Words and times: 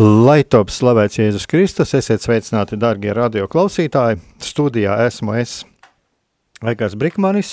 Lai 0.00 0.40
top 0.48 0.70
slavēts 0.72 1.18
Jēzus 1.18 1.44
Kristus, 1.44 1.90
esiet 1.92 2.22
sveicināti, 2.24 2.78
darbie 2.80 3.10
radio 3.12 3.44
klausītāji. 3.52 4.16
Studijā 4.40 4.94
esmu 5.04 5.34
es, 5.36 5.58
Egars 6.64 6.94
Brikmanis. 6.96 7.50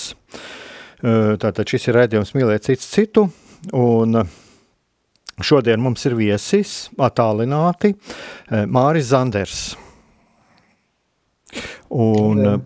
Tātad 1.04 1.68
šis 1.68 1.90
ir 1.90 2.00
redzējums 2.00 2.32
mīlēt 2.38 2.70
cits 2.70 2.88
citu. 2.94 3.26
Un 3.76 4.22
šodien 5.44 5.84
mums 5.84 6.08
ir 6.08 6.16
viesis, 6.16 6.88
attālināti, 6.96 7.98
Māris 8.72 9.12
Zanders. 9.12 9.76
Un, 11.92 12.64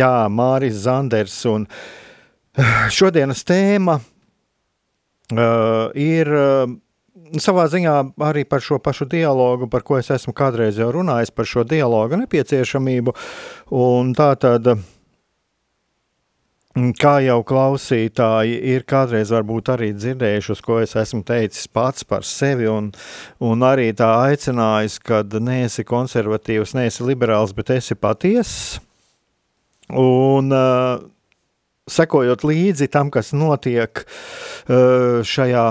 jā, 0.00 0.14
Māris 0.32 0.80
Zanders. 0.88 1.42
Un 1.44 1.68
šodienas 2.88 3.44
tēma 3.44 4.00
uh, 4.00 5.90
ir. 5.92 6.38
Uh, 6.40 6.80
savā 7.38 7.66
ziņā 7.70 7.96
arī 8.26 8.46
par 8.48 8.62
šo 8.64 8.80
pašu 8.82 9.06
dialogu, 9.10 9.68
par 9.70 9.84
ko 9.86 9.98
es 10.00 10.10
esmu 10.10 10.34
kādreiz 10.36 10.80
jau 10.80 10.90
runājis, 10.94 11.30
par 11.34 11.46
šo 11.48 11.64
dialogu 11.68 12.18
nepieciešamību. 12.20 13.14
Un 13.76 14.14
tā 14.18 14.32
tad, 14.40 14.72
kā 17.00 17.14
jau 17.24 17.38
klausītāji 17.46 18.58
ir 18.72 18.86
kādreiz 18.88 19.32
varbūt 19.34 19.72
arī 19.74 19.92
dzirdējuši, 19.94 20.52
uz 20.54 20.64
ko 20.64 20.80
es 20.82 20.96
esmu 20.98 21.22
teicis 21.26 21.70
pats 21.70 22.06
par 22.06 22.26
sevi, 22.26 22.68
un, 22.70 22.90
un 23.42 23.66
arī 23.66 23.90
tā 23.96 24.10
aicinājis, 24.30 24.98
ka 25.02 25.22
neesi 25.38 25.86
konservatīvs, 25.86 26.74
neesi 26.78 27.06
liberāls, 27.06 27.54
bet 27.56 27.74
esi 27.76 27.98
patiess. 27.98 28.80
Un 29.90 30.54
uh, 30.54 31.00
sekojot 31.90 32.44
līdzi 32.46 32.86
tam, 32.94 33.10
kas 33.10 33.32
notiek 33.34 34.04
uh, 34.04 35.26
šajā 35.26 35.64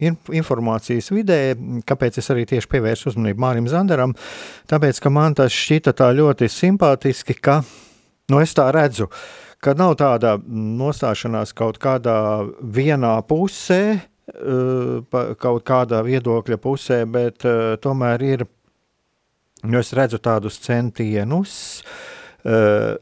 informācijas 0.00 1.10
vidē, 1.14 1.40
kāpēc 1.88 2.20
es 2.20 2.30
arī 2.32 2.46
tieši 2.50 2.70
pievērsu 2.70 3.10
uzmanību 3.12 3.42
Mārim 3.42 3.68
Zandaram, 3.70 4.14
tāpēc, 4.70 5.00
ka 5.02 5.12
man 5.12 5.36
tas 5.38 5.54
šķita 5.54 5.94
tā 5.98 6.10
ļoti 6.16 6.48
simpātiski, 6.50 7.36
ka, 7.40 7.60
nu 8.32 8.40
es 8.42 8.54
tā 8.56 8.68
redzu, 8.74 9.10
ka 9.60 9.74
nav 9.78 9.96
tāda 10.00 10.36
nostāšanās 10.46 11.52
kaut 11.56 11.80
kādā 11.82 12.16
vienā 12.60 13.16
pusē, 13.28 13.82
eh, 13.98 15.18
kaut 15.42 15.66
kādā 15.68 16.00
viedokļa 16.06 16.60
pusē, 16.62 17.04
bet 17.10 17.44
eh, 17.44 17.76
tomēr 17.82 18.26
ir, 18.28 18.46
nu 19.64 19.78
es 19.78 19.92
redzu 19.92 20.18
tādus 20.22 20.56
centienus, 20.64 21.82
uh, 22.48 22.96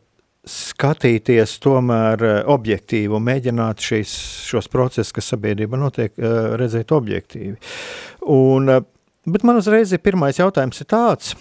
skatīties 0.48 1.58
tomēr 1.62 2.24
eh, 2.24 2.38
objektīvi 2.50 3.14
un 3.16 3.26
mēģināt 3.26 3.84
šīs, 3.84 4.14
šos 4.48 4.70
procesus, 4.72 5.12
kas 5.16 5.30
sabiedrība 5.34 5.80
notiek, 5.80 6.14
eh, 6.18 6.38
redzēt 6.60 6.94
objektīvi. 6.96 7.56
Un, 8.34 8.72
eh, 8.72 8.82
bet 9.28 9.46
man 9.46 9.60
uzreiz 9.60 9.92
ir 9.92 10.02
pirmais 10.04 10.40
jautājums 10.40 10.80
ir 10.82 10.90
tāds, 10.90 11.34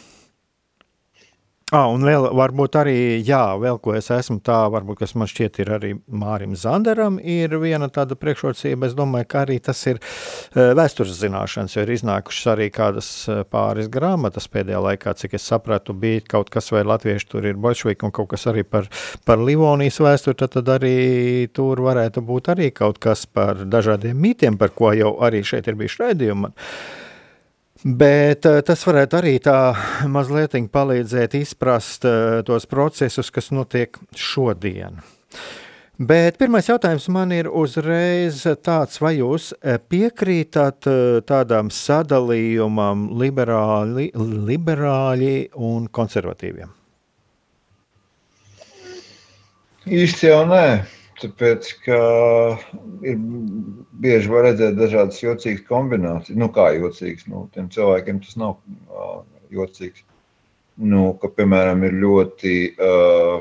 Ah, 1.76 1.90
un 1.92 2.00
vēl 2.08 2.30
varbūt 2.32 2.78
arī, 2.80 3.00
jā, 3.28 3.42
vēl 3.60 3.76
ko 3.84 3.92
es 3.98 4.06
esmu 4.16 4.38
tā, 4.40 4.56
varbūt, 4.72 5.02
kas 5.02 5.12
man 5.20 5.28
šķiet 5.28 5.58
ir 5.60 5.72
arī 5.76 5.90
Mārim 6.08 6.54
Zanderam, 6.56 7.18
ir 7.20 7.52
viena 7.60 7.90
tāda 7.92 8.16
priekšrocība, 8.16 8.88
es 8.88 8.94
domāju, 8.96 9.28
ka 9.28 9.42
arī 9.42 9.58
tas 9.60 9.82
ir 9.92 10.00
vēstures 10.56 11.18
zināšanas, 11.20 11.76
jo 11.76 11.84
ir 11.84 11.90
iznākušas 11.92 12.48
arī 12.54 12.70
kādas 12.72 13.10
pāris 13.52 13.90
grāmatas 13.92 14.48
pēdējā 14.54 14.80
laikā, 14.86 15.12
cik 15.20 15.36
es 15.36 15.48
sapratu, 15.52 15.92
bija 15.92 16.24
kaut 16.38 16.54
kas 16.54 16.72
vai 16.72 16.86
latvieši 16.88 17.28
tur 17.34 17.50
ir 17.52 17.60
bolšviki 17.60 18.08
un 18.08 18.14
kaut 18.16 18.30
kas 18.32 18.48
arī 18.48 18.64
par, 18.64 18.88
par 19.28 19.44
Livonijas 19.44 20.00
vēsturi, 20.06 20.38
tad, 20.40 20.54
tad 20.56 20.72
arī 20.78 21.50
tur 21.52 21.84
varētu 21.84 22.24
būt 22.32 22.48
arī 22.56 22.70
kaut 22.72 23.04
kas 23.04 23.26
par 23.28 23.66
dažādiem 23.68 24.16
mītiem, 24.16 24.56
par 24.56 24.72
ko 24.72 24.96
jau 24.96 25.18
arī 25.20 25.44
šeit 25.44 25.68
ir 25.68 25.76
bijuši 25.84 26.02
raidījumi. 26.06 26.54
Bet 27.88 28.44
eh, 28.44 28.60
tas 28.68 28.82
varētu 28.84 29.16
arī 29.22 29.38
tā 29.40 29.58
mazliet 30.16 30.58
palīdzēt 30.74 31.38
izprast 31.40 32.08
eh, 32.08 32.42
tos 32.44 32.68
procesus, 32.68 33.32
kas 33.32 33.54
notiek 33.56 33.96
šodien. 34.12 35.00
Bet 35.98 36.36
pirmais 36.38 36.68
jautājums 36.68 37.08
man 37.10 37.32
ir 37.34 37.48
uzreiz 37.48 38.44
tāds, 38.62 39.00
vai 39.02 39.16
jūs 39.18 39.54
eh, 39.62 39.80
piekrītat 39.80 40.90
tādam 41.26 41.72
sadalījumam 41.72 43.08
liberāli, 43.18 44.12
liberāļi 44.52 45.38
un 45.56 45.88
konservatīviem? 45.88 46.76
Īsti 49.88 50.28
jau 50.28 50.44
nē. 50.52 50.97
Tāpēc, 51.18 51.70
ka 51.82 52.00
ir 53.10 53.22
bieži 54.04 54.30
var 54.30 54.46
redzēt 54.46 54.76
dažādas 54.78 55.18
jocīgas 55.24 55.66
kombinācijas. 55.66 56.38
Nu, 56.38 56.52
kā 56.54 56.70
jocīgas, 56.76 57.26
nu, 57.32 57.48
tiem 57.56 57.72
cilvēkiem 57.74 58.22
tas 58.22 58.38
nav 58.38 58.60
uh, 58.60 59.24
jocīgs. 59.54 60.06
Nu, 60.78 61.16
ka, 61.18 61.32
piemēram, 61.34 61.82
ir 61.88 61.98
ļoti 62.04 62.54
uh, 62.78 63.40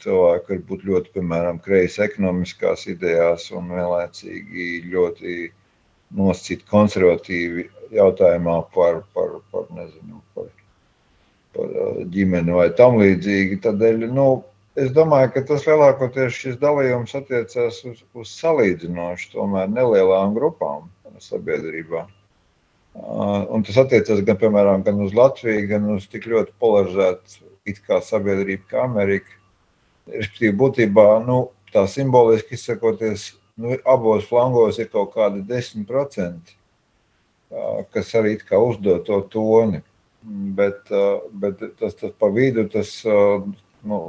cilvēki, 0.00 0.54
var 0.54 0.62
būt 0.70 0.86
ļoti, 0.88 1.12
piemēram, 1.18 1.60
kreisi 1.64 2.00
ekonomiskās 2.06 2.86
idejās 2.88 3.50
un 3.52 3.68
vienlaicīgi 3.74 4.70
ļoti 4.88 5.36
nosacīti 6.16 6.66
konservatīvi 6.70 7.66
jautājumā 7.94 8.56
par, 8.74 9.02
par, 9.14 9.36
par, 9.52 9.68
nezinu, 9.76 10.22
par, 10.34 10.48
par 11.56 11.76
ģimeni 12.14 12.56
vai 12.56 12.70
tam 12.78 12.96
līdzīgi. 13.02 13.60
Tādēļ, 13.68 14.08
nu, 14.16 14.30
Es 14.78 14.92
domāju, 14.94 15.32
ka 15.34 15.42
tas 15.48 15.64
lielākoties 15.66 16.36
šis 16.36 16.56
dalījums 16.60 17.16
attiecās 17.18 17.80
uz, 17.88 18.04
uz 18.14 18.34
salīdzinoši 18.38 19.32
tomēr 19.32 19.70
nelielām 19.72 20.36
grupām 20.36 20.86
sabiedrībā. 21.20 22.04
Uh, 22.94 23.46
un 23.54 23.64
tas 23.66 23.80
attiecas 23.82 24.22
gan, 24.26 24.38
piemēram, 24.38 24.84
gan 24.86 25.02
uz 25.02 25.14
Latviju, 25.14 25.66
gan 25.70 25.88
uz 25.94 26.06
tik 26.10 26.28
ļoti 26.30 26.54
polarizētu 26.62 27.50
it 27.70 27.82
kā 27.86 27.98
sabiedrību 28.02 28.70
kā 28.70 28.84
Amerika. 28.86 29.34
Respektīvi, 30.10 30.54
būtībā 30.62 31.08
nu, 31.26 31.40
tā 31.74 31.84
simboliski 31.90 32.54
izsakoties, 32.54 33.28
nu, 33.58 33.74
abos 33.86 34.26
flangos 34.30 34.78
ir 34.78 34.90
kaut 34.90 35.12
kādi 35.14 35.42
10%, 35.50 36.54
uh, 37.50 37.82
kas 37.90 38.14
arī 38.18 38.38
uzdod 38.58 39.02
to 39.06 39.20
toni. 39.34 39.82
Bet, 40.54 40.86
uh, 40.94 41.26
bet 41.30 41.62
tas, 41.78 41.94
tas 41.98 42.14
pa 42.18 42.30
vidu, 42.30 42.68
tas 42.70 43.00
nu, 43.06 44.00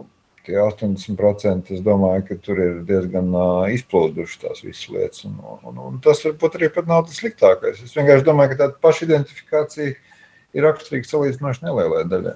tie 0.47 0.57
80%, 0.61 1.71
es 1.75 1.83
domāju, 1.85 2.25
ka 2.27 2.38
tur 2.45 2.61
ir 2.61 2.79
diezgan 2.88 3.29
uh, 3.35 3.67
izplūdušas 3.73 4.41
tās 4.41 4.63
visas 4.65 4.89
lietas. 4.91 5.25
Un, 5.29 5.38
un, 5.69 5.79
un 5.89 6.01
tas 6.03 6.23
varbūt 6.25 6.57
arī 6.57 6.71
nav 6.89 7.05
tas 7.07 7.21
sliktākais. 7.21 7.83
Es 7.85 7.95
vienkārši 7.97 8.27
domāju, 8.27 8.53
ka 8.53 8.63
tāda 8.65 8.77
pašidentifikācija 8.83 9.93
ir 10.57 10.67
raksturīga 10.67 11.09
salīdzinoši 11.09 11.65
nelielai 11.67 12.03
daļai. 12.11 12.35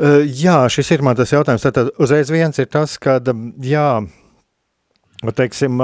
Uh, 0.00 0.22
jā, 0.24 0.56
šis 0.72 0.94
ir 0.96 1.04
man 1.04 1.18
tas 1.18 1.32
jautājums. 1.34 1.66
Tad 1.66 1.92
uzreiz 2.00 2.32
viens 2.32 2.60
ir 2.62 2.70
tas, 2.72 2.96
ka 3.00 3.18
jā, 3.64 3.88
Teiksim, 5.20 5.74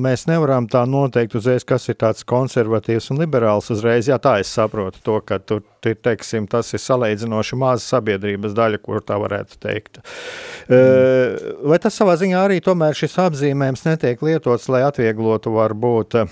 mēs 0.00 0.22
nevaram 0.24 0.64
tā 0.72 0.86
noteikt 0.88 1.34
uzreiz, 1.36 1.66
kas 1.68 1.84
ir 1.92 1.98
tāds 2.00 2.24
konservatīvs 2.24 3.10
un 3.12 3.20
liberāls 3.20 3.68
uzreiz. 3.74 4.08
Jā, 4.08 4.16
tā 4.16 4.38
es 4.40 4.48
saprotu 4.56 5.02
to, 5.04 5.18
ka 5.20 5.36
tur, 5.36 5.60
teiksim, 5.84 6.46
tas 6.48 6.72
ir 6.72 6.80
salīdzinoši 6.80 7.58
maza 7.60 7.84
sabiedrības 7.84 8.56
daļa, 8.56 8.80
kur 8.80 9.04
tā 9.04 9.18
varētu 9.20 9.60
teikt. 9.60 10.00
Mm. 10.72 11.60
Vai 11.68 11.80
tas 11.84 12.00
savā 12.00 12.16
ziņā 12.16 12.40
arī 12.48 12.62
tomēr 12.64 12.96
šis 12.96 13.18
apzīmējums 13.26 13.84
netiek 13.84 14.24
lietots, 14.24 14.70
lai 14.72 14.86
atvieglotu 14.88 15.52
varbūt 15.52 16.22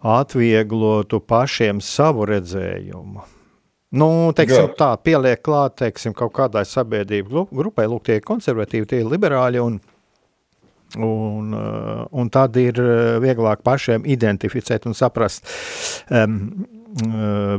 atvieglotu 0.00 1.20
pašiem 1.22 1.78
savu 1.84 2.26
redzējumu. 2.26 3.22
Nu, 3.90 4.08
teiksim, 4.38 4.68
Jā. 4.68 4.74
tā 4.78 4.90
pieliek 5.02 5.40
klāt 5.42 5.80
teiksim, 5.80 6.14
kaut 6.14 6.30
kādai 6.36 6.62
sabiedrību 6.68 7.48
grupai, 7.50 7.88
lūk, 7.90 8.04
tie 8.06 8.20
ir 8.20 8.26
konservatīvi, 8.26 8.86
tie 8.86 9.00
ir 9.02 9.08
liberāļi, 9.10 9.62
un, 9.62 9.80
un, 10.96 11.54
uh, 11.54 12.04
un 12.10 12.30
tad 12.32 12.56
ir 12.60 12.80
uh, 12.82 13.18
vieglāk 13.22 13.62
pašiem 13.66 14.06
identificēt 14.08 14.88
un 14.90 14.96
saprast, 14.98 15.46
um, 16.10 16.38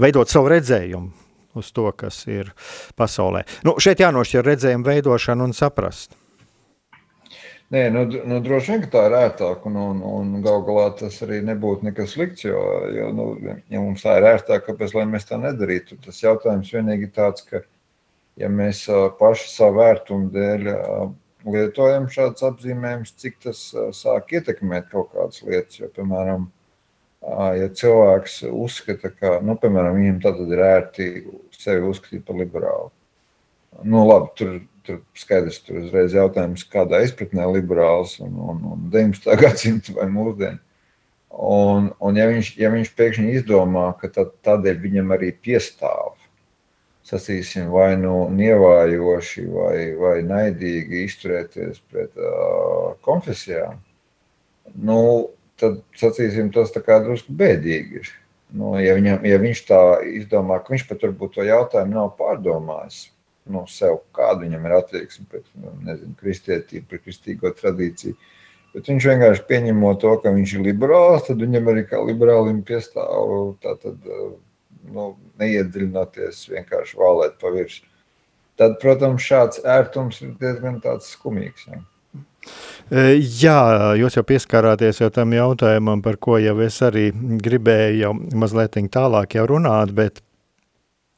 veidot 0.02 0.28
savu 0.28 0.50
redzējumu 0.52 1.22
uz 1.56 1.70
to, 1.76 1.88
kas 1.96 2.24
ir 2.32 2.52
pasaulē. 3.00 3.44
Nu, 3.68 3.78
šeit 3.80 4.04
jānošķir 4.04 4.46
redzējumu 4.48 4.88
veidošanu 4.88 5.48
un 5.50 5.56
saprast. 5.56 6.18
Nē, 7.72 7.86
nu, 7.96 8.04
nu, 8.28 8.42
droši 8.44 8.74
vien 8.74 8.82
tā 8.92 9.06
ir 9.08 9.14
ērtāk, 9.16 9.64
un, 9.70 9.78
un, 9.80 10.00
un 10.04 10.32
gal 10.44 10.60
galā 10.68 10.90
tas 11.00 11.22
arī 11.24 11.38
nebūtu 11.48 11.88
nekas 11.88 12.18
slikts. 12.18 12.44
Jo, 12.44 12.60
jo 12.92 13.12
nu, 13.16 13.28
ja 13.48 13.80
mums 13.80 14.04
tā 14.04 14.18
ir 14.20 14.28
ērtāk, 14.34 14.66
kāpēc 14.66 14.96
mēs 15.08 15.30
tā 15.30 15.40
nedarītu? 15.40 15.96
Tas 16.04 16.20
jautājums 16.20 16.74
vienīgi 16.76 17.08
ir 17.08 17.14
tāds, 17.16 17.46
ka, 17.48 17.64
ja 18.42 18.52
mēs 18.52 18.84
paši 19.20 19.48
savu 19.54 19.80
vērtumu 19.80 20.28
dēļ 20.36 20.68
lietojam 21.46 22.08
šādus 22.12 22.46
apzīmējumus, 22.52 23.14
cik 23.22 23.38
tas 23.46 23.62
sāk 23.98 24.34
ietekmēt 24.38 24.90
kaut 24.92 25.12
kādas 25.16 25.44
lietas. 25.46 25.80
Jo, 25.82 25.92
piemēram, 25.96 26.50
ja 27.58 27.70
cilvēks 27.82 28.42
uzskata, 28.50 29.14
ka 29.14 29.38
nu, 29.46 29.58
piemēram, 29.62 30.00
viņam 30.00 30.20
tad 30.26 30.42
ir 30.48 30.66
ērti 30.66 31.12
sevi 31.58 31.88
uzskatīt 31.90 32.26
par 32.28 32.42
liberālu. 32.42 32.92
Nu, 33.88 34.04
labi, 34.10 34.34
tur 34.38 34.60
tur 34.86 35.02
skaidrs, 35.18 35.62
tur 35.66 35.82
uzreiz 35.84 36.16
jautājums, 36.16 36.66
kādā 36.70 37.02
izpratnē 37.06 37.46
liberāls 37.54 38.18
un, 38.24 38.34
un, 38.34 38.62
un 38.74 38.86
19. 38.94 39.30
gadsimta 39.42 39.96
vai 39.98 40.08
mūsdienu. 40.12 40.60
Un, 41.32 41.92
un 42.04 42.18
ja, 42.20 42.26
viņš, 42.28 42.56
ja 42.60 42.72
viņš 42.74 42.92
pēkšņi 42.98 43.36
izdomā, 43.40 43.86
ka 44.02 44.10
tad, 44.12 44.34
tādēļ 44.46 44.82
viņam 44.84 45.14
arī 45.16 45.32
piestāv, 45.46 46.18
sacīsim, 47.12 47.70
vai 47.74 47.94
nu 48.00 48.16
nievājoši 48.32 49.46
vai, 49.52 49.76
vai 50.00 50.16
naidīgi 50.26 51.06
izturēties 51.06 51.82
pret 51.92 52.18
uh, 52.18 52.94
konfesijām, 53.06 53.78
nu, 54.88 54.98
tad, 55.60 55.82
sacīsim, 56.00 56.52
tas 56.56 56.74
tā 56.74 56.84
kā 56.86 57.02
drusku 57.04 57.36
bēdīgi 57.38 58.02
ir. 58.02 58.12
Nu, 58.52 58.74
ja, 58.84 58.98
viņam, 58.98 59.24
ja 59.24 59.40
viņš 59.40 59.64
tā 59.70 59.80
izdomā, 60.12 60.60
ka 60.60 60.74
viņš 60.74 60.86
pat 60.90 61.04
varbūt 61.08 61.38
to 61.38 61.48
jautājumu 61.48 61.96
nav 61.96 62.10
pārdomājis, 62.20 63.06
no 63.52 63.64
sev, 63.72 64.02
kāda 64.16 64.44
viņam 64.44 64.68
ir 64.68 64.76
attieksme 64.76 65.28
pret 65.32 65.46
nu, 65.56 65.72
nezinu, 65.88 66.16
kristietību, 66.20 66.88
pret 66.90 67.06
kristīgo 67.06 67.52
tradīciju. 67.56 68.18
Bet 68.72 68.88
viņš 68.88 69.08
vienkārši 69.08 69.48
pieņemot 69.48 70.00
to, 70.04 70.12
ka 70.24 70.32
viņš 70.36 70.56
ir 70.58 70.66
liberāls, 70.68 71.26
tad 71.28 71.44
viņam 71.44 71.72
arī 71.72 71.86
kā 71.88 72.00
liberālim 72.08 72.62
piestāv 72.68 73.56
tātad, 73.64 73.98
nu, 74.96 75.14
neiedziļināties, 75.42 76.44
vienkārši 76.52 77.00
vālēt 77.00 77.38
pa 77.42 77.54
virsmu. 77.54 77.88
Tad, 78.60 78.76
protams, 78.82 79.24
šāds 79.26 79.64
ērtums 79.66 80.20
ir 80.22 80.36
diezgan 80.42 80.82
skumīgs. 81.08 81.66
Ja. 81.72 81.82
Jā, 82.92 83.60
jūs 83.96 84.18
jau 84.18 84.24
pieskārāties 84.28 85.00
jau 85.00 85.08
tam 85.14 85.32
jautājumam, 85.34 86.02
par 86.04 86.18
ko 86.20 86.36
jau 86.42 86.58
es 86.66 86.82
arī 86.84 87.12
gribēju 87.14 88.02
jau 88.02 88.12
mazliet 88.42 88.76
tālāk 88.92 89.38
jau 89.38 89.46
runāt, 89.48 89.94
bet 89.96 90.20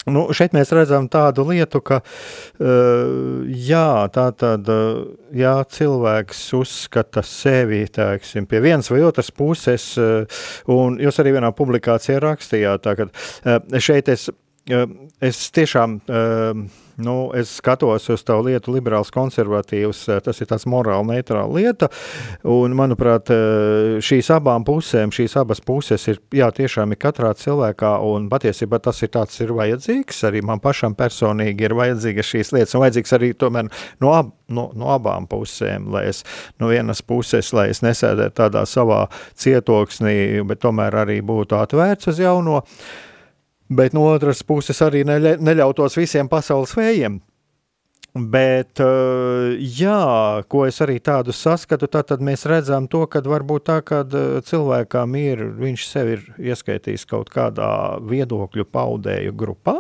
Nu, 0.10 0.26
šeit 0.36 0.56
mēs 0.56 0.74
redzam 0.76 1.08
tādu 1.12 1.46
lietu, 1.48 1.80
ka 1.86 2.02
uh, 2.04 3.44
jā, 3.48 3.88
tā 4.14 4.28
tad, 4.36 4.70
uh, 4.72 5.04
jā, 5.36 5.56
cilvēks 5.78 6.44
uzskata 6.60 7.24
sevi 7.28 7.84
teiksim, 7.94 8.48
pie 8.50 8.64
vienas 8.64 8.92
vai 8.92 9.04
otras 9.08 9.32
puses, 9.32 9.94
uh, 10.02 10.44
un 10.72 11.00
jūs 11.02 11.22
arī 11.24 11.38
vienā 11.38 11.54
publikācijā 11.56 12.20
rakstījāt, 12.24 12.84
tā, 12.84 12.98
ka 13.00 13.82
šeit 13.84 14.12
es, 14.12 14.30
es 15.24 15.46
tiešām. 15.56 16.02
Uh, 16.94 17.04
nu, 17.04 17.32
es 17.34 17.56
skatos 17.58 18.10
uz 18.10 18.24
tavu 18.26 18.48
lietu, 18.48 18.74
liberāls, 18.74 19.12
konservatīvs. 19.14 20.04
Eh, 20.14 20.20
tas 20.24 20.42
ir 20.42 20.50
tāds 20.50 20.66
morāli 20.70 21.10
neitrāla 21.10 21.50
lieta. 21.54 21.90
Un, 22.44 22.76
manuprāt, 22.78 23.30
eh, 23.34 24.00
šīs 24.04 24.30
abām 24.36 24.66
pusēm, 24.66 25.14
šīs 25.14 25.36
abas 25.42 25.60
puses 25.60 26.08
ir 26.08 26.20
jā, 26.32 26.50
tiešām 26.54 26.92
ir 26.92 26.98
katrā 27.02 27.34
cilvēkā. 27.34 27.94
Un 28.04 28.30
patiesībā 28.30 28.82
tas 28.82 29.02
ir 29.02 29.10
tāds 29.10 29.40
ir 29.42 29.50
vajadzīgs. 29.50 30.24
Arī 30.30 30.44
man 30.44 30.60
pašam 30.60 30.96
personīgi 30.96 31.62
ir 31.62 31.74
vajadzīgas 31.74 32.30
šīs 32.30 32.54
lietas. 32.54 32.76
Un 32.76 32.86
vajadzīgs 32.86 33.14
arī 33.18 33.34
tomēr 33.34 33.72
no, 34.00 34.14
ab, 34.14 34.32
no, 34.50 34.72
no 34.76 34.94
abām 34.94 35.28
pusēm. 35.28 35.90
Lai 35.92 36.06
es 36.12 36.24
no 36.60 36.68
vienas 36.68 37.02
puses, 37.02 37.54
lai 37.54 37.70
es 37.70 37.82
nesēdētu 37.82 38.38
tādā 38.38 38.66
savā 38.66 39.08
cietoksnī, 39.36 40.46
bet 40.46 40.62
tomēr 40.62 40.94
arī 41.06 41.22
būtu 41.22 41.58
atvērts 41.58 42.08
uz 42.08 42.20
jauno 42.20 42.64
bet 43.70 43.94
no 43.94 44.08
otras 44.12 44.44
puses 44.44 44.82
arī 44.84 45.04
neļa, 45.08 45.38
neļautos 45.44 45.98
visiem 46.00 46.30
pasaules 46.32 46.76
vējiem. 46.78 47.22
Bet, 48.14 48.78
eh, 48.78 49.58
jā, 49.58 50.44
ko 50.46 50.68
es 50.68 50.78
arī 50.86 51.00
tādu 51.02 51.34
saskatu, 51.34 51.88
tad, 51.90 52.12
tad 52.12 52.22
mēs 52.22 52.46
redzam 52.46 52.86
to, 52.86 53.08
ka 53.10 53.24
varbūt 53.26 53.66
tā, 53.66 53.80
ka 53.82 54.04
eh, 54.06 54.38
cilvēkam 54.46 55.16
ir, 55.18 55.42
viņš 55.58 55.86
sev 55.90 56.12
ir 56.14 56.28
ieskaitījis 56.38 57.08
kaut 57.10 57.32
kādā 57.34 57.98
viedokļu 58.06 58.68
paudēju 58.70 59.34
grupā, 59.34 59.80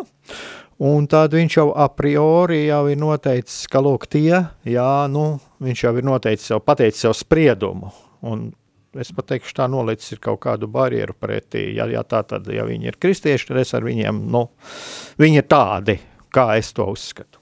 un 0.82 1.06
tad 1.06 1.38
viņš 1.38 1.60
jau 1.60 1.68
a 1.78 1.86
priori 1.94 2.64
jau 2.66 2.88
ir 2.90 2.98
noteicis, 2.98 3.68
ka, 3.70 3.84
lūk, 3.86 4.10
tie, 4.10 4.42
jā, 4.66 4.92
nu, 5.14 5.38
viņš 5.62 5.86
jau 5.86 5.94
ir 6.02 6.10
noteicis 6.10 6.56
jau, 6.56 6.58
pateicis 6.58 7.06
jau 7.06 7.14
spriedumu, 7.14 7.94
un 8.26 8.50
es 9.02 9.12
pat 9.16 9.30
teikšu, 9.32 9.56
tā 9.58 9.68
nolicis 9.72 10.16
ir 10.16 10.22
kaut 10.24 10.42
kādu 10.46 10.70
barjeru 10.72 11.16
pretī. 11.18 11.70
Ja, 11.78 11.88
ja 11.92 12.04
tā 12.08 12.24
tad, 12.28 12.48
ja 12.52 12.66
viņi 12.68 12.92
ir 12.92 13.00
kristieši, 13.02 13.50
tad 13.50 13.62
es 13.64 13.74
ar 13.74 13.86
viņiem, 13.88 14.26
nu, 14.34 14.48
viņi 15.22 15.42
ir 15.42 15.48
tādi, 15.50 15.98
kā 16.34 16.54
es 16.60 16.74
to 16.76 16.88
uzskatu. 16.92 17.42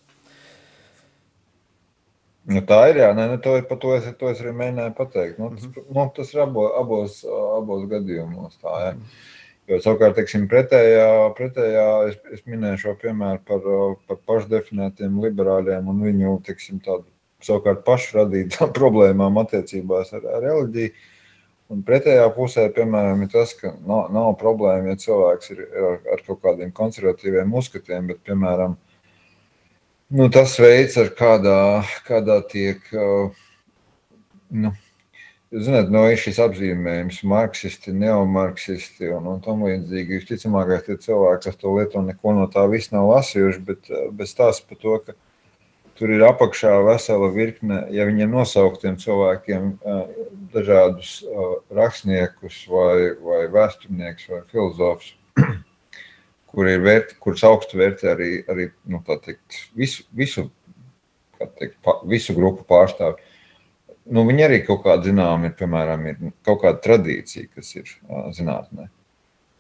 Nu, 2.51 2.63
tā 2.65 2.79
ir, 2.89 3.03
jā, 3.03 3.11
nē, 3.13 3.27
ne, 3.29 3.37
to, 3.41 3.53
par 3.69 3.77
to 3.81 3.93
es, 3.95 4.07
to 4.17 4.31
es 4.31 4.39
arī 4.41 4.51
mēģināju 4.57 4.95
pateikt. 4.97 5.37
Nu, 5.39 5.51
tas, 5.53 5.67
mm 5.67 5.73
-hmm. 5.75 5.93
nu, 5.95 6.05
tas 6.15 6.33
ir 6.33 6.41
abo, 6.41 6.65
abos, 6.79 7.21
abos 7.57 7.85
gadījumos 7.91 8.57
tā, 8.57 8.73
jā. 8.85 8.95
Jo 9.69 9.77
savukārt, 9.79 10.15
teiksim, 10.17 10.47
pretējā, 10.49 11.33
pretējā 11.37 11.85
es, 12.09 12.17
es 12.33 12.41
minēju 12.49 12.77
šo 12.77 12.95
piemēru 13.03 13.39
par, 13.45 13.61
par 14.07 14.17
pašdefinētiem 14.27 15.21
liberāļiem 15.21 15.87
un 15.87 16.01
viņu, 16.01 16.41
teiksim, 16.43 16.79
tādu 16.79 17.05
savukārt 17.45 17.85
pašu 17.85 18.17
radītām 18.17 18.73
problēmām 18.79 19.37
attiecībās 19.37 20.13
ar, 20.17 20.25
ar 20.35 20.43
reliģiju. 20.47 20.91
Un 21.71 21.85
pretējā 21.87 22.25
pusē, 22.35 22.65
piemēram, 22.75 23.21
ir 23.23 23.31
tas, 23.31 23.53
ka 23.55 23.71
nav, 23.87 24.09
nav 24.11 24.33
problēma, 24.41 24.91
ja 24.91 24.99
cilvēks 24.99 25.53
ir 25.53 25.61
ar, 25.63 25.99
ar 26.17 26.23
kaut 26.25 26.41
kādiem 26.43 26.73
konservatīviem 26.75 27.53
uzskatiem, 27.55 28.09
bet, 28.11 28.19
piemēram, 28.27 28.75
nu, 30.19 30.27
tas 30.35 30.57
veids, 30.59 30.97
ar 30.99 31.13
kādā, 31.15 31.61
kādā 32.09 32.41
tiek, 32.51 32.91
nu, 34.51 34.73
zināt, 35.51 35.93
no 35.95 36.03
ir 36.11 36.19
šis 36.19 36.41
apzīmējums, 36.43 37.21
marksisti, 37.31 37.95
neomarksisti 38.03 39.11
un, 39.15 39.31
un 39.33 39.41
tam 39.43 39.63
līdzīgi. 39.67 40.19
Visticamākais, 40.21 40.85
tie 40.89 40.99
cilvēki, 41.07 41.45
kas 41.47 41.59
to 41.63 41.75
lieto, 41.77 42.03
neko 42.03 42.35
no 42.35 42.51
tā 42.51 42.67
viss 42.71 42.91
nav 42.91 43.07
lasījuši, 43.13 43.63
bet, 43.67 43.91
bet 44.19 44.31
stāsta 44.31 44.67
par 44.67 44.83
to, 44.83 44.99
ka 45.07 45.15
Tur 46.01 46.09
ir 46.15 46.23
apakšā 46.25 46.71
vesela 46.81 47.27
virkne, 47.29 47.75
ja 47.93 48.07
viņiem 48.09 48.31
nosauktiem 48.33 48.95
cilvēkiem, 48.97 49.65
dažādus 50.49 51.11
rakstniekus, 51.77 52.55
vai, 52.73 53.11
vai 53.21 53.41
vēsturniekus, 53.53 54.23
vai 54.31 54.39
filozofus, 54.49 55.11
kur 56.49 56.69
ir 56.71 56.81
vērti, 56.81 57.19
kurus 57.21 57.45
augstu 57.45 57.77
vērtē 57.83 58.09
arī, 58.15 58.29
arī 58.49 58.65
nu, 58.89 59.03
teikt, 59.11 59.59
visu, 59.77 60.07
visu, 60.17 60.47
teikt, 61.37 61.77
pa, 61.85 61.99
visu 62.09 62.33
grupu 62.33 62.65
pārstāvji. 62.73 63.21
Nu, 64.09 64.25
viņi 64.25 64.47
arī 64.47 64.59
kaut 64.65 64.81
kāda 64.87 65.05
zināma 65.05 65.51
ir, 65.51 65.55
piemēram, 65.61 66.09
ir 66.09 66.33
kaut 66.41 66.63
kāda 66.65 66.81
tradīcija, 66.81 67.51
kas 67.53 67.75
ir 67.77 67.93
zinātnē. 68.33 68.89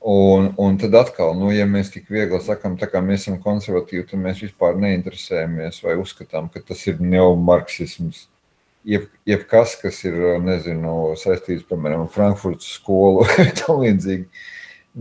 Un, 0.01 0.53
un 0.57 0.77
tad 0.81 0.95
atkal, 0.97 1.35
nu, 1.37 1.51
ja 1.53 1.67
mēs 1.69 1.91
tik 1.93 2.07
viegli 2.09 2.39
sakām, 2.41 2.73
tā 2.81 2.87
kā 2.89 3.03
mēs 3.05 3.27
esam 3.27 3.35
konservatīvi, 3.43 4.07
tad 4.09 4.23
mēs 4.23 4.39
vispār 4.41 4.79
neinteresējamies 4.81 5.77
vai 5.85 5.93
uzskatām, 6.01 6.47
ka 6.49 6.63
tas 6.65 6.81
ir 6.89 6.97
neomarksisms. 7.05 8.23
Jeb, 8.89 9.05
jebkas, 9.29 9.75
kas 9.77 9.99
ir 10.09 10.17
nezinu, 10.41 11.13
saistīts 11.21 11.67
piemēram 11.69 12.07
ar 12.07 12.09
Frankfurtas 12.15 12.71
skolu 12.79 13.21
vai 13.29 13.45
tam 13.59 13.83
līdzīgi, 13.83 14.25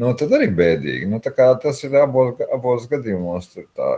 nu, 0.02 0.12
tad 0.20 0.36
arī 0.36 0.50
bēdīgi. 0.60 1.08
Nu, 1.08 1.22
tas 1.24 1.80
ir 1.88 1.96
abos, 2.02 2.36
abos 2.52 2.84
gadījumos, 2.92 3.54
tā, 3.72 3.94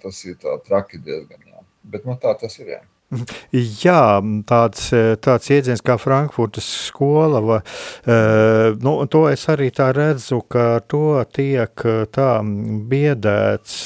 tas 0.00 0.24
ir 0.24 0.40
tā 0.40 0.56
traki 0.64 1.04
diezgan. 1.04 1.42
Jā. 1.52 1.66
Bet 1.84 2.08
nu, 2.08 2.16
tā 2.16 2.32
tas 2.40 2.56
ir. 2.62 2.78
Jā. 2.78 2.84
Jā, 3.84 4.00
tāds, 4.48 4.88
tāds 5.22 5.50
jēdziens 5.50 5.84
kā 5.86 5.94
Frankfurtas 6.00 6.66
skola, 6.88 7.42
va, 7.44 7.60
uh, 7.62 8.72
nu, 8.82 8.96
to 9.10 9.26
es 9.30 9.46
arī 9.52 9.70
tā 9.74 9.92
redzu, 9.96 10.42
ka 10.50 10.80
to 10.90 11.20
tiek 11.36 11.86
tā 12.14 12.32
biedēts. 12.90 13.78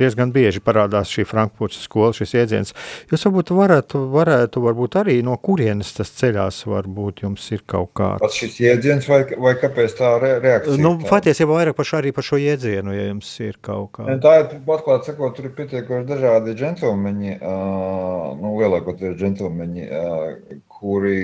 Diezgan 0.00 0.32
bieži 0.32 0.62
parādās 0.64 1.10
šī 1.12 1.26
Frankfurtas 1.28 1.84
skola, 1.84 2.14
šis 2.16 2.32
jēdziens. 2.36 2.74
Jūs 3.10 3.26
varbūt 3.26 3.52
varētu, 3.56 4.00
varētu 4.14 4.62
varbūt 4.64 4.96
arī 5.02 5.18
no 5.26 5.36
kurienes 5.36 5.92
tas 5.96 6.12
ceļās, 6.20 6.62
varbūt 6.70 7.24
jums 7.26 7.44
ir 7.52 7.64
kaut 7.68 7.92
kāds. 8.00 8.22
Pats 8.24 8.40
šis 8.40 8.56
jēdziens 8.64 9.08
vai, 9.10 9.22
vai 9.44 9.54
kāpēc 9.60 9.96
tā 9.98 10.14
re 10.22 10.32
reakcija? 10.40 10.80
Nu, 10.80 10.94
patiesībā 11.04 11.58
vairāk 11.58 11.76
par 11.76 11.88
šo, 11.90 12.00
arī 12.00 12.14
par 12.16 12.26
šo 12.26 12.40
jēdzienu, 12.40 12.96
ja 12.96 13.10
jums 13.10 13.30
ir 13.44 13.60
kaut 13.64 13.92
kā. 13.98 14.08
Tā 14.24 14.34
ir, 14.42 14.58
atklāt 14.76 15.08
sakot, 15.08 15.36
tur 15.36 15.50
ir 15.50 15.54
pietiekoši 15.58 16.08
dažādi 16.08 16.56
džentlmeņi, 16.56 17.36
uh, 17.36 18.30
nu, 18.40 18.56
lielākoties 18.60 19.18
džentlmeņi, 19.20 19.88
uh, 19.90 20.60
kuri 20.80 21.20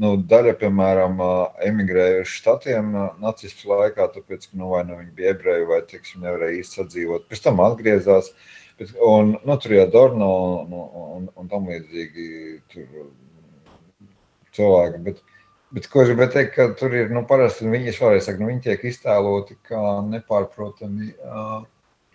nu, 0.00 0.14
daļa, 0.30 0.54
piemēram, 0.60 1.20
emigrējuši 1.64 2.40
štatiem 2.40 2.90
nacistu 3.22 3.70
laikā, 3.70 4.08
tāpēc, 4.14 4.48
ka 4.50 4.60
nu, 4.60 4.70
vai 4.74 4.82
nu 4.88 4.98
viņi 4.98 5.12
bija 5.16 5.34
ebreji 5.34 5.68
vai, 5.70 5.80
teiksim, 5.88 6.24
nevarēja 6.24 6.60
īsti 6.60 6.80
sadzīvot. 6.80 7.28
Pēc 7.30 7.44
tam 7.46 7.62
atgriezās, 7.64 8.32
bet, 8.80 8.94
un, 9.00 9.36
nu, 9.44 9.58
tur 9.62 9.76
ir 9.76 9.92
Dorno 9.92 10.32
un, 10.64 10.74
un, 11.16 11.28
un, 11.32 11.52
tam 11.52 11.70
līdzīgi 11.70 12.28
cilvēki, 14.54 15.02
bet, 15.08 15.22
bet 15.74 15.88
ko 15.92 16.04
es 16.04 16.12
gribēju 16.12 16.34
teikt, 16.36 16.54
ka 16.56 16.68
tur 16.80 16.96
ir, 16.96 17.12
nu, 17.14 17.24
parasti 17.28 17.68
viņi, 17.68 17.92
es 17.94 18.00
varēju 18.02 18.26
sakt, 18.26 18.42
nu, 18.42 18.50
viņi 18.52 18.66
tiek 18.68 18.88
iztēloti 18.90 19.56
kā 19.70 19.84
nepārprotami 20.10 21.14
uh, 21.14 21.62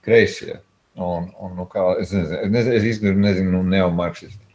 kreisie. 0.06 0.62
Un, 1.00 1.30
un, 1.40 1.56
nu, 1.56 1.64
kā, 1.70 1.94
es 2.02 2.12
nezinu, 2.12 2.44
es, 2.44 2.52
nezinu, 2.52 2.76
es 2.76 2.86
īstenībā 2.90 3.22
nezinu, 3.24 3.52
nu, 3.56 3.64
neomarksisti 3.72 4.49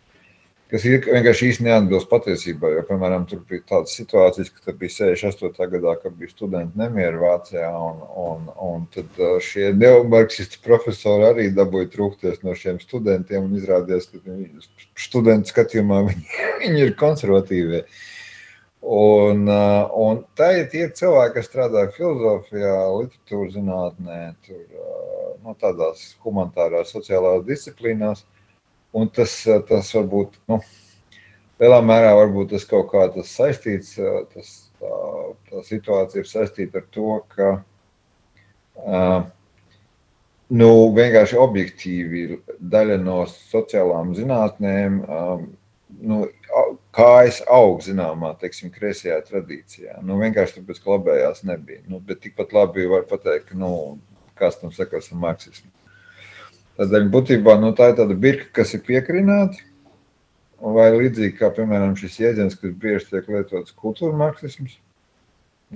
kas 0.75 0.85
ir 0.89 1.05
vienkārši 1.07 1.49
īsti 1.53 1.65
neatbilst 1.69 2.09
patiesībai. 2.11 2.73
Jo, 2.75 2.81
piemēram, 2.89 3.29
tur 3.31 3.45
bija 3.47 3.63
tādas 3.69 3.93
situācijas, 3.95 4.49
ka 4.59 4.73
bija 4.75 4.91
68. 4.97 5.69
gadā, 5.77 5.93
kad 6.03 6.17
bija 6.19 6.33
studenti 6.33 6.81
nemieri 6.81 7.21
Vācijā, 7.21 7.69
un, 7.79 8.01
un, 8.25 8.49
un 8.65 8.89
tad 8.95 9.21
uh, 9.23 9.37
šie 9.45 9.69
neomarksisti 9.79 10.59
profesori 10.65 11.29
arī 11.29 11.47
dabūja 11.55 11.93
trūkties 11.93 12.43
no 12.43 12.57
šiem 12.59 12.83
studentiem, 12.83 13.47
un 13.47 13.55
izrādījās, 13.61 14.11
ka 14.11 15.05
studentu 15.07 15.55
skatījumā 15.55 16.03
viņi, 16.09 16.27
viņi 16.65 16.85
ir 16.89 16.93
konservatīvie. 16.99 17.85
Un, 18.85 19.47
uh, 19.47 19.95
un 19.97 20.25
tā 20.37 20.51
ir 20.59 20.67
tie 20.75 20.89
cilvēki, 20.91 21.39
kas 21.39 21.53
strādā 21.53 21.87
filozofijā, 21.95 22.75
literatūras 22.99 23.55
zinātnē, 23.55 24.21
tur, 24.45 24.61
uh, 24.75 25.31
no 25.47 25.55
tādās 25.63 26.11
humanitārās, 26.27 26.91
sociālās 26.99 27.47
disciplīnās. 27.47 28.27
Un 28.95 29.11
tas, 29.11 29.33
eh, 29.51 29.61
tas 29.69 29.91
varbūt 29.97 30.37
nu, 30.51 30.61
lielā 31.63 31.81
mērā 31.83 32.13
varbūt 32.19 32.53
tas 32.55 32.67
kaut 32.71 32.93
kā 32.93 33.09
tas 33.15 33.33
saistīts, 33.35 33.97
eh, 33.99 34.21
tas, 34.35 34.53
tā, 34.81 34.99
tā 35.51 35.65
situācija 35.67 36.23
ir 36.23 36.31
saistīta 36.31 36.83
ar 36.83 36.87
to, 36.95 37.17
ka 37.35 37.49
uh, 38.85 39.27
nu, 40.55 40.71
vienkārši 40.95 41.41
objektīvi 41.41 42.25
daļa 42.61 43.01
no 43.03 43.19
sociālām 43.31 44.15
zinātnēm. 44.19 45.03
Um, 45.09 45.45
nu, 46.05 46.23
kājas 46.95 47.41
aug 47.51 47.83
zināmā, 47.85 48.35
teiksim, 48.41 48.73
kreisajā 48.75 49.19
tradīcijā. 49.29 49.99
Nu, 50.07 50.19
vienkārši 50.23 50.61
tāpēc, 50.61 50.83
ka 50.83 50.97
labējās 50.97 51.45
nebija. 51.49 51.83
Nu, 51.91 52.01
bet 52.01 52.23
tikpat 52.25 52.55
labi 52.55 52.87
var 52.91 53.07
pateikt, 53.11 53.51
ka, 53.51 53.59
nu, 53.59 53.73
kāds 54.39 54.61
tam 54.63 54.75
sakās 54.75 55.11
ar 55.13 55.23
marksismu. 55.23 55.71
Tādēļ 56.75 57.05
būtībā 57.15 57.55
nu, 57.63 57.71
tā 57.79 57.93
ir 57.93 57.99
tāda 58.01 58.17
birka, 58.19 58.49
kas 58.59 58.75
ir 58.75 58.83
piekrināta. 58.87 59.61
Vai 60.75 60.89
līdzīgi 60.95 61.37
kā 61.39 61.51
piemēram 61.55 61.93
šis 61.99 62.17
jēdziens, 62.23 62.57
kas 62.59 62.73
bieži 62.81 63.11
tiek 63.11 63.29
lietots 63.29 63.75
kultūra 63.77 64.17
marksisms, 64.17 64.79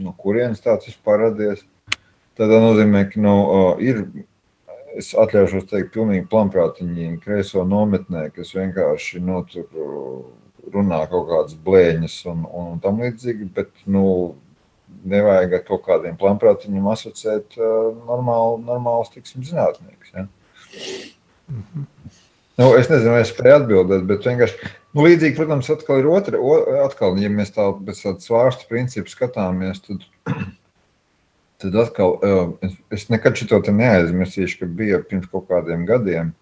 no 0.01 0.15
kurienes 0.17 0.63
tāds 0.65 0.89
vispār 0.89 1.21
radies. 1.27 1.63
Tad 2.39 2.55
nozīmē, 2.55 3.03
ka 3.13 3.21
nu, 3.21 3.35
ir, 3.85 4.01
es 4.99 5.11
atļaušos 5.19 5.69
teikt, 5.71 5.93
pilnīgi 5.95 6.27
plamprātiņi 6.31 7.19
kreiso 7.25 7.67
nometnē, 7.69 8.29
kas 8.35 8.55
vienkārši 8.57 9.23
nu, 9.27 9.43
runā 10.73 11.03
kaut 11.11 11.29
kādas 11.29 11.59
blēņas 11.67 12.17
un, 12.33 12.47
un 12.47 12.81
tam 12.83 13.03
līdzīgi, 13.05 13.51
bet 13.55 13.71
nu, 13.91 14.07
nevajag 15.09 15.59
ar 15.59 15.65
kaut 15.69 15.85
kādiem 15.87 16.17
plamprātiņiem 16.19 16.91
asociēt 16.95 17.59
normālu, 17.59 18.59
normālus, 18.67 19.13
tiksim, 19.15 19.45
zinātniekus. 19.47 20.15
Ja? 20.15 20.27
-hmm. 20.75 21.87
Nu, 22.59 22.73
es 22.75 22.89
nezinu, 22.91 23.13
vai 23.15 23.23
es 23.23 23.29
spēju 23.31 23.55
atbildēt, 23.61 24.01
bet 24.09 24.25
vienkārši 24.27 24.57
nu, 24.67 25.05
līdzīgi, 25.05 25.37
protams, 25.37 25.69
atkal 25.71 26.01
ir 26.01 26.09
otra. 26.11 26.39
Atkal, 26.83 27.15
ja 27.23 27.29
mēs 27.31 27.53
tā 27.55 27.69
pēc 27.87 28.01
tādas 28.03 28.27
svārstu 28.27 28.67
principu 28.67 29.13
skatāmies, 29.13 29.79
tad, 29.85 30.03
tad 31.63 31.77
atkal 31.85 32.17
es, 32.67 32.73
es 32.97 33.05
nekad 33.15 33.39
šito 33.39 33.61
neaizmirsīšu, 33.63 34.59
ka 34.59 34.71
bija 34.81 34.99
pirms 35.07 35.31
kaut 35.31 35.47
kādiem 35.53 35.85
gadiem. 35.87 36.33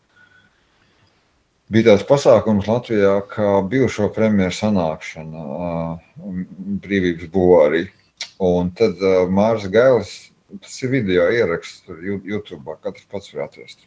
Bija 1.68 1.90
tāds 1.90 2.06
pasākums 2.08 2.68
Latvijā, 2.70 3.18
kā 3.28 3.50
bijušo 3.68 4.08
premjeru 4.16 4.56
sanākšana 4.56 5.44
brīvības 6.86 7.28
būvārī. 7.34 7.82
Un 8.46 8.70
tad 8.78 9.04
Mārs 9.36 9.68
Gailis, 9.68 10.14
tas 10.62 10.80
ir 10.80 10.94
video 10.94 11.28
ieraksts 11.28 11.84
YouTube, 12.06 12.78
katrs 12.80 13.04
pats 13.12 13.34
var 13.34 13.50
atrast. 13.50 13.84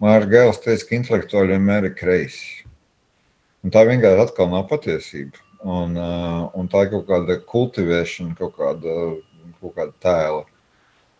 Mārcis 0.00 0.30
Gēls 0.32 0.58
teica, 0.64 0.84
ka 0.88 0.94
intelektuāļi 0.96 1.52
vienmēr 1.52 1.90
ir 1.90 1.96
kreisi. 1.96 2.62
Un 3.60 3.72
tā 3.74 3.82
vienkārši 3.84 4.22
atkal 4.22 4.48
nav 4.48 4.62
patiesība. 4.70 5.42
Un, 5.60 5.92
uh, 6.00 6.46
un 6.56 6.70
tā 6.72 6.86
ir 6.86 6.94
kaut 6.94 7.04
kāda 7.10 7.36
kultivēšana, 7.52 8.32
kaut 8.38 8.54
kāda, 8.56 8.94
kaut 9.60 9.74
kāda 9.76 9.92
tēla. 10.00 10.46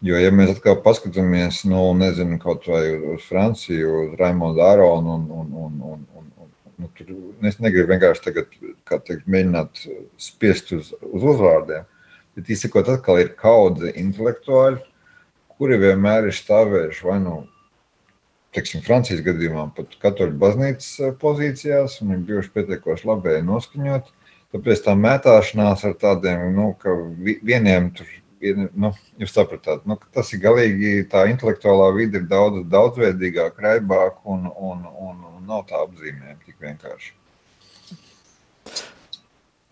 Jo, 0.08 0.16
ja 0.16 0.30
mēs 0.32 0.54
atkal 0.54 0.78
paskatāmies, 0.80 1.60
nu, 1.68 1.82
nezinu, 2.00 2.38
kaut 2.40 2.64
vai 2.72 2.86
uz 3.12 3.28
Franciju, 3.28 3.92
uz 4.06 4.16
Raimondu 4.16 4.64
Aronu, 4.64 5.18
un, 5.18 5.28
un, 5.28 5.52
un, 5.66 5.76
un, 5.90 6.06
un, 6.16 6.32
un, 6.40 6.50
nu, 6.80 6.88
tur 6.96 7.12
es 7.52 7.60
negribu 7.60 7.92
vienkārši 7.92 8.24
tagad, 8.30 8.58
teikt, 8.88 9.28
mēģināt 9.28 9.84
spiest 10.16 10.72
uz, 10.72 10.94
uz 11.04 11.30
uzvārdiem, 11.34 11.84
bet 12.32 12.48
īsakot, 12.56 12.88
atkal 12.88 13.20
ir 13.20 13.34
kaudze 13.36 13.92
intelektuāļi, 13.92 14.80
kuri 15.60 15.82
vienmēr 15.84 16.32
ir 16.32 16.40
stāvējuši 16.40 17.10
vai 17.10 17.20
nu 17.28 17.42
teiksim, 18.56 18.82
Francijas 18.86 19.22
gadījumā 19.26 19.68
pat 19.76 19.94
katoļu 20.02 20.38
baznīcas 20.40 20.88
eh, 21.00 21.12
pozīcijās, 21.20 22.00
un 22.02 22.14
viņi 22.14 22.26
bijuši 22.30 22.54
pietiekoši 22.56 23.10
labēji 23.10 23.46
noskaņot. 23.46 24.10
Tāpēc 24.50 24.82
tā 24.82 24.96
mētāšanās 24.98 25.84
ar 25.86 25.94
tādiem, 26.00 26.48
nu, 26.56 26.72
ka 26.82 26.96
vieniem 27.46 27.92
tur, 27.94 28.08
vien, 28.42 28.66
nu, 28.74 28.90
jūs 29.20 29.36
sapratāt, 29.36 29.84
nu, 29.86 29.94
tas 30.16 30.32
ir 30.34 30.42
galīgi, 30.42 30.96
tā 31.12 31.28
intelektuālā 31.30 31.92
vide 31.94 32.18
ir 32.18 32.26
daudz 32.30 32.64
daudzveidīgāk, 32.72 33.62
raibāk 33.62 34.18
un, 34.26 34.50
un, 34.50 34.82
un, 34.90 35.22
un 35.30 35.46
nav 35.46 35.68
tā 35.70 35.78
apzīmējama 35.84 36.40
tik 36.42 36.58
vienkārši. 36.66 37.14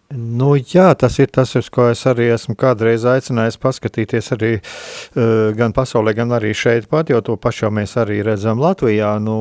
Nu, 0.08 0.54
jā, 0.56 0.86
tas 0.96 1.18
ir 1.20 1.28
tas, 1.28 1.50
uz 1.58 1.66
ko 1.68 1.90
es 1.92 2.00
arī 2.08 2.30
esmu 2.32 2.54
kādreiz 2.56 3.02
aicinājis 3.04 3.58
paskatīties 3.60 4.30
arī 4.32 4.52
uh, 4.56 5.50
gan 5.52 5.74
pasaulē, 5.76 6.14
gan 6.16 6.32
arī 6.32 6.54
šeit 6.56 6.86
pat, 6.88 7.10
jo 7.12 7.20
to 7.20 7.36
pašu 7.36 7.66
jau 7.66 7.70
mēs 7.76 7.92
arī 8.00 8.22
redzam 8.24 8.56
Latvijā. 8.62 9.10
Nu, 9.20 9.34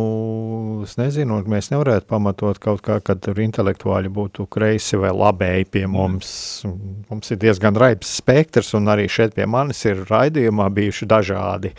es 0.83 0.97
nezinu, 0.99 1.39
mēs 1.47 1.71
nevarētu 1.71 2.09
pamatot 2.11 2.59
kaut 2.59 2.83
kā, 2.83 2.99
kad 2.99 3.23
tur 3.23 3.39
intelektuāļi 3.45 4.11
būtu 4.11 4.49
kreisi 4.51 4.99
vai 4.99 5.13
labēji 5.15 5.69
pie 5.71 5.85
mums. 5.87 6.35
Mums 6.67 7.31
ir 7.31 7.39
diezgan 7.47 7.79
raibs 7.79 8.17
spektrs, 8.19 8.75
un 8.75 8.91
arī 8.91 9.07
šeit 9.07 9.39
pie 9.39 9.47
manis 9.47 9.85
ir 9.87 10.03
raidījumā 10.11 10.67
bijuši 10.81 11.07
dažādi. 11.07 11.71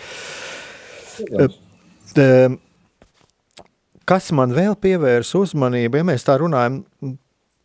Uh, 1.29 2.57
kas 4.09 4.33
man 4.33 4.57
vēl 4.57 4.81
pievērs 4.81 5.37
uzmanību, 5.37 6.01
ja 6.01 6.13
mēs 6.15 6.25
tā 6.25 6.41
runājam 6.41 6.87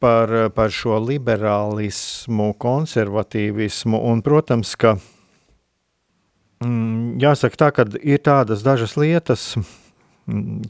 par, 0.03 0.31
par 0.55 0.73
šo 0.73 0.97
liberālismu, 0.99 2.51
konservatīvismu. 2.59 4.01
Un, 4.11 4.23
protams, 4.25 4.75
ka 4.79 4.97
mm, 6.63 7.21
jāsaka 7.23 7.61
tā, 7.61 7.71
ka 7.77 7.87
ir 8.03 8.19
tādas 8.25 8.65
dažas 8.65 8.97
lietas, 8.99 9.53
mm, 9.59 9.82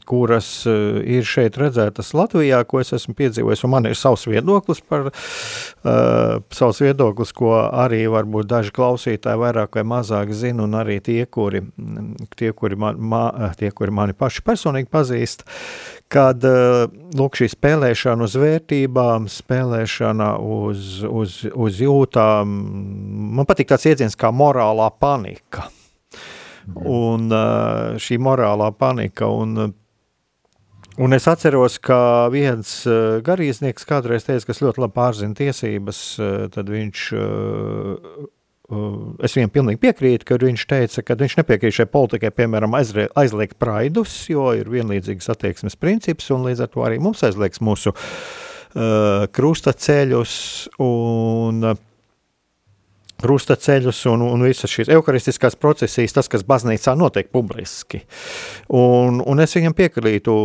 kuras 0.08 0.48
uh, 0.66 0.98
ir 1.00 1.26
šeit 1.28 1.58
redzētas 1.60 2.12
Latvijā, 2.16 2.62
ko 2.68 2.80
es 2.82 2.94
esmu 2.96 3.14
piedzīvojis, 3.18 3.64
un 3.66 3.74
man 3.76 3.88
ir 3.88 3.98
savs 3.98 4.26
viedoklis 4.26 4.82
par 4.82 5.08
uh, 5.10 5.14
savs 6.54 6.82
viedoklis, 6.82 7.34
ko 7.36 7.54
arī 7.68 8.04
varbūt 8.10 8.50
daži 8.50 8.74
klausītāji 8.74 9.42
vairāk 9.44 9.78
vai 9.78 9.86
mazāk 9.94 10.34
zina, 10.34 10.66
un 10.66 10.74
arī 10.78 10.98
tie, 11.04 11.22
kuri, 11.26 11.62
tie, 12.38 12.50
kuri, 12.56 12.78
man, 12.80 12.98
ma, 12.98 13.24
tie, 13.58 13.70
kuri 13.74 13.94
mani 13.94 14.16
paši 14.18 14.42
personīgi 14.46 14.90
pazīst, 14.92 15.46
kad 16.14 16.44
eh, 16.46 16.84
lūk, 17.18 17.38
šī 17.38 17.50
spēlēšana 17.54 18.26
uz 18.26 18.36
vērtībām, 18.38 19.28
spēlēšana 19.32 20.34
uz, 20.38 20.98
uz, 21.08 21.40
uz 21.50 21.80
jūtām, 21.82 22.58
man 23.38 23.48
patīk 23.48 23.72
tāds 23.72 23.88
iedziens 23.90 24.18
kā 24.18 24.30
morālā 24.34 24.90
panika. 25.00 25.68
Un 26.72 27.32
eh, 27.32 27.96
šī 28.00 28.18
morālā 28.22 28.70
panika, 28.78 29.28
un, 29.28 29.72
un 30.96 31.16
es 31.16 31.28
atceros, 31.30 31.76
ka 31.82 32.30
viens 32.32 32.76
eh, 32.88 33.18
garīdznieks 33.24 33.88
kādreiz 33.88 34.24
teica, 34.28 34.48
kas 34.48 34.62
ļoti 34.64 34.84
labi 34.84 34.96
pārzina 34.96 35.36
tiesības, 35.38 36.00
tad 36.54 36.72
viņš 36.72 37.10
es 39.24 39.34
viņam 39.36 39.50
pilnīgi 39.52 39.80
piekrītu, 39.82 40.24
kad 40.28 40.44
viņš 40.44 40.62
teica, 40.70 41.02
ka 41.04 41.16
viņš 41.20 41.36
nepiekrīt 41.42 41.76
šai 41.76 41.86
politikai, 41.92 42.30
piemēram, 42.32 42.72
aizliegt 42.74 43.58
praidus, 43.60 44.14
jo 44.32 44.48
ir 44.56 44.70
vienlīdzīgas 44.72 45.28
attieksmes 45.34 45.76
princips, 45.76 46.30
un 46.32 46.46
līdz 46.48 46.64
ar 46.64 46.70
to 46.72 46.86
arī 46.86 46.96
mums 47.02 47.20
aizliegs 47.28 47.60
mūsu 47.64 47.92
uh, 47.92 49.26
krustaceļus 49.36 50.36
un 50.80 51.74
uh, 51.74 51.82
krustaceļus 53.24 54.04
un, 54.12 54.22
un 54.28 54.44
visas 54.44 54.70
šīs 54.70 54.92
evaharistiskās 54.92 55.58
procesijas, 55.60 56.14
tas, 56.18 56.30
kas 56.30 56.46
baznīcā 56.46 56.94
notiek 57.00 57.32
publiski. 57.32 58.04
Un, 58.76 59.20
un 59.24 59.44
es 59.44 59.56
viņam 59.56 59.76
piekrītu, 59.80 60.38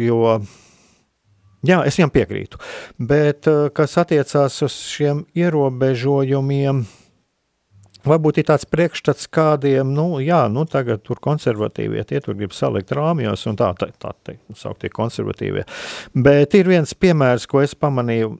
jo 0.00 0.36
Jā, 1.62 1.78
es 1.86 1.94
viņam 1.94 2.10
piekrītu. 2.10 2.58
Bet, 2.98 3.46
eh, 3.46 3.68
kas 3.70 3.94
attiecās 4.00 4.56
uz 4.66 4.74
šiem 4.82 5.22
ierobežojumiem, 5.38 6.82
varbūt 8.02 8.40
ir 8.40 8.48
tāds 8.48 8.66
priekšstats 8.66 9.28
kādiem, 9.30 9.92
nu, 9.94 10.18
jā, 10.18 10.40
nu, 10.50 10.64
tagad 10.66 11.04
tur 11.06 11.20
konservatīvie 11.22 12.02
tie 12.08 12.18
tur 12.20 12.34
grib 12.34 12.50
salikt 12.50 12.90
rāmjos 12.90 13.46
un 13.46 13.60
tā, 13.60 13.70
tā, 13.78 13.92
tā 13.94 14.10
teikt, 14.26 14.42
sauktie 14.58 14.90
konservatīvie. 14.90 15.62
Bet 16.18 16.58
ir 16.58 16.66
viens 16.66 16.94
piemērs, 16.98 17.46
ko 17.46 17.62
es 17.62 17.76
pamanīju, 17.78 18.34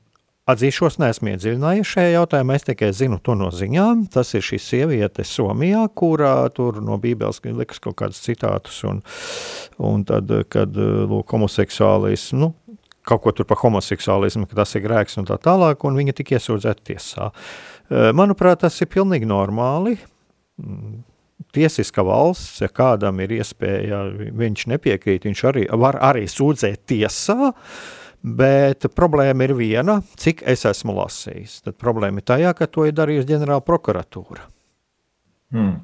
Atzīšos, 0.53 0.99
neesmu 1.01 1.33
iedziļinājies 1.33 1.89
šajā 1.89 2.13
jautājumā. 2.17 2.57
Es 2.59 2.67
tikai 2.67 2.91
zinu 2.97 3.19
to 3.25 3.37
no 3.39 3.49
ziņām. 3.55 4.07
Tas 4.13 4.35
ir 4.37 4.45
šī 4.45 4.59
sieviete 4.61 5.25
Somijā, 5.27 5.85
kurā 5.97 6.35
tur 6.55 6.81
no 6.85 6.99
Bībeles 7.01 7.41
likas 7.45 7.81
kaut 7.83 7.97
kādus 8.03 8.23
citātus. 8.25 8.83
Un, 8.89 9.01
un 9.81 10.05
tad, 10.09 10.33
kad 10.53 10.77
lūk, 10.77 11.33
homoseksuālis, 11.33 12.31
nu, 12.37 12.53
kaut 13.09 13.23
ko 13.25 13.33
tur 13.37 13.49
par 13.49 13.61
homoseksuālismu, 13.63 14.49
ka 14.51 14.61
tas 14.63 14.75
ir 14.77 14.85
grēks 14.85 15.19
un 15.21 15.31
tā 15.31 15.39
tālāk, 15.43 15.87
un 15.89 15.97
viņa 15.99 16.17
tika 16.19 16.37
iesūdzēta 16.39 16.87
tiesā. 16.93 17.31
Manuprāt, 18.17 18.63
tas 18.63 18.79
ir 18.83 18.91
pilnīgi 18.93 19.29
normāli. 19.29 19.97
Mm, 20.61 21.01
tiesiska 21.53 22.05
valsts, 22.07 22.61
ja 22.63 22.71
kādam 22.73 23.21
ir 23.25 23.35
iespēja, 23.39 24.05
viņš 24.39 24.69
nepiekrīt, 24.73 25.27
viņš 25.29 25.43
arī 25.51 25.67
var 25.81 25.99
arī 26.05 26.25
sūdzēt 26.31 26.87
tiesā, 26.93 27.53
bet 28.23 28.87
problēma 28.97 29.49
ir 29.49 29.55
viena, 29.59 30.01
cik 30.19 30.45
es 30.49 30.67
esmu 30.69 30.95
lasījis. 30.97 31.61
Tad 31.67 31.79
problēma 31.81 32.23
ir 32.23 32.29
tajā, 32.33 32.53
ka 32.59 32.71
to 32.71 32.87
ir 32.89 32.95
darījusi 32.97 33.33
ģenerāla 33.35 33.65
prokuratūra. 33.67 34.47
Hmm. 35.53 35.81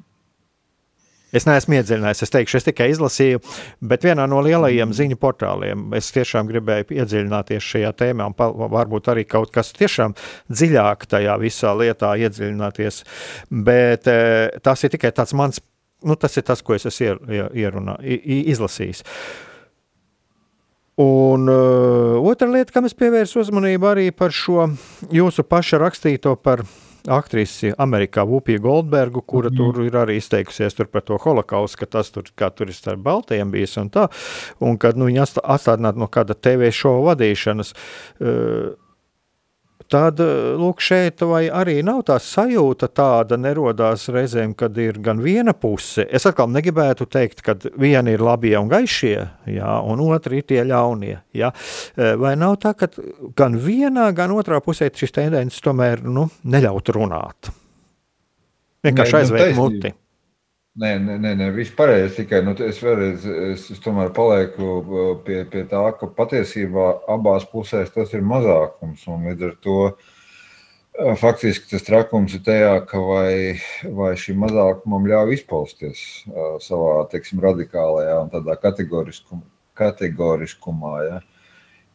Es 1.29 1.45
neesmu 1.45 1.75
iedziļinājies, 1.77 2.23
es 2.25 2.31
teikšu, 2.33 2.57
es 2.57 2.65
tikai 2.65 2.87
izlasīju, 2.89 3.41
bet 3.85 4.05
vienā 4.07 4.25
no 4.29 4.39
lielajiem 4.41 4.95
ziņu 4.97 5.17
portāliem 5.21 5.91
es 5.97 6.07
tiešām 6.15 6.47
gribēju 6.49 6.87
iedziļināties 6.95 7.67
šajā 7.67 7.91
tēmā, 7.99 8.31
un 8.31 8.69
varbūt 8.73 9.11
arī 9.13 9.27
kaut 9.29 9.53
kas 9.53 9.69
tiešām 9.77 10.15
dziļāk 10.49 11.05
tajā 11.11 11.35
visā 11.41 11.75
lietā 11.77 12.15
iedziļināties. 12.25 13.03
Bet 13.69 14.09
eh, 14.09 14.57
tas 14.65 14.81
ir 14.81 14.95
tikai 14.95 15.13
tāds 15.13 15.35
mans, 15.37 15.61
nu, 16.01 16.17
tas 16.17 16.39
ir 16.41 16.47
tas, 16.49 16.65
ko 16.65 16.73
es 16.73 16.89
esmu 16.89 17.19
ierunā, 17.53 17.99
izlasījis. 18.01 19.05
Un 20.99 21.47
uh, 21.47 22.19
otra 22.27 22.49
lieta, 22.51 22.73
kam 22.75 22.87
es 22.89 22.95
pievērsu 22.97 23.39
uzmanību, 23.39 23.87
arī 23.87 24.09
par 24.11 24.33
šo 24.35 24.65
jūsu 25.15 25.45
paša 25.47 25.79
rakstīto 25.79 26.33
par 26.43 26.65
aktrisi 27.07 27.71
Amerikā 27.79 28.25
Vupija 28.27 28.59
Goldbergu, 28.59 29.23
kura 29.23 29.47
mm. 29.47 29.55
tur 29.55 29.79
ir 29.85 29.95
arī 29.95 30.17
izteikusies 30.19 30.75
par 30.91 31.05
to 31.07 31.15
holokaustu, 31.23 31.79
ka 31.79 31.89
tas 31.95 32.11
tur, 32.11 32.27
tur 32.27 32.67
ir 32.67 32.75
starp 32.75 32.99
baltajiem 33.05 33.51
bijis 33.53 33.77
un 33.79 33.87
tā, 33.93 34.09
un 34.59 34.75
kad 34.81 34.99
nu, 34.99 35.07
viņa 35.07 35.29
atstādināt 35.39 35.95
no 35.95 36.09
kāda 36.11 36.35
TV 36.35 36.67
šova 36.75 37.13
vadīšanas. 37.13 37.73
Uh, 38.19 38.75
tad 39.87 40.19
lūk, 40.59 40.81
šeit 40.83 41.21
arī 41.23 41.79
nav 41.85 42.01
tā 42.09 42.17
sajūta 42.21 42.89
tāda, 42.91 43.37
nerodās 43.39 44.07
reizēm, 44.11 44.53
kad 44.57 44.77
ir 44.77 44.99
gan 45.03 45.21
viena 45.23 45.53
puse. 45.53 46.05
Es 46.05 46.27
atkal 46.29 46.49
negribētu 46.51 47.07
teikt, 47.09 47.43
ka 47.45 47.55
viena 47.79 48.11
ir 48.11 48.23
labie 48.23 48.55
un 48.59 48.69
gaišie, 48.71 49.15
jā, 49.55 49.77
un 49.85 50.03
otra 50.09 50.35
ir 50.35 50.45
tie 50.49 50.65
ļaunie. 50.67 51.15
Jā. 51.37 51.53
Eh, 51.95 52.13
vai 52.19 52.35
nav 52.39 52.59
tā, 52.63 52.75
ka 52.77 52.91
gan 53.39 53.57
vienā, 53.59 54.09
gan 54.15 54.35
otrā 54.35 54.59
pusē 54.65 54.91
šis 54.93 55.15
tendences 55.15 55.63
tomēr 55.63 56.03
nu, 56.03 56.27
neļaut 56.43 56.93
runāt? 56.95 57.53
Vienkārši 58.85 59.17
aizvērt 59.23 59.55
nu, 59.55 59.63
muti. 59.63 59.95
Nē, 60.79 60.93
nē, 61.03 61.15
nē, 61.19 61.31
nē 61.35 61.47
viss 61.51 61.73
pareizi. 61.75 62.21
Tikai 62.21 62.39
nu, 62.45 62.53
es 62.63 62.77
vēlreiz 62.79 63.25
es, 63.49 63.65
es 63.73 63.81
tomēr 63.83 64.13
palieku 64.15 64.67
uh, 64.79 65.09
pie, 65.25 65.41
pie 65.51 65.65
tā, 65.67 65.81
ka 65.99 66.07
patiesībā 66.15 66.85
abās 67.11 67.43
pusēs 67.51 67.91
tas 67.91 68.13
ir 68.15 68.23
mazākums. 68.23 69.03
Līdz 69.25 69.47
ar 69.49 69.57
to 69.65 69.75
uh, 69.89 71.17
faktiski 71.19 71.67
tas 71.73 71.83
trakums 71.83 72.37
ir 72.37 72.45
tajā, 72.47 72.71
ka 72.87 73.01
vai, 73.03 73.33
vai 73.97 74.13
šim 74.23 74.39
mazākumam 74.45 75.09
ļauj 75.11 75.35
izpausties 75.35 76.05
uh, 76.31 76.55
savā 76.63 76.95
teiksim, 77.11 77.43
radikālajā 77.43 78.15
un 78.23 78.31
tādā 78.37 78.55
kategoriskum, 78.63 79.43
kategoriskumā. 79.81 80.95
Ja? 81.09 81.21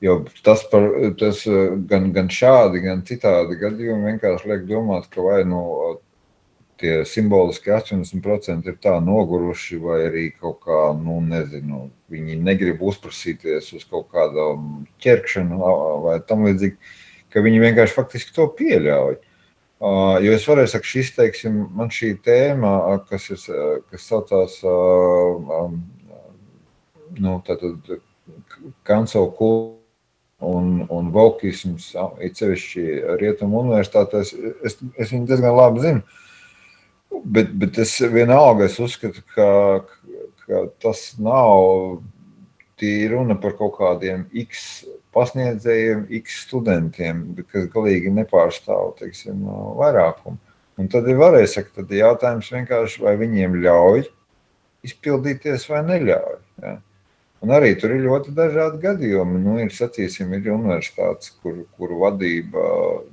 Jo 0.04 0.18
tas, 0.44 0.66
par, 0.68 0.90
tas 1.16 1.40
gan, 1.88 2.12
gan 2.12 2.28
šādi, 2.28 2.84
gan 2.84 3.00
citādi 3.08 3.56
gadījumi 3.64 4.10
vienkārši 4.10 4.50
liek 4.50 4.68
domāt, 4.68 5.08
ka 5.08 5.24
vai 5.24 5.40
nu 5.48 5.62
tie 6.84 6.96
simboliski 7.08 7.72
80% 7.72 8.68
ir 8.68 8.76
tā 8.84 8.98
noguruši, 9.00 9.78
vai 9.80 9.98
arī 10.10 10.24
kaut 10.36 10.60
kā, 10.66 10.80
nu, 11.00 11.16
nezinu, 11.24 11.86
viņi 12.12 12.36
negrib 12.44 12.82
uzprasīties 12.84 13.72
uz 13.78 13.86
kaut 13.88 14.10
kādu 14.12 14.50
ķerkšanu 15.00 15.60
vai 16.04 16.18
tam 16.28 16.44
līdzīgi, 16.44 16.76
ka 17.32 17.44
viņi 17.44 17.62
vienkārši 17.64 17.96
faktiski 17.96 18.36
to 18.36 18.50
pieļauj. 18.58 19.16
Uh, 19.84 20.16
jo 20.22 20.32
es 20.32 20.44
varēju 20.48 20.70
teikt, 20.72 20.86
šis, 20.88 21.08
teiksim, 21.16 21.56
man 21.76 21.90
šī 21.92 22.14
tēma, 22.24 22.74
kas, 23.08 23.26
ir, 23.34 23.40
kas 23.90 24.06
saucās 24.08 24.60
uh, 24.64 25.56
um, 25.64 25.80
nu, 27.20 27.40
kancelu 28.86 29.32
kultūra 29.34 29.82
un, 30.44 30.84
un 30.90 31.10
valkisms, 31.14 31.92
it 32.24 32.38
sevišķi 32.40 32.84
Rietumu 33.20 33.62
universitātēs, 33.64 34.34
es, 34.66 34.78
es 35.00 35.12
viņu 35.12 35.28
diezgan 35.30 35.56
labi 35.56 35.84
zinu. 35.84 36.20
Bet, 37.24 37.52
bet 37.60 37.78
es 37.82 37.94
vienalga 38.12 38.66
es 38.68 38.78
uzskatu, 38.82 39.22
ka, 39.34 39.46
ka 40.44 40.64
tas 40.82 41.06
nav 41.22 42.00
tīri 42.80 43.12
runa 43.14 43.36
par 43.40 43.54
kaut 43.58 43.76
kādiem 43.78 44.26
X 44.44 44.84
pasniedzējiem, 45.14 46.08
X 46.20 46.40
studentiem, 46.48 47.22
kas 47.52 47.68
galīgi 47.72 48.10
nepārstāv 48.14 48.96
teiksim, 48.98 49.44
vairākumu. 49.78 50.40
Un 50.80 50.90
tad 50.90 51.06
ir 51.06 51.20
varēja 51.20 51.52
sakt, 51.52 51.76
tad 51.76 51.92
jautājums 51.94 52.50
vienkārši, 52.50 53.02
vai 53.04 53.14
viņiem 53.20 53.60
ļauj 53.62 54.08
izpildīties 54.84 55.68
vai 55.70 55.84
neļauj. 55.86 56.40
Ja? 56.64 56.74
Un 57.44 57.50
arī 57.52 57.74
tur 57.76 57.92
ir 57.92 58.06
ļoti 58.06 58.32
dažādi 58.32 58.78
gadījumi. 58.80 59.40
Nu, 59.44 59.58
ir, 59.60 59.72
sacīsim, 59.76 60.30
ir 60.32 60.46
universitātes, 60.54 61.34
kur, 61.42 61.58
kur 61.76 61.90
vadība, 62.00 62.62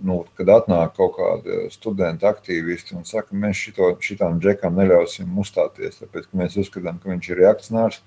nu, 0.08 0.22
kad 0.40 0.54
atnāk 0.54 0.94
kaut 0.96 1.18
kāda 1.18 1.66
studenta 1.74 2.30
aktīvisti 2.30 2.96
un 2.96 3.04
saka, 3.10 3.36
mēs 3.36 3.60
šito, 3.66 3.90
šitam 4.00 4.40
džekam 4.40 4.80
neļausim 4.80 5.36
uzstāties, 5.44 6.00
tāpēc, 6.00 6.30
ka 6.30 6.42
mēs 6.44 6.56
uzskatām, 6.64 7.02
ka 7.04 7.12
viņš 7.12 7.30
ir 7.34 7.42
reakcionārs. 7.44 8.00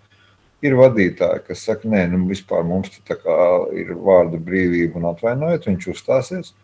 Ir 0.64 0.78
vadītāji, 0.80 1.44
kas 1.50 1.66
saka, 1.68 1.92
nē, 1.92 2.06
nu, 2.14 2.24
vispār 2.32 2.64
mums 2.64 2.88
ir 3.76 3.94
vārda 4.08 4.40
brīvība 4.40 5.02
un 5.02 5.10
atvainojiet, 5.12 5.68
viņš 5.68 5.92
uzstāsies. 5.92 6.54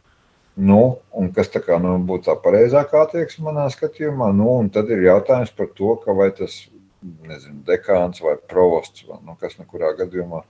Nu, 0.57 0.83
un 1.13 1.29
kas 1.37 1.53
tā 1.53 1.61
kā, 1.61 1.77
nu, 1.85 1.99
būtu 2.09 2.31
tā 2.31 2.41
pareizākā 2.41 3.05
attieksme 3.05 3.51
manā 3.51 3.69
skatījumā, 3.77 4.33
nu, 4.41 4.55
un 4.63 4.73
tad 4.73 4.89
ir 4.89 5.05
jautājums 5.05 5.53
par 5.53 5.69
to, 5.77 5.99
vai 6.17 6.33
tas 6.33 6.63
nezinu, 7.03 7.63
dekāns 7.67 8.21
vai 8.25 8.37
provosts, 8.51 9.05
vai 9.09 9.21
nu, 9.25 9.37
kas 9.41 9.59
no 9.59 9.67
nu 9.67 9.71
kurā 9.73 9.93
gadījumā. 9.99 10.43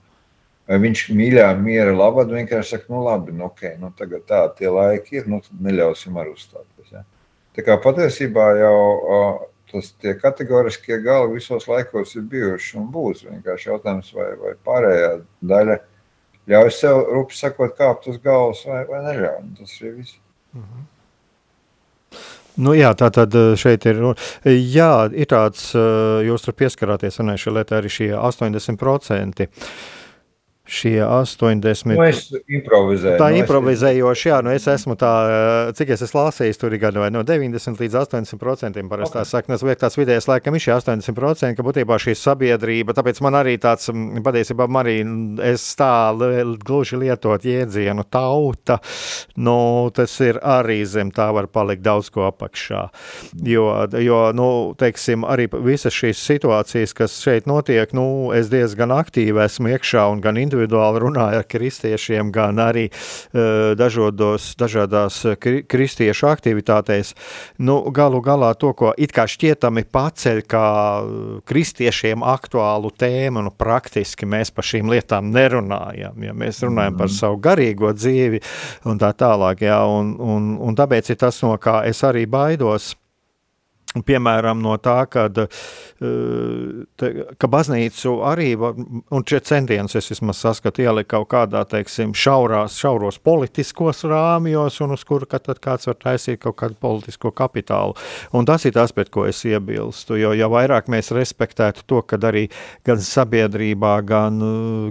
Vai 0.69 0.77
viņš 0.83 1.05
mīļā, 1.17 1.47
miera 1.59 1.93
labad 1.95 2.31
vienkārši 2.31 2.75
saka, 2.75 2.91
nu 2.93 3.01
labi, 3.05 3.33
nu, 3.35 3.47
ok, 3.49 3.63
nu 3.81 3.89
tagad 3.97 4.27
tā, 4.29 4.43
tie 4.57 4.69
laiki 4.71 5.19
ir, 5.19 5.31
nu 5.31 5.41
neļausim 5.63 6.19
arī 6.21 6.35
uzstāties. 6.35 6.91
Ja? 6.93 7.03
Tā 7.57 7.65
kā 7.65 7.75
patiesībā 7.81 8.45
jau 8.59 8.77
tas 9.71 9.91
tie 10.03 10.13
kategoriskie 10.19 10.97
gali 11.03 11.37
visos 11.37 11.67
laikos 11.71 12.15
ir 12.19 12.27
bijuši 12.31 12.77
un 12.81 12.89
būs. 12.91 13.23
Vienkārši 13.27 13.69
jautājums, 13.69 14.11
vai, 14.15 14.29
vai 14.39 14.53
pārējā 14.67 15.11
daļa 15.51 15.77
ļauj 16.51 16.71
sev, 16.75 17.03
rupi 17.15 17.37
sakot, 17.37 17.75
kāpt 17.77 18.09
uz 18.11 18.19
galvas 18.23 18.65
vai, 18.67 18.83
vai 18.89 19.03
neļauj. 19.07 19.45
Tas 19.59 19.77
ir 19.79 19.95
viss. 19.99 20.19
Mhm. 20.57 20.87
Nu, 22.59 22.73
jā, 22.75 22.91
tā 22.99 23.07
tad 23.15 23.35
eh, 23.37 23.53
šeit 23.59 23.85
ir. 23.87 24.01
Jā, 24.45 24.91
ir 25.15 25.29
tāds, 25.31 25.69
eh, 25.77 26.27
jūs 26.27 26.43
tur 26.47 26.57
pieskarāties, 26.59 27.21
un 27.23 27.35
šī 27.39 27.55
lieta 27.55 27.79
arī 27.79 27.91
šie 27.91 28.11
80%. 28.17 29.47
Šie 30.65 31.01
80. 31.05 31.89
Nu, 31.97 32.03
es 32.05 32.27
improvizēju. 32.29 33.17
Tā 33.19 33.31
nu, 33.33 33.39
improvizējoši, 33.41 34.27
jā, 34.29 34.37
nu 34.45 34.51
es 34.53 34.67
esmu 34.69 34.93
tā, 34.99 35.11
cik 35.77 35.93
es 35.95 36.03
esmu 36.05 36.21
lasījis, 36.21 36.59
tur 36.61 36.75
ir 36.75 36.81
gan 36.83 36.99
vai 37.01 37.09
no 37.13 37.23
90 37.25 37.81
līdz 37.81 37.97
80 38.03 38.39
procentiem. 38.41 38.89
Parasti 38.91 39.17
okay. 39.17 39.29
saka, 39.29 39.51
tas 39.55 39.65
liek 39.65 39.81
tāds 39.81 39.97
vidējais 39.97 40.29
laikam 40.29 40.55
ir 40.55 40.63
šie 40.63 40.75
80 40.77 41.17
procenti, 41.17 41.57
ka 41.57 41.65
būtībā 41.65 41.97
šī 42.01 42.13
sabiedrība, 42.19 42.95
tāpēc 42.97 43.23
man 43.25 43.39
arī 43.41 43.55
tāds, 43.61 43.89
patiesībā 44.23 44.67
man 44.69 44.85
arī 44.85 44.95
es 45.49 45.65
tā 45.79 45.91
gluži 46.61 47.01
lietot 47.01 47.45
jēdzienu 47.47 48.05
tauta, 48.13 48.77
nu 49.41 49.57
tas 49.97 50.13
ir 50.21 50.39
arī 50.45 50.81
zem 50.85 51.09
tā 51.15 51.31
var 51.33 51.49
palikt 51.49 51.83
daudz 51.87 52.11
ko 52.13 52.27
apakšā. 52.29 52.85
Jo, 53.49 53.65
jo 53.97 54.21
nu, 54.37 54.47
teiksim, 54.77 55.25
arī 55.25 55.49
visas 55.65 55.97
šīs 55.97 56.21
situācijas, 56.21 56.95
kas 56.95 57.17
šeit 57.25 57.49
notiek, 57.49 57.91
nu, 57.97 58.29
es 58.37 58.53
diezgan 58.53 58.93
aktīvi 58.93 59.41
esmu 59.47 59.73
iekšā 59.73 60.07
un 60.13 60.21
gan 60.23 60.37
individuāli 60.51 61.01
runāja 61.05 61.41
ar 61.41 61.47
kristiešiem, 61.47 62.31
gan 62.35 62.59
arī 62.59 62.87
uh, 62.91 63.71
dažādos, 63.79 64.51
dažādās 64.59 65.21
kri, 65.39 65.63
kristiešu 65.63 66.27
aktivitātēs. 66.31 67.13
Nu, 67.63 67.79
galu 67.95 68.21
galā 68.21 68.51
to, 68.59 68.73
ko 68.77 68.91
it 68.97 69.15
kā 69.15 69.27
šķietami 69.29 69.85
paceļ 69.91 70.43
kā 70.51 70.67
kristiešiem 71.47 72.25
aktuālu 72.27 72.91
tēmu, 72.91 73.45
nu, 73.47 73.53
praktiski 73.55 74.27
mēs 74.29 74.51
par 74.51 74.67
šīm 74.67 74.91
lietām 74.91 75.31
nerunājam. 75.31 76.17
Ja 76.21 76.35
mēs 76.35 76.63
runājam 76.65 76.99
par 76.99 77.09
mhm. 77.09 77.17
savu 77.17 77.39
garīgo 77.41 77.93
dzīvi 77.95 78.41
un 78.91 79.01
tā 79.01 79.13
tālāk, 79.17 79.63
ja, 79.67 79.83
un, 79.87 80.15
un, 80.19 80.55
un 80.61 80.77
tāpēc 80.77 81.13
ir 81.13 81.21
tas, 81.21 81.41
no 81.45 81.55
kā 81.61 81.81
es 81.87 82.03
arī 82.07 82.27
baidos 82.29 82.95
Piemēram, 83.91 84.61
no 84.63 84.77
tā, 84.79 85.01
kad, 85.11 85.35
eh, 85.35 85.47
te, 86.95 87.09
ka 87.35 87.47
baznīcu 87.51 88.13
arī, 88.23 88.53
un 88.55 89.25
šie 89.27 89.41
centieni, 89.43 89.91
es 89.91 90.07
vismaz 90.13 90.39
saskatu, 90.39 90.85
ielikt 90.85 91.09
kaut 91.11 91.27
kādā, 91.33 91.65
teiksim, 91.67 92.13
šaurās, 92.15 92.77
šauros 92.79 93.19
politiskos 93.19 94.05
rāmjos, 94.07 94.79
un 94.85 94.95
uz 94.95 95.03
kuru 95.03 95.27
kad 95.27 95.43
kāds 95.59 95.87
var 95.87 95.99
taisīt 95.99 96.39
kaut 96.39 96.55
kādu 96.55 96.79
politisko 96.79 97.33
kapitālu. 97.35 97.97
Un 98.31 98.45
tas 98.45 98.63
ir 98.65 98.71
tas, 98.71 98.95
pret 98.95 99.11
ko 99.11 99.25
es 99.27 99.43
iebilstu, 99.43 100.15
jo 100.15 100.31
ja 100.39 100.47
vairāk 100.47 100.87
mēs 100.87 101.11
respektētu 101.11 101.83
to, 101.85 102.01
ka 102.01 102.15
arī 102.31 102.47
gan 102.87 102.95
sabiedrībā, 102.97 104.01
gan, 104.07 104.39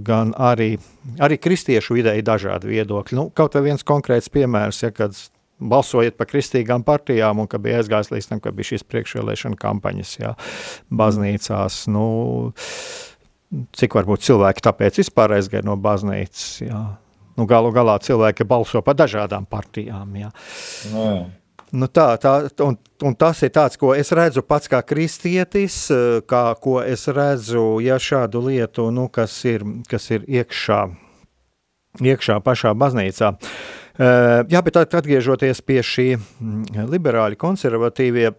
gan 0.04 0.34
arī, 0.36 0.74
arī 1.18 1.40
kristiešu 1.40 1.96
vidē 1.96 2.18
ir 2.18 2.28
dažādi 2.28 2.68
viedokļi. 2.68 3.16
Nu, 3.16 3.30
kaut 3.32 3.56
vai 3.56 3.70
viens 3.70 3.82
konkrēts 3.82 4.28
piemērs, 4.28 4.84
ja 4.84 4.92
kāds 4.92 5.30
balsojiet 5.60 6.16
par 6.18 6.28
kristīgām 6.30 6.84
partijām, 6.86 7.42
un 7.42 7.48
ka 7.50 7.60
bija 7.62 7.80
aizgājis 7.80 8.10
līdz 8.14 8.28
tam, 8.30 8.42
ka 8.42 8.52
bija 8.56 8.72
šīs 8.72 8.86
priekšvēlēšana 8.88 9.58
kampaņas 9.60 10.14
jā, 10.20 10.34
baznīcās. 11.02 11.82
Nu, 11.92 12.04
cik 13.76 13.98
varbūt 13.98 14.24
cilvēki 14.26 14.64
tāpēc 14.66 15.02
vispār 15.02 15.36
aizgāja 15.38 15.66
no 15.66 15.76
baznīcas? 15.80 16.46
Jā. 16.64 16.84
Nu, 17.38 17.46
galu 17.48 17.72
galā 17.72 17.98
cilvēki 18.02 18.46
balso 18.48 18.82
par 18.84 18.96
dažādām 18.98 19.46
partijām. 19.48 20.16
Jā. 20.18 20.32
No. 20.94 21.10
Nu 21.70 21.86
tā, 21.86 22.16
tā, 22.18 22.32
un, 22.66 22.74
un 23.06 23.14
tas 23.14 23.44
ir 23.46 23.52
tāds, 23.54 23.78
ko 23.78 23.92
es 23.94 24.08
redzu 24.16 24.42
pats 24.42 24.66
kā 24.66 24.80
kristietis, 24.82 25.84
kā, 26.26 26.40
ko 26.58 26.80
es 26.82 27.06
redzu, 27.06 27.78
ja 27.84 27.94
šādu 28.02 28.42
lietu, 28.48 28.88
nu, 28.90 29.06
kas, 29.06 29.36
ir, 29.46 29.62
kas 29.86 30.08
ir 30.10 30.26
iekšā, 30.26 30.80
iekšā 32.02 32.40
pašā 32.42 32.74
baznīcā. 32.74 33.30
Uh, 33.30 33.79
jā, 34.00 34.62
bet 34.64 34.78
atgriežoties 34.80 35.60
pie 35.66 35.80
šī 35.84 36.06
mm, 36.16 36.86
liberāļu 36.90 37.40
konservatīvie. 37.40 38.30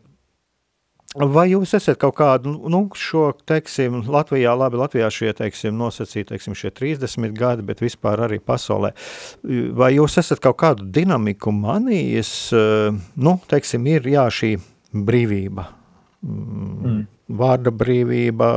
Vai 1.11 1.49
jūs 1.51 1.73
esat 1.75 1.97
kaut 1.99 2.15
kādu, 2.15 2.53
nu, 2.71 2.85
šo, 2.95 3.33
teiksim, 3.47 3.97
Latvijā, 4.07 4.53
labi, 4.55 4.79
Latvijā 4.79 5.09
šie, 5.11 5.33
teiksim, 5.35 5.75
nosacīti, 5.75 6.29
teiksim, 6.29 6.55
šie 6.55 6.71
30 6.71 7.35
gadi, 7.35 7.65
bet 7.67 7.83
vispār 7.83 8.23
arī 8.29 8.39
pasaulē, 8.39 8.93
vai 9.75 9.89
jūs 9.97 10.15
esat 10.21 10.39
kaut 10.39 10.55
kādu 10.63 10.87
dinamiku 10.87 11.51
manījis, 11.51 12.31
eh, 12.55 13.01
nu, 13.19 13.35
teiksim, 13.51 13.91
ir, 13.91 14.07
jā, 14.07 14.23
šī 14.31 14.53
brīvība, 14.95 15.67
mm. 16.23 17.03
Vārda 17.37 17.71
brīvība 17.73 18.47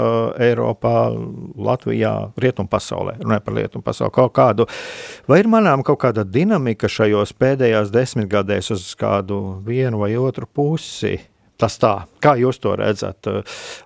Eiropā, 0.43 1.09
Latvijā, 1.57 2.15
Rietumpasaulē, 2.41 3.19
runāja 3.23 3.45
par 3.45 3.59
Rietumpasauli, 3.59 4.15
kaut 4.15 4.35
kādu, 4.37 4.67
vai 5.31 5.41
ir 5.43 5.51
manām 5.51 5.85
kaut 5.87 6.01
kāda 6.05 6.25
dinamika 6.27 6.91
šajos 6.91 7.35
pēdējās 7.39 7.93
desmitgadēs 7.95 8.73
uz 8.75 8.89
kādu 8.99 9.41
vienu 9.67 10.03
vai 10.05 10.15
otru 10.21 10.49
pusi? 10.51 11.17
Tas 11.61 11.77
tā, 11.79 11.93
kā 12.23 12.35
jūs 12.41 12.59
to 12.63 12.73
redzat, 12.77 13.29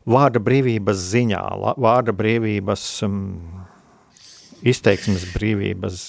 vārda 0.09 0.41
brīvības 0.41 1.03
ziņā, 1.13 1.43
vārda 1.77 2.15
brīvības, 2.17 2.85
um, 3.05 3.19
izteiksmes 4.65 5.27
brīvības, 5.35 6.07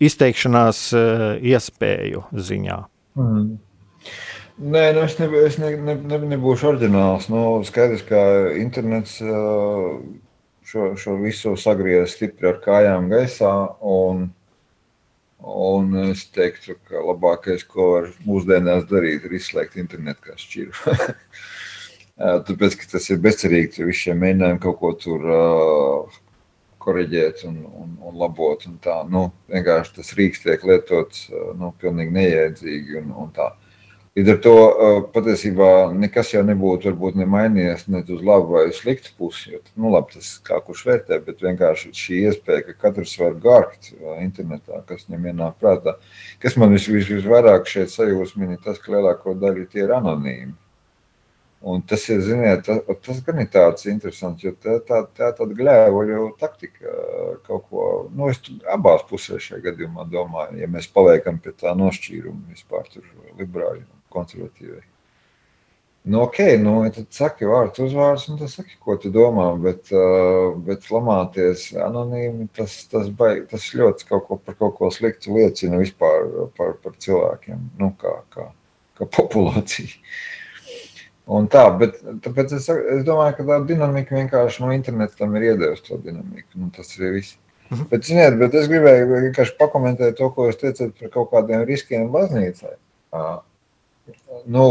izteikšanās 0.00 0.84
uh, 0.94 1.26
iespēju 1.42 2.22
ziņā? 2.30 2.78
Mm. 3.18 3.58
Nē, 4.60 4.80
nu 4.92 5.00
es, 5.06 5.14
ne, 5.16 5.26
es 5.40 5.54
ne, 5.56 5.70
ne, 5.80 5.94
ne, 6.04 6.16
nebūšu 6.34 6.66
oriģināls. 6.74 7.30
Nu, 7.32 7.42
skaidrs, 7.64 8.02
ka 8.04 8.18
internets 8.60 9.14
šo, 10.68 10.88
šo 11.00 11.14
visu 11.22 11.54
sagriez 11.56 12.12
stipri 12.12 12.50
ar 12.50 12.58
kājām 12.60 13.08
gaisā. 13.08 13.52
Un, 13.80 14.26
un 15.40 15.96
es 16.02 16.26
teiktu, 16.34 16.76
ka 16.90 17.00
labākais, 17.06 17.64
ko 17.64 17.86
var 17.94 18.10
mūsdienās 18.26 18.84
darīt, 18.90 19.24
ir 19.24 19.38
izslēgt 19.38 19.78
internetu 19.80 20.28
kā 20.28 20.36
šķiru. 20.42 20.96
Tāpēc, 22.50 22.76
tas 22.92 23.08
ir 23.08 23.22
bezcerīgi, 23.24 23.72
tur 23.78 23.88
visi 23.88 24.10
šie 24.10 24.18
mēģinājumi 24.20 24.60
kaut 24.60 24.76
ko 24.82 24.92
tur 25.06 25.24
uh, 25.24 26.20
koriģēt 26.84 27.46
un, 27.48 27.56
un, 27.64 27.96
un 28.10 28.20
labot. 28.20 28.68
Un 28.68 28.76
tā, 28.84 29.00
nu, 29.08 29.30
vienkārši 29.48 29.96
tas 30.02 30.12
rīks 30.20 30.44
tiek 30.44 30.68
lietots 30.68 31.30
nu, 31.56 31.72
pilnīgi 31.80 32.16
neiedzīgi 32.20 33.00
un, 33.00 33.10
un 33.24 33.34
tā. 33.40 33.48
Līdz 34.18 34.30
ar 34.32 34.38
to 34.42 34.52
patiesībā 35.14 35.66
nekas 35.94 36.32
jau 36.32 36.40
nebūtu 36.42 36.88
varbūt 36.88 37.18
nemainījies 37.20 37.84
ne 37.94 38.00
uz 38.02 38.22
labu 38.26 38.56
vai 38.56 38.64
sliktu 38.74 39.12
pusi. 39.14 39.52
Jo, 39.52 39.60
nu, 39.78 39.92
labi, 39.94 40.16
tas 40.16 40.32
kā 40.48 40.56
kurš 40.66 40.80
vērtē, 40.88 41.18
bet 41.28 41.44
vienkārši 41.46 41.92
šī 41.94 42.18
iespēja, 42.26 42.64
ka 42.66 42.74
katrs 42.88 43.12
var 43.20 43.36
gārkt 43.44 43.92
internetā, 44.16 44.80
kas 44.88 45.06
viņam 45.06 45.28
ienāk 45.30 45.60
prātā. 45.62 45.94
Kas 46.42 46.58
man 46.58 46.74
vis, 46.74 46.88
vis, 46.90 47.06
visvairāk 47.06 47.70
šeit 47.70 47.94
sajūsmina, 47.94 48.56
ir 48.58 48.64
tas, 48.64 48.80
ka 48.82 48.96
lielāko 48.96 49.36
daļu 49.38 49.68
tie 49.70 49.84
ir 49.84 49.94
anonīmi. 50.00 50.56
Un 51.70 51.86
tas 51.86 52.08
ir, 52.10 52.24
ziniet, 52.26 52.66
tas, 52.66 52.82
tas 53.06 53.22
gan 53.22 53.44
ir 53.44 53.48
tāds 53.54 53.86
interesants, 53.92 54.42
jo 54.42 54.56
tā, 54.58 54.80
tā, 54.90 55.04
tā 55.14 55.30
tāda 55.38 55.54
gļēvoļu 55.54 56.32
taktika 56.40 56.98
kaut 57.46 57.70
ko, 57.70 57.86
nu, 58.10 58.26
es 58.32 58.42
abās 58.74 59.06
pusēs 59.06 59.52
šajā 59.52 59.68
gadījumā 59.70 60.10
domāju, 60.10 60.58
ja 60.64 60.72
mēs 60.72 60.90
paliekam 60.90 61.38
pie 61.38 61.54
tā 61.54 61.78
nošķīruma 61.78 62.56
vispār 62.56 62.90
tur 62.90 63.06
liberāļiem 63.38 63.99
konservatīvai. 64.12 64.82
Nu, 66.10 66.22
ok, 66.24 66.38
nu, 66.62 66.74
tad 66.94 67.10
saki 67.12 67.48
vārdu 67.48 67.84
uzvārds, 67.84 68.24
un 68.32 68.38
tas 68.40 68.54
saki, 68.56 68.78
ko 68.80 68.96
tu 69.00 69.10
domā, 69.12 69.50
bet, 69.60 69.90
uh, 69.92 70.54
bet 70.64 70.86
lamāties 70.88 71.66
anonīmi, 71.76 72.48
tas, 72.56 72.78
tas, 72.88 73.10
baig, 73.18 73.42
tas 73.50 73.66
ļoti 73.76 74.08
kaut 74.08 74.24
ko 74.28 74.38
par 74.40 74.56
kaut 74.62 74.78
ko 74.78 74.88
sliktu 74.94 75.36
liecina 75.36 75.80
vispār 75.82 76.24
par, 76.56 76.72
par 76.80 76.96
cilvēkiem, 77.04 77.66
nu, 77.82 77.90
kā, 78.00 78.14
kā, 78.32 78.48
kā 78.96 79.10
populācija. 79.18 79.92
Un 81.30 81.46
tā, 81.52 81.66
bet 81.78 82.00
tāpēc 82.24 82.56
es, 82.56 82.70
es 82.96 83.04
domāju, 83.06 83.36
ka 83.36 83.46
tā 83.52 83.60
dinamika 83.68 84.16
vienkārši 84.16 84.64
no 84.64 84.72
interneta 84.74 85.20
tam 85.20 85.36
ir 85.36 85.52
iedevusi 85.52 85.84
to 85.90 86.00
dinamiku. 86.00 86.48
Nu, 86.56 86.72
tas 86.74 86.96
ir 86.96 87.12
viss. 87.12 87.36
-hmm. 87.70 87.88
Bet, 87.88 88.04
ziniet, 88.04 88.36
bet 88.40 88.54
es 88.58 88.68
gribēju 88.70 89.08
vienkārši 89.12 89.56
pakomentēt 89.60 90.18
to, 90.18 90.30
ko 90.34 90.48
jūs 90.48 90.58
teicat 90.60 90.94
par 90.98 91.12
kaut 91.14 91.30
kādiem 91.34 91.64
riskiem 91.68 92.10
baznīcai. 92.14 92.76
Nu, 94.50 94.66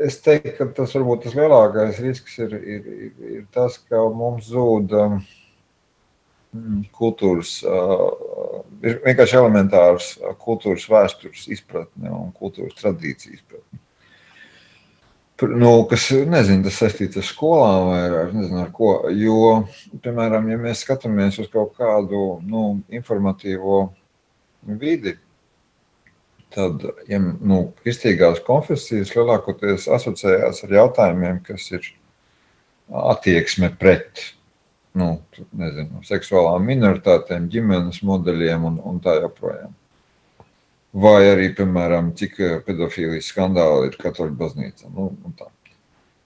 es 0.00 0.16
teiktu, 0.24 0.54
ka 0.58 0.68
tas 0.80 0.94
varbūt 0.96 1.26
tas 1.26 1.36
lielākais 1.36 2.00
risks 2.04 2.38
ir, 2.40 2.56
ir, 2.56 2.88
ir, 3.08 3.12
ir 3.36 3.44
tas, 3.54 3.76
ka 3.90 4.02
mums 4.16 4.48
zūd 4.52 4.94
um, 4.96 5.20
kultūras, 6.96 7.58
uh, 7.68 8.64
ir 8.82 8.98
vienkārši 9.04 9.38
elementārs 9.42 10.14
uh, 10.18 10.32
kultūras 10.40 10.88
vēstures 10.90 11.46
izpratne 11.52 12.10
un 12.14 12.32
kultūras 12.36 12.78
tradīcijas 12.80 13.40
izpratne. 13.40 13.84
Nu, 15.40 15.86
kas, 15.88 16.10
nezinu, 16.28 16.66
tas 16.66 16.76
saistīts 16.82 17.16
ar 17.16 17.24
skolām 17.24 17.86
vai 17.88 18.00
ar, 18.08 18.32
nezinu, 18.34 18.58
ar 18.60 18.72
ko. 18.76 18.90
Jo, 19.16 19.62
piemēram, 20.04 20.50
ja 20.52 20.58
mēs 20.60 20.82
skatāmies 20.84 21.38
uz 21.40 21.48
kaut 21.52 21.72
kādu 21.78 22.42
nu, 22.44 22.64
informatīvo 22.92 23.86
vidi, 24.82 25.14
tad 26.54 26.84
ja, 27.10 27.20
nu, 27.20 27.60
kristīgās 27.82 28.42
konfesijas 28.46 29.14
lielākoties 29.14 29.88
asociējās 29.92 30.64
ar 30.66 30.76
jautājumiem, 30.76 31.40
kas 31.46 31.68
ir 31.72 31.86
attieksme 32.90 33.70
pret 33.78 34.24
nu, 34.98 35.12
nezinu, 35.56 36.02
seksuālām 36.06 36.66
minoritātēm, 36.66 37.46
ģimenes 37.52 38.02
modeļiem 38.06 38.66
un, 38.66 38.80
un 38.90 38.98
tā 39.04 39.20
joprojām. 39.20 39.76
Vai 41.00 41.20
arī, 41.30 41.52
piemēram, 41.54 42.10
cik 42.18 42.40
pedofīlijas 42.66 43.30
skandāli 43.30 43.92
ir 43.92 43.98
katoļu 44.00 44.34
baznīca. 44.40 44.90
Nu, 44.90 45.12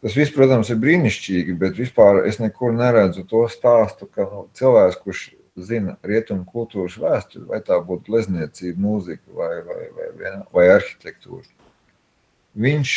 Tas 0.04 0.12
viss, 0.12 0.34
protams, 0.36 0.68
ir 0.68 0.76
brīnišķīgi, 0.82 1.54
bet 1.56 1.78
vispār 1.80 2.26
es 2.28 2.36
nekur 2.36 2.74
neredzu 2.76 3.22
to 3.24 3.46
stāstu, 3.48 4.04
ka 4.12 4.26
nu, 4.28 4.42
cilvēks, 4.52 4.98
kurš 5.00 5.22
zina 5.56 5.96
rietumu 6.02 6.44
kultūras 6.50 6.96
vēsturi, 6.98 7.46
vai 7.50 7.60
tā 7.64 7.78
būtu 7.82 8.10
glezniecība, 8.10 8.80
mūzika 8.80 9.36
vai, 9.38 9.52
vai, 9.66 9.82
vai, 9.96 10.08
vai, 10.18 10.32
vai 10.54 10.64
arhitektūra. 10.74 11.46
Viņš 12.58 12.94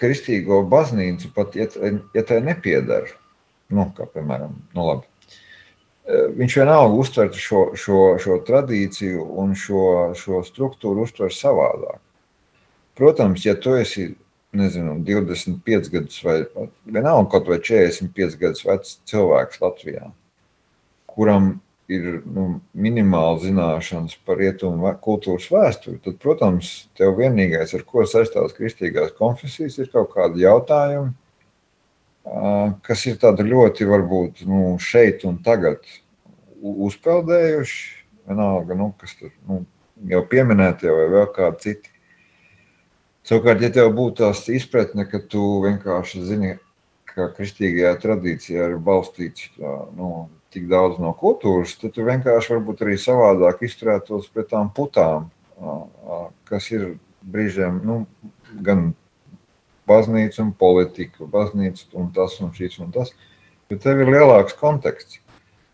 kristīgo 0.00 0.62
baznīcu, 0.68 1.32
pat 1.36 1.56
ja, 1.56 1.68
ja 2.16 2.24
tai 2.26 2.40
nepiedara, 2.44 3.08
nu, 3.72 3.88
kā 3.96 4.08
piemēram, 4.12 4.54
nu 4.76 4.86
labi, 4.86 5.08
e, 6.04 6.22
viņš 6.36 6.56
vienalga 6.60 7.00
uztver 7.00 7.32
šo, 7.36 7.64
šo, 7.76 8.00
šo 8.20 8.40
tradīciju 8.48 9.26
un 9.42 9.56
šo, 9.56 9.84
šo 10.16 10.44
struktūru 10.46 11.04
uztver 11.08 11.32
savādāk. 11.36 12.00
Protams, 13.00 13.44
ja 13.46 13.54
tu 13.56 13.76
esi 13.80 14.10
nezinu, 14.56 14.98
25 15.06 15.92
gadus 15.92 16.22
vai 16.26 16.40
vienalga 16.84 17.30
kaut 17.32 17.48
vai 17.48 17.60
45 17.62 18.40
gadus 18.40 18.64
vecs 18.66 18.96
cilvēks 19.08 19.60
Latvijā, 19.62 20.10
kuram 21.14 21.52
ir 21.90 22.20
nu, 22.22 22.44
minimāli 22.78 23.48
zināšanas 23.48 24.14
par 24.26 24.38
rietumu 24.38 24.92
kultūras 25.02 25.48
vēsturi, 25.50 25.98
tad, 26.04 26.20
protams, 26.22 26.70
tev 26.98 27.16
vienīgais, 27.18 27.74
ar 27.74 27.82
ko 27.88 28.04
saistās 28.06 28.54
kristīgās 28.56 29.10
konfesijas, 29.18 29.80
ir 29.80 29.90
kaut 29.92 30.12
kādi 30.14 30.44
jautājumi, 30.44 31.10
kas 32.86 33.06
ir 33.10 33.18
tādi 33.22 33.48
ļoti, 33.48 33.88
varbūt, 33.90 34.44
nu, 34.46 34.76
šeit 34.82 35.26
un 35.26 35.40
tagad 35.42 35.82
uzpeldējuši. 36.60 37.96
Vienalga, 38.30 38.76
nu, 38.78 38.92
kas 39.00 39.16
tur 39.18 39.32
nu, 39.48 39.64
jau 40.06 40.20
pieminētie 40.30 40.90
vai 40.94 41.06
vēl 41.10 41.30
kādi 41.34 41.64
citi. 41.64 41.94
Savukārt, 43.26 43.64
ja 43.64 43.70
tev 43.74 43.90
būtu 43.96 44.22
tās 44.22 44.44
izpratne, 44.52 45.06
ka 45.08 45.18
tu 45.32 45.42
vienkārši 45.64 46.22
zini, 46.28 46.52
ka 47.10 47.32
kristīgajā 47.34 47.96
tradīcijā 48.04 48.68
ir 48.70 48.78
balstīts 48.84 49.50
nu, 49.58 50.28
tik 50.54 50.66
daudz 50.70 50.98
no 51.02 51.12
kultūras, 51.16 51.76
tad 51.80 51.94
tu 51.94 52.04
vienkārši 52.06 52.54
varbūt 52.56 52.82
arī 52.84 52.96
savādāk 52.98 53.62
izturētos 53.66 54.28
pret 54.34 54.50
tām 54.50 54.70
putām, 54.74 55.28
kas 56.48 56.70
ir 56.74 56.94
brīžiem 57.22 57.80
nu, 57.86 58.02
gan 58.66 58.90
baznīca 59.90 60.42
un 60.44 60.54
politika, 60.56 61.26
baznīca 61.30 61.90
un 61.98 62.10
tas 62.14 62.38
un 62.42 62.54
šis 62.56 62.78
un 62.82 62.90
tas, 62.94 63.12
bet 63.70 63.82
tev 63.84 64.02
ir 64.02 64.10
lielāks 64.14 64.58
konteksts. 64.58 65.20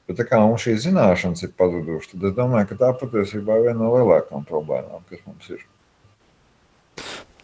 Bet 0.07 0.21
tā 0.21 0.27
kā 0.29 0.39
mums 0.39 0.63
šīs 0.63 0.85
zināšanas 0.85 1.43
ir 1.43 1.51
pazudušas, 1.59 2.13
tad 2.13 2.29
es 2.29 2.35
domāju, 2.37 2.69
ka 2.71 2.77
tā 2.79 2.93
patiesībā 3.01 3.57
ir 3.59 3.65
viena 3.65 3.81
no 3.81 3.89
lielākajām 3.97 4.45
problēmām, 4.47 5.03
kas 5.11 5.25
mums 5.27 5.49
ir. 5.51 5.65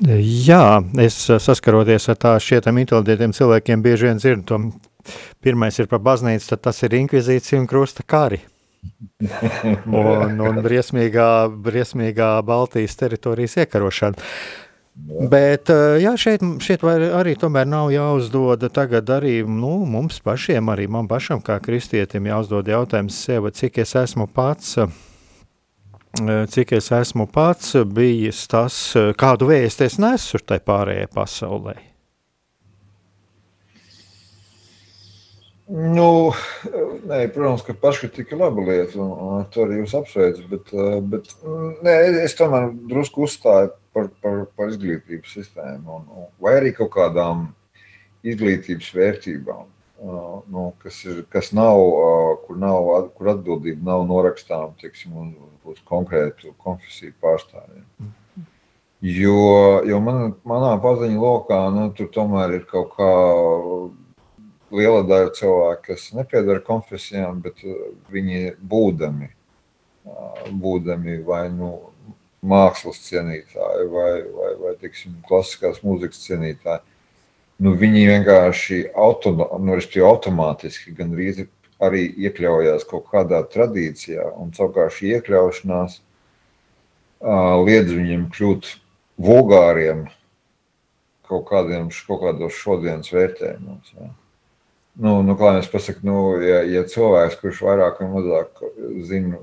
Jā, 0.03 0.79
es 1.03 1.17
saskaroties 1.43 2.07
ar 2.11 2.17
tā 2.23 2.37
šiem 2.43 2.79
inteliģentiem 2.85 3.35
cilvēkiem, 3.35 3.83
bieži 3.83 4.09
vien 4.09 4.23
dzirdu 4.23 4.47
to 4.47 4.59
Pirmais 5.43 5.79
ir 5.79 5.91
par 5.91 6.03
baznīcu, 6.05 6.49
tad 6.53 6.65
tas 6.69 6.83
ir 6.87 6.99
inkvizīcija 7.03 7.61
un 7.61 7.69
krusta 7.71 8.07
kari. 8.07 8.43
un, 9.87 10.41
un 10.43 10.61
briesmīgā, 10.65 11.31
briesmīgā 11.63 12.35
Baltijas 12.47 12.99
teritorijas 12.99 13.61
iekarošana. 13.63 14.31
Bet 15.33 15.71
jā, 16.03 16.11
šeit, 16.21 16.43
šeit 16.61 16.83
arī 16.85 17.33
tomēr 17.41 17.65
nav 17.65 17.89
jāuzdod 17.95 18.67
tagad 18.77 19.09
arī 19.15 19.39
nu, 19.49 19.87
mums 19.89 20.21
pašiem, 20.21 20.69
arī 20.69 20.85
man 20.85 21.09
pašam 21.09 21.41
kā 21.45 21.57
kristietim 21.65 22.29
jāuzdod 22.29 22.69
jautājums 22.69 23.17
sev, 23.25 23.49
cik 23.57 23.81
es 23.87 23.95
esmu 24.03 24.27
pats, 24.29 24.75
cik 26.53 26.75
es 26.77 26.91
esmu 26.93 27.25
pats 27.33 27.73
bijis 27.89 28.45
tas, 28.53 28.77
kādu 29.17 29.49
vēstu 29.49 29.89
es 29.89 29.97
nesu 30.03 30.43
tai 30.45 30.61
pārējai 30.61 31.09
pasaulē. 31.15 31.79
Nu, 35.73 36.33
nē, 37.09 37.23
protams, 37.33 37.63
ka 37.65 37.73
paškritika 37.81 38.35
ir 38.35 38.43
laba 38.43 38.65
lieta, 38.67 38.99
un, 39.01 39.13
un 39.25 39.45
to 39.55 39.63
arī 39.65 39.79
jūs 39.79 39.95
apsveicat. 39.97 40.45
Bet, 40.51 40.73
bet 41.09 41.31
nē, 41.87 41.95
es 42.27 42.37
tomēr 42.37 42.69
drusku 42.91 43.25
uzstāju 43.25 43.71
par, 43.97 44.11
par, 44.21 44.43
par 44.53 44.73
izglītības 44.73 45.33
sistēmu, 45.39 45.97
un, 45.97 46.05
un, 46.13 46.27
vai 46.45 46.59
arī 46.59 46.75
kaut 46.77 46.93
kādām 46.93 47.47
izglītības 48.21 48.91
vērtībām, 48.99 49.71
nu, 50.53 50.67
kas, 50.83 51.01
ir, 51.09 51.23
kas 51.33 51.53
nav, 51.57 51.81
kur, 52.45 52.59
nav, 52.61 52.93
kur 53.17 53.33
atbildība 53.33 53.95
nav 53.95 54.05
norakstāma 54.11 54.75
teiksim, 54.83 55.17
uz, 55.25 55.33
uz 55.73 55.81
konkrētu 55.89 56.53
konfesiju 56.61 57.17
pārstāvjiem. 57.23 58.13
Jo, 59.03 59.81
jo 59.89 60.05
man, 60.05 60.37
manā 60.47 60.77
paziņu 60.85 61.25
lokā 61.25 61.65
nu, 61.75 61.89
tur 61.97 62.13
tomēr 62.15 62.61
ir 62.61 62.69
kaut 62.69 62.93
kā 62.99 63.11
liela 64.73 65.03
daļa 65.07 65.33
cilvēku, 65.37 65.85
kas 65.91 66.09
nepiedara 66.17 66.63
konfesijām, 66.65 67.41
bet 67.45 67.63
uh, 67.67 67.93
viņi 68.13 68.55
būdami, 68.69 69.29
uh, 70.09 70.45
būdami 70.63 71.19
vai 71.27 71.47
nu 71.53 71.73
mākslas 72.43 73.03
cienītāji 73.07 73.89
vai, 73.93 74.13
vai, 74.37 74.53
vai 74.63 74.73
tiksim, 74.81 75.19
klasiskās 75.29 75.83
mūzikas 75.87 76.25
cienītāji, 76.25 76.83
nu, 77.63 77.75
viņi 77.79 78.07
vienkārši 78.11 78.81
automa, 78.99 79.47
nu, 79.63 79.77
automātiski 80.09 80.95
gandrīz 80.99 81.45
arī 81.83 82.07
iekļaujās 82.27 82.87
kaut 82.91 83.11
kādā 83.13 83.43
tradīcijā, 83.53 84.25
un 84.39 84.51
savukārt 84.57 84.97
šī 84.99 85.17
iekļaušanās 85.19 86.01
uh, 86.01 87.61
liedz 87.67 87.93
viņiem 87.95 88.27
kļūt 88.35 88.73
vulgāriem 89.23 90.09
kaut, 91.29 91.47
kādiem, 91.51 91.93
kaut 92.09 92.25
kādos 92.25 92.59
šodienas 92.59 93.13
vērtējumos. 93.15 93.95
Ja 94.01 94.11
nu, 95.01 95.23
nu, 95.25 95.37
kā 95.39 95.57
es 95.61 95.71
pasaku, 95.73 96.05
nu, 96.07 96.19
ja, 96.45 96.63
ja 96.69 96.85
cilvēks, 96.89 97.41
kurš 97.41 97.63
vairāk 97.65 98.03
vai 98.03 98.11
mazāk 98.13 98.63
zina 99.09 99.41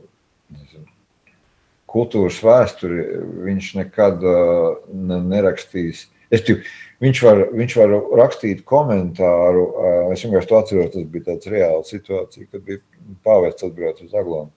kultūras 1.90 2.38
vēsturi, 2.46 3.04
viņš 3.48 3.74
nekad 3.80 4.24
uh, 4.26 4.78
nerakstīs. 4.94 6.06
Es 6.30 6.44
tev, 6.46 6.62
viņš, 7.02 7.22
var, 7.26 7.44
viņš 7.58 7.76
var 7.80 7.96
rakstīt 8.20 8.62
komentāru. 8.70 9.66
Uh, 9.66 10.14
es 10.14 10.24
vienkārši 10.26 10.52
to 10.52 10.60
atceros, 10.60 10.92
tas 10.94 11.08
bija 11.10 11.32
tāds 11.32 11.50
reāls 11.50 11.92
situācija, 11.96 12.50
kad 12.52 12.66
bija 12.68 12.84
pāvests 13.26 13.66
atbrauc 13.66 14.04
uz 14.06 14.14
Aglonu. 14.14 14.52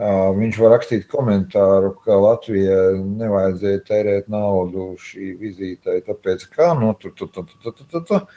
Uh, 0.00 0.30
viņš 0.36 0.60
var 0.62 0.76
rakstīt 0.76 1.08
komentāru, 1.10 1.90
ka 2.04 2.14
Latvijai 2.22 3.00
nevajadzēja 3.02 3.82
tērēt 3.88 4.30
naudu 4.30 4.92
šī 5.02 5.34
vizītei, 5.40 5.98
tāpēc 6.06 6.46
kā, 6.54 6.70
nu, 6.78 6.94
tur, 7.02 7.12
tur, 7.18 7.32
tur, 7.34 7.50
tur, 7.50 7.74
tur, 7.74 7.90
tur, 7.90 8.06
tur 8.06 8.30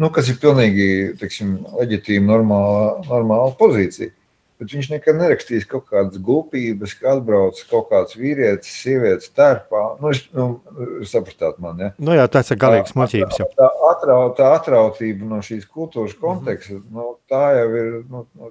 nu, 0.00 0.10
kas 0.14 0.30
ir 0.30 0.38
pilnīgi 0.42 0.86
teiksim, 1.20 1.58
leģitīma, 1.80 2.28
normāla, 2.30 2.86
normāla 3.08 3.52
pozīcija. 3.58 4.12
Bet 4.56 4.72
viņš 4.72 4.86
nekad 4.88 5.18
nerakstīs 5.18 5.66
kaut 5.68 5.84
kādas 5.90 6.20
gulpības, 6.24 6.94
ka 6.96 7.10
atbrauc 7.12 7.58
kaut 7.68 7.90
kāds 7.90 8.16
vīrietis, 8.16 8.78
sievietes 8.80 9.28
tērpā. 9.36 9.82
Nu, 10.00 10.12
es, 10.14 10.22
nu, 10.32 10.46
sapratāt 11.04 11.58
man, 11.60 11.82
ja? 11.82 11.90
Nu 12.00 12.16
jā, 12.16 12.24
tas 12.32 12.48
ir 12.54 12.60
galīgs 12.62 12.96
muļķības. 12.96 13.36
Tā, 13.42 13.48
tā, 13.58 13.68
atrau, 13.90 14.30
tā 14.38 14.48
atrautība 14.56 15.28
no 15.28 15.42
šīs 15.44 15.68
kultūras 15.68 16.16
konteksta, 16.16 16.78
mm 16.78 16.86
-hmm. 16.86 16.96
nu, 16.96 17.18
tā 17.28 17.44
jau 17.58 17.68
ir, 17.82 17.92
nu, 18.08 18.24
nu, 18.32 18.50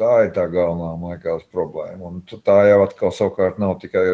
tā 0.00 0.14
ir 0.24 0.32
tā 0.38 0.48
galvenā, 0.56 0.94
man 0.96 1.16
liekas, 1.18 1.44
problēma. 1.52 2.00
Un 2.00 2.24
tā 2.48 2.58
jau 2.70 2.82
atkal 2.86 3.12
savukārt 3.12 3.60
nav 3.60 3.76
tikai 3.84 4.06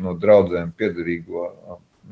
no 0.00 0.16
draudzēm 0.16 0.72
piederīgo 0.80 1.46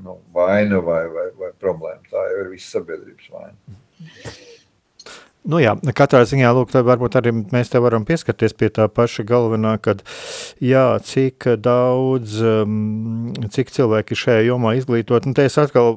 nu, 0.05 0.21
vaina 0.35 0.85
vai, 0.85 1.03
vai, 1.09 1.29
vai 1.41 1.53
problēma. 1.61 2.05
Tā 2.13 2.31
jau 2.31 2.41
ir 2.45 2.53
visa 2.53 2.79
sabiedrības 2.79 3.33
vaina. 3.33 3.57
Mm 3.57 3.75
-hmm. 3.75 3.88
Nu 5.49 5.61
jā, 5.63 5.73
katrā 5.97 6.25
ziņā, 6.29 6.49
lūk, 6.53 6.75
varbūt 6.85 7.15
arī 7.17 7.31
mēs 7.33 7.71
te 7.73 7.81
varam 7.81 8.05
pieskarties 8.05 8.53
pie 8.59 8.69
tā 8.75 8.85
paša 8.93 9.25
galvenā, 9.25 9.77
kad, 9.81 10.03
jā, 10.61 10.99
cik 11.09 11.47
daudz, 11.65 12.35
um, 12.45 13.31
cik 13.55 13.73
cilvēki 13.73 14.19
šajā 14.19 14.43
jomā 14.51 14.75
izglītot, 14.77 15.25
un 15.25 15.37
te 15.39 15.47
es 15.49 15.57
atkal 15.63 15.95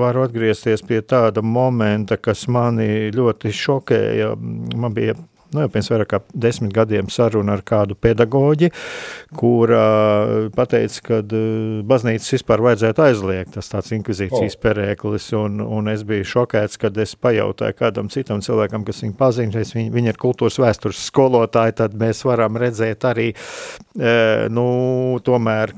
varu 0.00 0.24
atgriezties 0.24 0.86
pie 0.88 1.02
tāda 1.04 1.44
momenta, 1.44 2.16
kas 2.16 2.46
mani 2.48 3.10
ļoti 3.12 3.52
šokēja, 3.58 4.32
man 4.40 4.96
bija 4.96 5.18
nu, 5.54 5.64
jau 5.64 5.70
pirms 5.72 5.90
vairāk 5.92 6.10
kā 6.10 6.20
desmit 6.46 6.72
gadiem 6.74 7.10
saruna 7.12 7.56
ar 7.56 7.64
kādu 7.66 7.96
pedagoģi, 7.98 8.70
kur 9.38 9.72
uh, 9.74 10.48
pateica, 10.54 11.02
ka 11.06 11.20
baznīcas 11.90 12.30
vispār 12.36 12.62
vajadzētu 12.66 13.04
aizliegt. 13.06 13.54
Tas 13.56 13.72
tāds 13.72 13.92
inkvizīcijas 13.96 14.56
oh. 14.56 14.62
perēklis, 14.62 15.30
un, 15.38 15.60
un 15.64 15.90
es 15.92 16.04
biju 16.06 16.28
šokēts, 16.34 16.80
kad 16.80 16.96
es 17.02 17.16
pajautāju 17.18 17.78
kādam 17.78 18.10
citam 18.12 18.42
cilvēkam, 18.44 18.86
kas 18.86 19.02
viņu 19.04 19.16
pazīst, 19.18 19.76
viņi, 19.76 19.92
viņi 19.94 20.12
ir 20.12 20.20
kultūras 20.20 20.60
vēstures 20.62 21.04
skolotāji, 21.10 21.78
tad 21.82 21.98
mēs 21.98 22.22
varam 22.28 22.58
redzēt 22.60 23.06
arī, 23.10 23.30
uh, 23.34 24.46
nu, 24.52 24.66
tomēr 25.26 25.74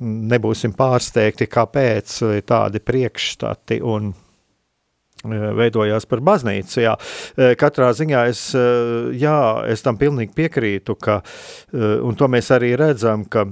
nebūsim 0.00 0.72
pārsteigti, 0.76 1.48
kāpēc 1.50 2.16
tādi 2.48 2.80
priekšstati 2.80 3.80
un 3.84 4.08
veidojās 5.24 6.06
par 6.10 6.22
baznīcu. 6.24 6.82
Jā. 6.84 6.94
Katrā 7.60 7.90
ziņā 7.96 8.26
es, 8.30 8.44
jā, 9.20 9.40
es 9.68 9.84
tam 9.84 9.98
pilnīgi 10.00 10.36
piekrītu, 10.36 10.96
ka, 11.00 11.20
un 11.74 12.16
to 12.16 12.30
mēs 12.30 12.52
arī 12.56 12.72
redzam, 12.80 13.26
ka 13.28 13.48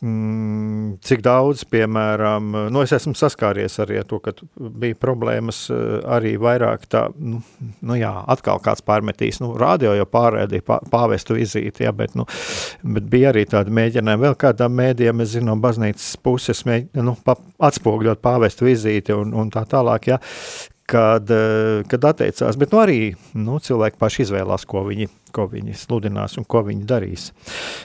Mm, 0.00 0.94
cik 1.04 1.20
daudz, 1.20 1.66
piemēram, 1.68 2.46
nu, 2.72 2.80
es 2.80 2.94
esmu 2.96 3.12
saskāries 3.20 3.74
arī 3.84 3.98
ar 4.00 4.06
to, 4.08 4.16
ka 4.24 4.32
bija 4.56 4.96
problēmas 4.96 5.58
eh, 5.68 5.80
arī 6.08 6.30
vairāk 6.40 6.86
tā, 6.88 7.02
nu, 7.20 7.42
nu 7.84 7.98
jā, 8.00 8.14
atkal 8.32 8.62
kāds 8.64 8.80
pārmetīs, 8.86 9.42
nu, 9.44 9.50
radio 9.60 9.92
jau 9.98 10.06
pārēdīja 10.08 10.64
pā, 10.64 10.78
pāvestu 10.88 11.36
vizīti, 11.36 11.84
jā, 11.84 11.92
bet, 11.92 12.16
nu, 12.16 12.24
bet 12.96 13.10
bija 13.12 13.34
arī 13.34 13.44
tādi 13.52 13.76
mēģinājumi 13.76 14.24
vēl 14.24 14.38
kādām 14.40 14.72
mēdījām, 14.80 15.20
es 15.20 15.34
zinu, 15.34 15.58
baznīcas 15.60 16.14
puses, 16.24 16.64
mēģ, 16.64 16.88
nu, 17.04 17.18
pa, 17.20 17.36
atspogļot 17.68 18.24
pāvestu 18.24 18.70
vizīti 18.70 19.12
un, 19.12 19.36
un 19.36 19.52
tā 19.52 19.66
tālāk, 19.68 20.14
jā, 20.14 20.20
kad, 20.90 21.30
eh, 21.30 21.82
kad 21.88 22.04
atteicās. 22.04 22.58
Bet 22.58 22.74
nu, 22.74 22.80
arī 22.82 22.98
nu, 23.38 23.60
cilvēki 23.62 23.98
paši 24.00 24.24
izvēlās, 24.24 24.66
ko 24.68 24.82
viņi, 24.88 25.06
ko 25.34 25.46
viņi 25.50 25.76
sludinās 25.78 26.36
un 26.40 26.46
ko 26.50 26.64
viņi 26.66 26.86
darīs. 26.90 27.28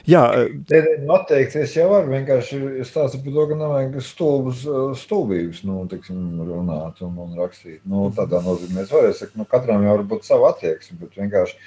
Jā, 0.10 0.24
eh, 0.41 0.89
nu, 1.04 1.13
atteikties 1.18 1.76
jau 1.78 1.89
var 1.94 2.10
vienkārši 2.10 2.60
stāstīt 2.89 3.24
par 3.26 3.38
to, 3.38 3.48
ka 3.52 3.60
nevajag 3.62 3.98
stulbus, 4.02 4.65
eh, 4.65 4.84
stulbības 5.02 5.63
nu, 5.70 5.80
tiksim, 5.91 6.22
runāt 6.50 7.02
un, 7.06 7.18
un 7.28 7.38
rakstīt. 7.38 7.82
Nu, 7.86 8.10
tādā 8.15 8.41
nozīmē 8.41 8.86
es 8.86 8.94
varu 8.94 9.13
teikt, 9.13 9.36
nu, 9.38 9.46
katram 9.46 9.86
jau 9.86 9.98
var 9.98 10.08
būt 10.15 10.26
sava 10.26 10.54
attieksme, 10.54 11.00
bet 11.06 11.20
vienkārši. 11.22 11.60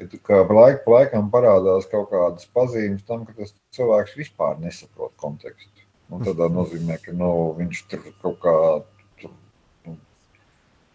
Kad 0.00 0.14
kā 0.24 0.38
laika 0.48 0.80
pa 0.82 0.90
laikam 0.90 1.28
parādās 1.30 1.84
kaut 1.86 2.08
kādas 2.10 2.48
pazīmes 2.56 3.04
tam, 3.06 3.26
ka 3.26 3.36
tas 3.36 3.52
cilvēks 3.76 4.16
vispār 4.16 4.56
nesaprot 4.58 5.12
kontekstu. 5.20 5.84
Un 6.10 6.24
tādā 6.24 6.48
nozīmē, 6.50 6.96
ka 7.04 7.12
nu, 7.14 7.28
viņš 7.58 7.82
tur 7.92 8.08
kaut 8.24 8.40
kā 8.42 8.54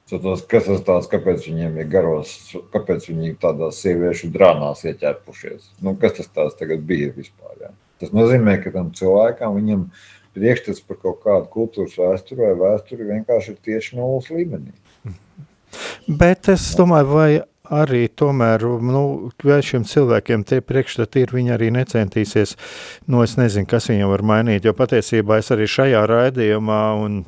Tos, 0.07 0.43
kas 0.47 0.69
tas 0.69 0.83
tāds, 0.87 1.09
kāpēc 1.11 1.49
viņiem 1.49 1.81
ir 1.81 1.87
garos, 1.91 2.29
kāpēc 2.71 3.09
viņi 3.09 3.33
tādās 3.41 3.81
sieviešu 3.83 4.29
drānās 4.31 4.85
ieķerpušies? 4.87 5.73
Nu, 5.83 5.97
kas 5.99 6.15
tas 6.21 6.31
tāds 6.31 6.55
tagad 6.55 6.85
bija 6.87 7.09
vispār? 7.15 7.57
Ja? 7.59 7.73
Tas 7.99 8.13
nozīmē, 8.15 8.55
ka 8.63 8.71
tam 8.71 8.93
cilvēkam 8.95 9.57
viņam 9.59 9.83
priekšstats 10.37 10.85
par 10.87 11.01
kaut 11.01 11.19
kādu 11.25 11.51
kultūras 11.51 11.97
vēsturi 11.99 12.45
vai 12.45 12.55
vēsturi 12.61 13.09
vienkārši 13.11 13.51
ir 13.51 13.59
tieši 13.67 13.99
nulles 13.99 14.31
līmenī. 14.31 14.71
Bet 16.07 16.47
es 16.55 16.69
domāju, 16.79 17.11
vai 17.11 17.29
arī 17.67 18.05
tomēr 18.07 18.63
nu, 18.63 19.01
šiem 19.43 19.83
cilvēkiem 19.87 20.45
tie 20.47 20.61
priekšstati 20.63 21.25
ir, 21.25 21.33
viņi 21.35 21.51
arī 21.57 21.67
necentīsies, 21.75 22.55
nu 23.11 23.25
es 23.25 23.35
nezinu, 23.35 23.67
kas 23.67 23.89
viņam 23.91 24.13
var 24.13 24.23
mainīt, 24.23 24.63
jo 24.63 24.71
patiesībā 24.77 25.41
es 25.41 25.51
arī 25.51 25.67
šajā 25.67 26.05
raidījumā 26.07 26.83
Un 27.03 27.25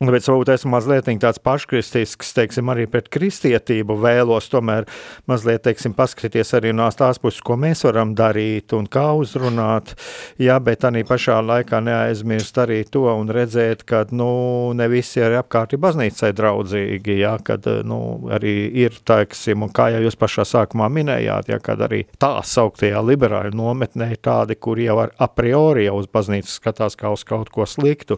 tāpēc 0.00 0.26
varbūt 0.30 0.48
esmu 0.54 0.70
mazliet 0.72 1.08
tāds 1.20 1.40
paškristisks, 1.44 2.30
teiksim, 2.32 2.70
arī 2.72 2.86
pret 2.88 3.10
kristietību 3.12 3.98
vēlos 4.00 4.46
tomēr 4.48 4.86
mazliet, 5.28 5.60
teiksim, 5.66 5.92
paskatīties 5.92 6.54
arī 6.56 6.70
no 6.72 6.86
tās 6.96 7.20
puses, 7.20 7.42
ko 7.44 7.58
mēs 7.60 7.84
varam 7.84 8.14
darīt 8.16 8.72
un 8.72 8.86
kā 8.88 9.10
uzrunāt, 9.12 9.92
jā, 10.40 10.56
bet 10.64 10.86
arī 10.88 11.02
pašā 11.04 11.36
laikā 11.44 11.82
neaizmirst 11.84 12.62
arī 12.62 12.78
to 12.88 13.02
un 13.12 13.28
redzēt, 13.28 13.84
ka, 13.84 14.06
nu, 14.16 14.30
ne 14.72 14.86
visi 14.88 15.20
arī 15.20 15.36
apkārt 15.42 15.76
ir 15.76 15.82
baznīcai 15.84 16.32
draudzīgi, 16.38 17.18
jā, 17.20 17.34
kad, 17.44 17.68
nu, 17.84 18.00
arī 18.32 18.54
ir, 18.80 18.96
teiksim, 19.04 19.66
un 19.68 19.74
kā 19.76 19.90
jau 19.92 20.00
jūs 20.06 20.16
pašā 20.16 20.48
sākumā 20.48 20.88
minējāt, 20.96 21.52
jā, 21.52 21.60
kad 21.60 21.84
arī 21.84 22.06
tā 22.16 22.32
sauktajā 22.40 23.04
liberāļu 23.04 23.52
nometnē 23.60 24.14
ir 24.16 24.24
tādi, 24.24 24.56
kur 24.56 24.80
jau 24.80 24.96
ar 25.04 25.12
a 25.20 25.28
priori 25.28 25.84
jau 25.90 26.00
uz 26.00 26.08
baznīcu 26.08 26.56
skatās 26.56 26.96
kā 26.96 27.12
uz 27.12 27.28
kaut 27.28 27.52
ko 27.52 27.68
sliktu. 27.68 28.16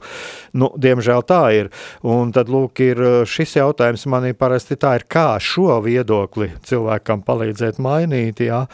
Nu, 0.54 0.70
diemžēl 0.78 1.26
tā 1.26 1.42
ir. 1.58 1.71
Un 2.08 2.32
tad, 2.34 2.50
lūk, 2.52 2.80
ir 2.82 3.00
uh, 3.02 3.18
šis 3.28 3.56
jautājums 3.58 4.04
manī 4.10 4.32
parasti 4.36 4.76
tā 4.80 4.96
ir, 4.98 5.06
kā 5.10 5.36
šo 5.42 5.78
viedokli 5.84 6.50
cilvēkam 6.66 7.22
palīdzēt 7.26 7.78
mainīt, 7.82 8.42
jā, 8.46 8.64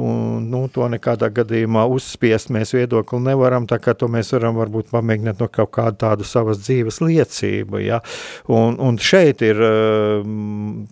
un, 0.00 0.48
nu, 0.50 0.64
to 0.72 0.88
nekādā 0.90 1.30
gadījumā 1.34 1.84
uzspiest 1.90 2.52
mēs 2.54 2.74
viedokli 2.76 3.20
nevaram, 3.24 3.68
tā 3.70 3.78
kā 3.82 3.94
to 3.98 4.08
mēs 4.12 4.32
varam 4.34 4.58
varbūt 4.58 4.90
pamēģināt 4.94 5.42
no 5.42 5.48
kaut 5.52 5.72
kādu 5.76 6.00
tādu 6.04 6.26
savas 6.28 6.62
dzīves 6.64 7.00
liecību, 7.04 7.80
jā, 7.84 8.00
un, 8.52 8.78
un 8.82 8.98
šeit 9.00 9.44
ir, 9.46 9.60
uh, 9.60 10.24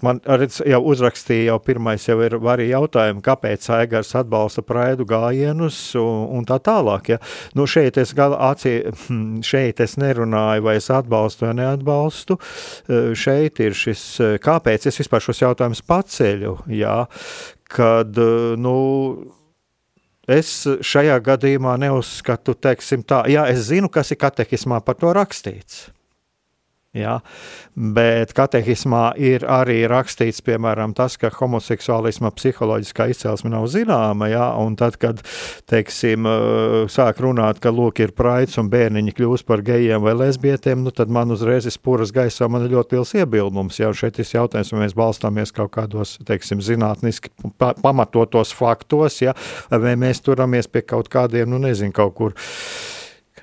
man 0.05 0.23
arī 0.31 0.51
jau 0.53 0.83
uzrakstīja, 0.93 1.53
jau 1.53 1.59
pirmais 1.65 2.09
jau 2.09 2.19
ir 2.25 2.39
arī 2.39 2.69
jautājumi, 2.71 3.25
kāpēc 3.25 3.69
Aigars 3.79 4.15
atbalsta 4.19 4.65
praidu 4.67 5.07
gājienus 5.09 5.81
un, 6.01 6.27
un 6.39 6.49
tā 6.49 6.59
tālāk, 6.63 7.15
jā, 7.15 7.21
nu, 7.59 7.67
šeit 7.71 7.99
es 8.01 8.15
gal, 8.17 8.37
acī, 8.51 8.79
šeit 9.51 9.83
es 9.83 9.99
nerunāju, 10.01 10.67
vai 10.67 10.79
es 10.81 10.91
atbalstu 10.93 11.42
atbalstu 11.43 11.47
vai 11.47 11.55
neatbalstu. 11.55 12.39
Eh, 12.89 13.15
šeit 13.15 13.61
ir 13.61 13.73
šis, 13.73 14.21
eh, 14.21 14.39
kāpēc 14.39 14.87
es 14.87 14.99
vispār 14.99 15.21
šos 15.21 15.43
jautājumus 15.43 15.83
paceļu, 15.83 16.67
jā, 16.69 17.07
kad, 17.69 18.19
eh, 18.19 18.57
nu, 18.57 19.33
es 20.29 20.67
šajā 20.67 21.21
gadījumā 21.21 21.79
neuzskatu, 21.79 22.55
teiksim 22.55 23.03
tā, 23.05 23.27
jā, 23.27 23.49
es 23.49 23.69
zinu, 23.69 23.91
kas 23.91 24.11
ir 24.13 24.17
katehismā 24.17 24.85
par 24.85 24.95
to 24.95 25.13
rakstīts. 25.13 25.91
Ja? 26.93 27.23
Bet 27.73 28.35
katehismā 28.37 29.15
ir 29.17 29.47
arī 29.49 29.79
rakstīts, 29.89 30.43
piemēram, 30.45 30.93
tas, 30.97 31.15
ka 31.17 31.31
homoseksuālisma 31.33 32.29
psiholoģiskā 32.37 33.07
izcelsme 33.09 33.49
nav 33.55 33.65
zināma. 33.73 34.29
Ja? 34.29 34.51
Un 34.61 34.77
tad, 34.77 34.99
kad 35.01 35.23
teiksim, 35.73 36.29
sāk 36.93 37.23
runāt, 37.25 37.63
ka 37.65 37.73
lūk, 37.73 38.03
ir 38.05 38.13
praids 38.17 38.61
un 38.61 38.69
bērniņi 38.73 39.17
kļūst 39.17 39.49
par 39.49 39.65
gejiem 39.65 40.05
vai 40.05 40.13
lesbietiem, 40.21 40.85
nu, 40.85 40.93
tad 40.93 41.09
man 41.09 41.33
uzreiz 41.33 41.69
ir 41.69 41.73
spūras 41.73 42.13
gaisā, 42.13 42.51
man 42.53 42.69
ir 42.69 42.77
ļoti 42.77 42.99
liels 42.99 43.17
iebildums. 43.23 43.81
Ja? 43.81 43.89
Un 43.89 43.97
šeit 43.97 44.21
ir 44.21 44.29
jautājums, 44.29 44.77
vai 44.77 44.85
mēs 44.85 44.97
balstāmies 44.99 45.57
kaut 45.57 45.73
kādos 45.79 46.19
teiksim, 46.29 46.61
zinātniski 46.61 47.33
pa 47.57 47.73
pamatotos 47.81 48.53
faktos, 48.53 49.23
ja? 49.25 49.33
vai 49.73 49.97
mēs 49.97 50.21
turamies 50.21 50.69
pie 50.69 50.85
kaut 50.85 51.09
kādiem, 51.13 51.49
nu 51.49 51.65
nezinu, 51.65 51.97
kaut 51.97 52.19
kur 52.21 52.37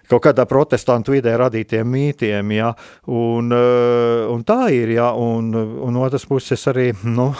kaut 0.09 0.25
kādā 0.25 0.45
protestantu 0.49 1.15
vidē 1.15 1.35
radītiem 1.39 1.87
mītiem. 1.87 2.53
Ja? 2.55 2.73
Un, 3.07 3.53
eh, 3.53 4.25
un 4.29 4.43
tā 4.47 4.61
ir, 4.75 4.95
ja? 4.97 5.11
un, 5.13 5.53
un 5.55 6.03
otrs 6.03 6.27
puses 6.29 6.67
arī. 6.71 6.91
Nu, 7.03 7.33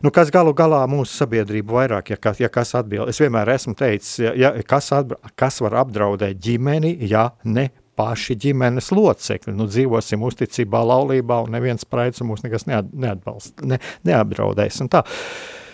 Nu, 0.00 0.08
kas 0.08 0.30
galu 0.32 0.54
galā 0.56 0.78
mūsu 0.88 1.18
sabiedrību 1.20 1.74
vairāk, 1.76 2.14
ja, 2.14 2.32
ja 2.40 2.48
kas 2.48 2.70
atbild? 2.78 3.10
Es 3.12 3.20
vienmēr 3.20 3.50
esmu 3.52 3.74
teicis, 3.76 4.14
ja, 4.24 4.30
ja, 4.32 4.50
kas, 4.64 4.88
atbra, 4.96 5.18
kas 5.36 5.60
var 5.60 5.76
apdraudēt 5.82 6.40
ģimeni, 6.40 6.94
ja 7.04 7.26
ne 7.44 7.66
paši 7.92 8.38
ģimenes 8.40 8.88
locekļi. 8.96 9.52
Nu, 9.52 9.66
dzīvosim 9.68 10.24
uzticībā, 10.24 10.80
laulībā, 10.80 11.42
un 11.44 11.52
neviens 11.58 11.84
spraids 11.84 12.24
mūs 12.24 12.40
nekas 12.46 12.64
neatbalsta, 12.64 13.68
ne, 13.68 13.76
neapdraudēs. 14.08 14.80
Un 14.80 14.92
tā. 14.96 15.04
Uh, 15.04 15.65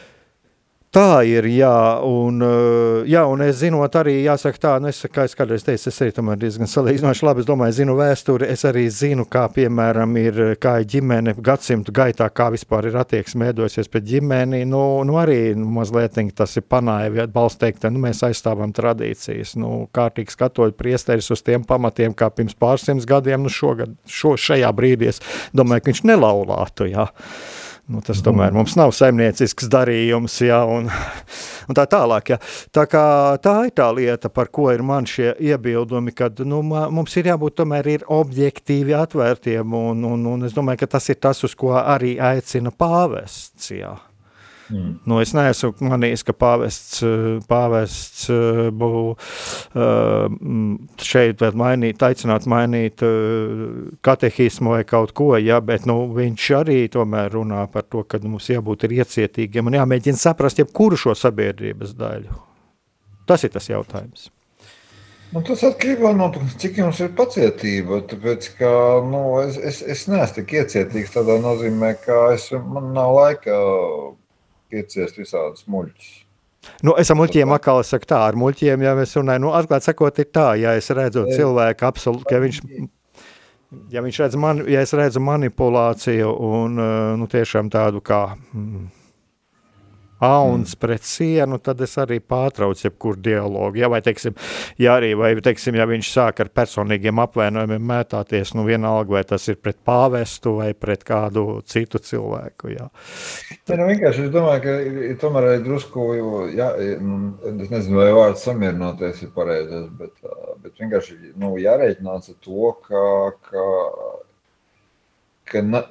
Tā 0.92 1.22
ir, 1.24 1.46
jā, 1.48 2.05
un, 2.05 2.42
eh, 2.44 3.07
jā, 3.09 3.22
un 3.24 3.40
es 3.40 3.62
zinot 3.62 3.94
arī, 3.96 4.18
jāsaka 4.26 4.59
tā, 4.61 4.72
nu 4.76 4.90
es, 4.90 4.98
kā 5.09 5.22
es 5.24 5.33
kādreiz 5.33 5.62
teicu, 5.64 5.88
es 5.88 6.00
arī 6.05 6.12
tomēr 6.12 6.37
diezgan 6.37 6.68
salīdzinoši 6.68 7.24
labi, 7.24 7.40
es 7.40 7.48
domāju, 7.48 7.76
zinu 7.78 7.94
vēsturi, 7.96 8.50
es 8.52 8.66
arī 8.68 8.83
zinu, 8.92 9.24
kā, 9.24 9.46
piemēram, 9.55 10.12
ir, 10.20 10.40
kā 10.61 10.74
ir 10.83 10.90
ģimene 10.92 11.33
gadsimtu 11.40 11.94
gaitā, 11.96 12.28
kā 12.28 12.50
vispār 12.52 12.90
ir 12.90 12.98
attieksme 13.00 13.46
mēdosies 13.46 13.88
pret 13.88 14.05
ģimeni, 14.05 14.66
nu, 14.68 14.83
nu 15.09 15.16
arī 15.16 15.55
nu, 15.57 15.70
mazliet 15.78 16.20
tas 16.37 16.59
ir 16.61 16.68
panāja, 16.68 17.24
atbalst 17.24 17.62
teikt, 17.64 17.88
nu 17.88 18.05
mēs 18.05 18.20
aizstāvam 18.28 18.76
tradīcijas, 18.76 19.57
nu, 19.57 19.88
kārtīgs 19.96 20.37
katoļu 20.37 20.76
priesteris 20.76 21.33
uz 21.33 21.40
tiem 21.40 21.64
pamatiem, 21.64 22.12
kā 22.12 22.28
pirms 22.28 22.52
pārsims 22.52 23.09
gadiem, 23.09 23.40
nu 23.40 23.48
šogad, 23.48 23.96
šo, 24.05 24.37
šajā 24.37 24.68
brīdī 24.76 25.09
es 25.09 25.24
domāju, 25.57 25.87
ka 25.87 25.94
viņš 25.94 26.07
nelaulātu, 26.12 26.92
jā. 26.92 27.09
Nu, 27.90 27.99
tas 28.05 28.21
tomēr 28.23 28.55
mums 28.55 28.77
nav 28.79 28.92
saimniecisks 28.95 29.66
darījums, 29.71 30.37
ja, 30.47 30.61
un, 30.71 30.87
un 31.68 31.79
tā 31.79 31.85
tālāk. 31.90 32.31
Ja. 32.35 32.38
Tā, 32.75 32.85
kā, 32.90 33.03
tā 33.42 33.57
ir 33.66 33.75
tā 33.75 33.88
lieta, 33.97 34.31
par 34.31 34.53
ko 34.55 34.68
ir 34.71 34.85
man 34.87 35.09
šie 35.09 35.33
iebildumi, 35.51 36.14
kad 36.14 36.45
nu, 36.47 36.62
mums 36.62 37.18
ir 37.18 37.33
jābūt 37.33 37.59
tomēr 37.59 37.90
ir 37.97 38.07
objektīvi 38.07 38.95
atvērtiem, 39.01 39.75
un, 39.90 40.07
un, 40.12 40.31
un 40.37 40.47
es 40.47 40.55
domāju, 40.55 40.85
ka 40.85 40.92
tas 40.95 41.11
ir 41.11 41.18
tas, 41.23 41.42
uz 41.42 41.59
ko 41.59 41.75
arī 41.81 42.14
aicina 42.23 42.71
pāvests. 42.71 43.73
Ja. 43.75 43.97
Mm. 44.70 44.92
Nu, 45.09 45.18
es 45.20 45.33
neesmu 45.37 45.72
manījis, 45.90 46.22
ka 46.27 46.35
pāvests, 46.37 47.03
pāvests 47.51 48.29
eh, 48.33 48.61
būtu 48.70 49.16
eh, 49.77 50.37
šeit 51.03 51.42
mainīt, 51.59 52.03
aicināt 52.07 52.46
mainīt 52.51 53.03
eh, 53.07 53.64
katehismu 54.05 54.77
vai 54.77 54.83
kaut 54.88 55.14
ko, 55.18 55.33
ja, 55.40 55.61
bet 55.64 55.88
nu, 55.90 56.05
viņš 56.16 56.51
arī 56.62 56.79
tomēr 56.92 57.35
runā 57.35 57.66
par 57.72 57.88
to, 57.88 58.05
ka 58.07 58.22
mums 58.22 58.48
jābūt 58.53 58.87
iecietīgiem 58.88 59.68
un 59.68 59.81
jāmēģina 59.81 60.20
saprast 60.20 60.62
jebkuru 60.62 61.01
šo 61.01 61.16
sabiedrības 61.18 61.96
daļu. 61.98 62.38
Tas 63.27 63.44
ir 63.44 63.53
tas 63.55 63.68
jautājums. 63.70 64.31
Nu, 65.33 65.40
tas 65.40 65.62
atkarībā 65.64 66.11
no 66.12 66.27
tā, 66.33 66.42
cik 66.61 66.77
jums 66.83 66.98
ir 67.01 67.14
pacietība. 67.16 68.03
Tāpēc, 68.09 68.51
ka, 68.59 68.72
nu, 69.09 69.22
es, 69.40 69.57
es, 69.57 69.79
es 69.94 70.03
neesmu 70.12 70.42
tik 70.42 70.59
iecietīgs 70.59 71.14
tādā 71.14 71.38
nozīmē, 71.40 71.94
ka 72.03 72.18
es, 72.35 72.51
man 72.53 72.90
nav 72.92 73.14
laika 73.16 73.57
pieciest 74.72 75.20
visādus 75.20 75.68
muļķus. 75.70 76.12
Nu, 76.87 76.94
es 76.98 77.11
ar 77.11 77.18
muļķiem 77.18 77.52
atkal 77.56 77.82
saku 77.87 78.06
tā, 78.12 78.20
ar 78.30 78.38
muļķiem, 78.38 78.85
ja 78.87 78.94
mēs 78.98 79.16
runājam, 79.18 79.46
nu, 79.46 79.52
atklāt 79.58 79.87
sakot, 79.87 80.18
ir 80.22 80.28
tā, 80.30 80.52
ja 80.61 80.76
es 80.78 80.90
redzu 80.94 81.24
cilvēku 81.32 81.88
absolūti, 81.88 82.28
ka 82.30 82.38
viņš, 82.42 82.61
ja 83.90 84.02
viņš 84.04 84.20
redz 84.22 84.38
mani, 84.38 84.66
ja 84.70 84.85
es 84.87 84.94
redzu 84.96 85.22
manipulāciju 85.26 86.30
un, 86.30 86.79
nu, 87.18 87.31
tiešām 87.31 87.70
tādu 87.73 88.02
kā 88.06 88.23
mm, 88.37 88.87
auns 90.23 90.77
mm. 90.77 90.81
pret 90.81 91.06
sienu, 91.06 91.58
tad 91.58 91.81
es 91.83 91.96
arī 91.98 92.20
pārtraucu 92.23 92.87
jebkuru 92.87 93.18
dialogu. 93.23 93.81
Ja, 93.81 93.90
vai, 93.92 94.02
teiksim, 94.04 94.37
ja 94.81 94.96
arī, 95.00 95.12
vai, 95.18 95.33
teiksim, 95.42 95.77
ja 95.79 95.87
viņš 95.90 96.10
sāk 96.14 96.42
ar 96.44 96.52
personīgiem 96.54 97.18
apvainojumiem 97.25 97.83
mētāties, 97.92 98.54
nu 98.54 98.66
vienalga, 98.68 99.16
vai 99.18 99.25
tas 99.27 99.48
ir 99.50 99.58
pret 99.62 99.81
pāvestu 99.87 100.56
vai 100.60 100.70
pret 100.79 101.02
kādu 101.08 101.60
citu 101.66 101.98
cilvēku. 102.02 102.70
Jā. 102.77 102.88
Ja, 103.66 103.77
nu, 103.79 103.88
vienkārši 103.90 104.27
es 104.29 104.33
domāju, 104.35 104.62
ka 104.64 105.18
tomēr 105.23 105.50
arī 105.50 105.62
drusku, 105.66 106.08
jā, 106.54 106.70
nu, 107.02 107.20
es 107.50 107.73
nezinu, 107.73 107.98
vai 107.98 108.10
vārds 108.14 108.46
samierinoties 108.46 109.25
ir 109.27 109.33
pareizais, 109.35 109.88
bet, 109.98 110.14
bet 110.62 110.83
vienkārši 110.85 111.18
nu, 111.35 111.56
jārēķinās 111.62 112.31
ar 112.35 112.38
to, 112.46 112.75
ka, 112.87 113.06
ka, 113.50 113.66
ka 115.50 115.64
na, 115.66 115.83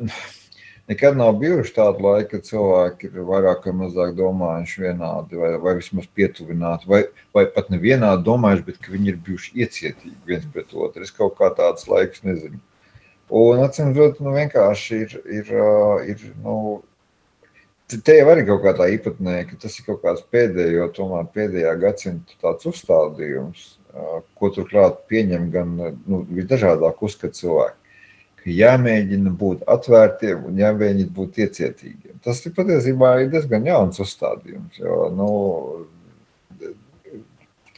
Nekad 0.90 1.18
nav 1.18 1.36
bijuši 1.40 1.74
tādi 1.76 2.04
laiki, 2.04 2.30
kad 2.32 2.48
cilvēki 2.48 3.12
ir 3.12 3.26
vairāk 3.28 3.68
vai 3.68 3.74
mazāk 3.84 4.16
domājuši 4.18 4.82
vienādi, 4.88 5.38
vai, 5.40 5.52
vai 5.62 5.76
vismaz 5.78 6.08
pietuvināti, 6.18 6.90
vai, 6.90 7.04
vai 7.38 7.46
pat 7.54 7.70
ne 7.72 7.78
vienādi 7.82 8.26
domājuši, 8.26 8.66
bet 8.68 8.90
viņi 8.90 9.12
ir 9.14 9.20
bijuši 9.28 9.54
iecietīgi 9.62 10.18
viens 10.28 10.48
pret 10.54 10.74
otru. 10.74 11.06
Es 11.06 11.14
kaut 11.16 11.38
kā 11.38 11.52
tāds 11.58 11.88
laiks 11.92 12.26
nezinu. 12.26 12.60
Un, 13.32 13.62
atcīm 13.64 13.94
redzot, 13.94 14.20
nu, 14.26 14.34
vienkārši 14.36 14.98
ir, 15.06 15.14
ir, 15.40 15.52
ir 16.12 16.24
nu, 16.44 16.56
te 17.94 18.18
jau 18.18 18.32
arī 18.34 18.44
kaut 18.50 18.66
kā 18.66 18.74
tā 18.76 18.90
īpatnēja, 18.98 19.46
ka 19.52 19.60
tas 19.62 19.78
ir 19.78 19.88
kaut 19.88 20.02
kāds 20.04 20.26
pēdējo, 20.34 20.90
tomēr 20.98 21.30
pēdējā 21.36 21.76
gadsimta 21.86 22.36
tāds 22.44 22.68
uzstādījums, 22.74 23.70
ko 24.36 24.52
turklāt 24.56 25.06
pieņem 25.12 25.48
gan 25.54 25.78
nu, 25.80 26.26
visdažādāk 26.32 27.00
uzskat 27.08 27.38
cilvēki 27.40 27.81
ka 28.42 28.54
jāmēģina 28.58 29.32
būt 29.38 29.64
atvērtiem 29.70 30.46
un 30.50 30.60
jāmēģina 30.62 31.14
būt 31.16 31.42
iecietīgiem. 31.46 32.20
Tas 32.26 32.42
ir 32.46 32.56
patiesībā 32.58 33.16
ir 33.22 33.32
diezgan 33.34 33.66
jauns 33.70 34.02
uzstādījums. 34.02 34.80
Jo, 34.82 35.08
nu, 35.16 35.28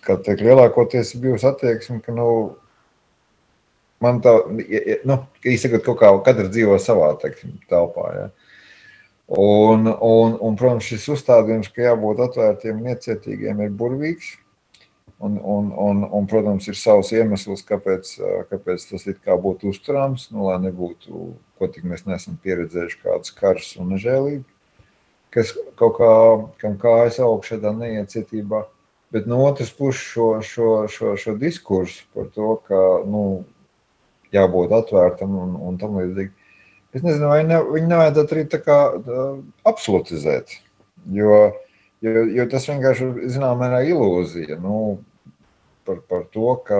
kā 0.03 0.17
teikt, 0.23 0.43
lielākoties 0.45 1.15
bijusi 1.23 1.47
attieksme, 1.49 1.99
ka 2.03 2.15
nu, 2.15 2.27
man 4.03 4.21
tā, 4.23 4.35
nu, 5.07 5.19
izsakot, 5.47 5.83
kaut 5.85 5.99
kā 6.01 6.11
katrs 6.27 6.51
dzīvo 6.53 6.79
savā 6.81 7.13
teiksim, 7.21 7.57
telpā. 7.71 8.07
Ja. 8.17 8.29
Un, 9.33 9.87
un, 9.87 10.37
un, 10.43 10.55
protams, 10.59 10.87
šis 10.87 11.07
uzstādījums, 11.15 11.71
ka 11.73 11.87
jābūt 11.87 12.23
atvērtiem 12.27 12.81
un 12.81 12.91
iecietīgiem, 12.91 13.63
ir 13.63 13.75
burvīgs. 13.79 14.33
Un, 15.23 15.37
un, 15.39 15.69
un, 15.79 16.01
un, 16.03 16.25
protams, 16.27 16.65
ir 16.67 16.75
savs 16.75 17.13
iemesls, 17.15 17.61
kāpēc, 17.67 18.09
kāpēc 18.49 18.87
tas 18.89 19.05
būtu 19.39 19.69
uzturams, 19.71 20.25
nu, 20.33 20.49
lai 20.49 20.57
nebūtu, 20.65 21.21
ko 21.59 21.69
tik 21.71 21.85
mēs 21.87 22.03
neesam 22.09 22.35
pieredzējuši, 22.43 22.99
kādas 23.05 23.31
karas 23.37 23.69
un 23.79 23.93
nežēlīgi, 23.93 24.43
kas 25.31 25.53
kaut 25.79 25.95
kā, 26.01 26.11
kam 26.59 26.75
kājas 26.81 27.21
aug 27.23 27.45
šādā 27.47 27.71
neiecietībā. 27.77 28.65
Bet 29.13 29.29
no 29.29 29.39
otras 29.45 29.69
puses 29.71 30.01
šo, 30.01 30.27
šo, 30.41 30.69
šo, 30.89 31.13
šo 31.21 31.37
diskursu 31.39 32.03
par 32.17 32.27
to, 32.33 32.55
ka 32.67 32.79
nu, 33.05 33.43
jābūt 34.33 34.73
atvērtam 34.73 35.35
un, 35.37 35.57
un 35.69 35.77
tam 35.81 35.99
līdzīgi. 36.01 36.33
Es 36.93 37.01
nezinu, 37.05 37.29
vai 37.29 37.41
ne, 37.45 37.59
viņi 37.63 37.89
nevajadzētu 37.89 38.35
arī 38.35 38.45
tā 38.49 38.59
kā 38.61 38.79
absolutizēt, 39.69 40.57
jo, 41.13 41.37
jo, 42.03 42.23
jo 42.37 42.45
tas 42.51 42.67
vienkārši 42.69 43.07
ir 43.07 43.33
zināmā 43.35 43.65
mērā 43.65 43.81
ilūzija. 43.89 44.59
Nu, 44.61 44.77
par, 45.87 46.01
par 46.09 46.25
to, 46.33 46.55
ka 46.67 46.79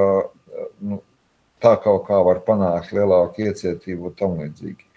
nu, 0.84 1.00
tā 1.64 1.76
kaut 1.84 2.08
kā 2.10 2.20
var 2.28 2.44
panākt 2.48 2.94
lielāku 2.96 3.48
iecietību 3.48 4.12
un 4.12 4.18
tam 4.20 4.38
līdzīgi. 4.42 4.90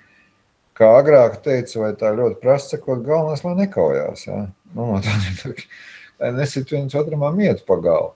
Kā 0.76 0.90
agrāk 0.98 1.38
teica, 1.44 1.78
vai 1.80 1.92
tā 1.96 2.12
ļoti 2.12 2.40
prasa 2.42 2.74
sakot, 2.74 3.00
galvenais, 3.06 3.44
lai 3.46 3.54
nekaujās. 3.62 4.26
Ja? 4.28 4.42
Nu, 4.74 4.90
no 4.90 5.00
tādiem, 5.04 5.56
lai 6.20 6.32
nesit 6.36 6.72
viens 6.72 6.96
otram 6.98 7.24
mietu 7.36 7.64
pa 7.68 7.78
galvu. 7.80 8.12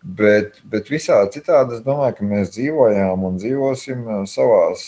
Bet, 0.00 0.56
bet 0.64 0.88
visā 0.88 1.18
citādi 1.28 1.76
es 1.76 1.84
domāju, 1.84 2.16
ka 2.16 2.26
mēs 2.26 2.54
dzīvojām 2.54 3.24
un 3.28 3.36
dzīvosim 3.36 4.06
savās, 4.32 4.86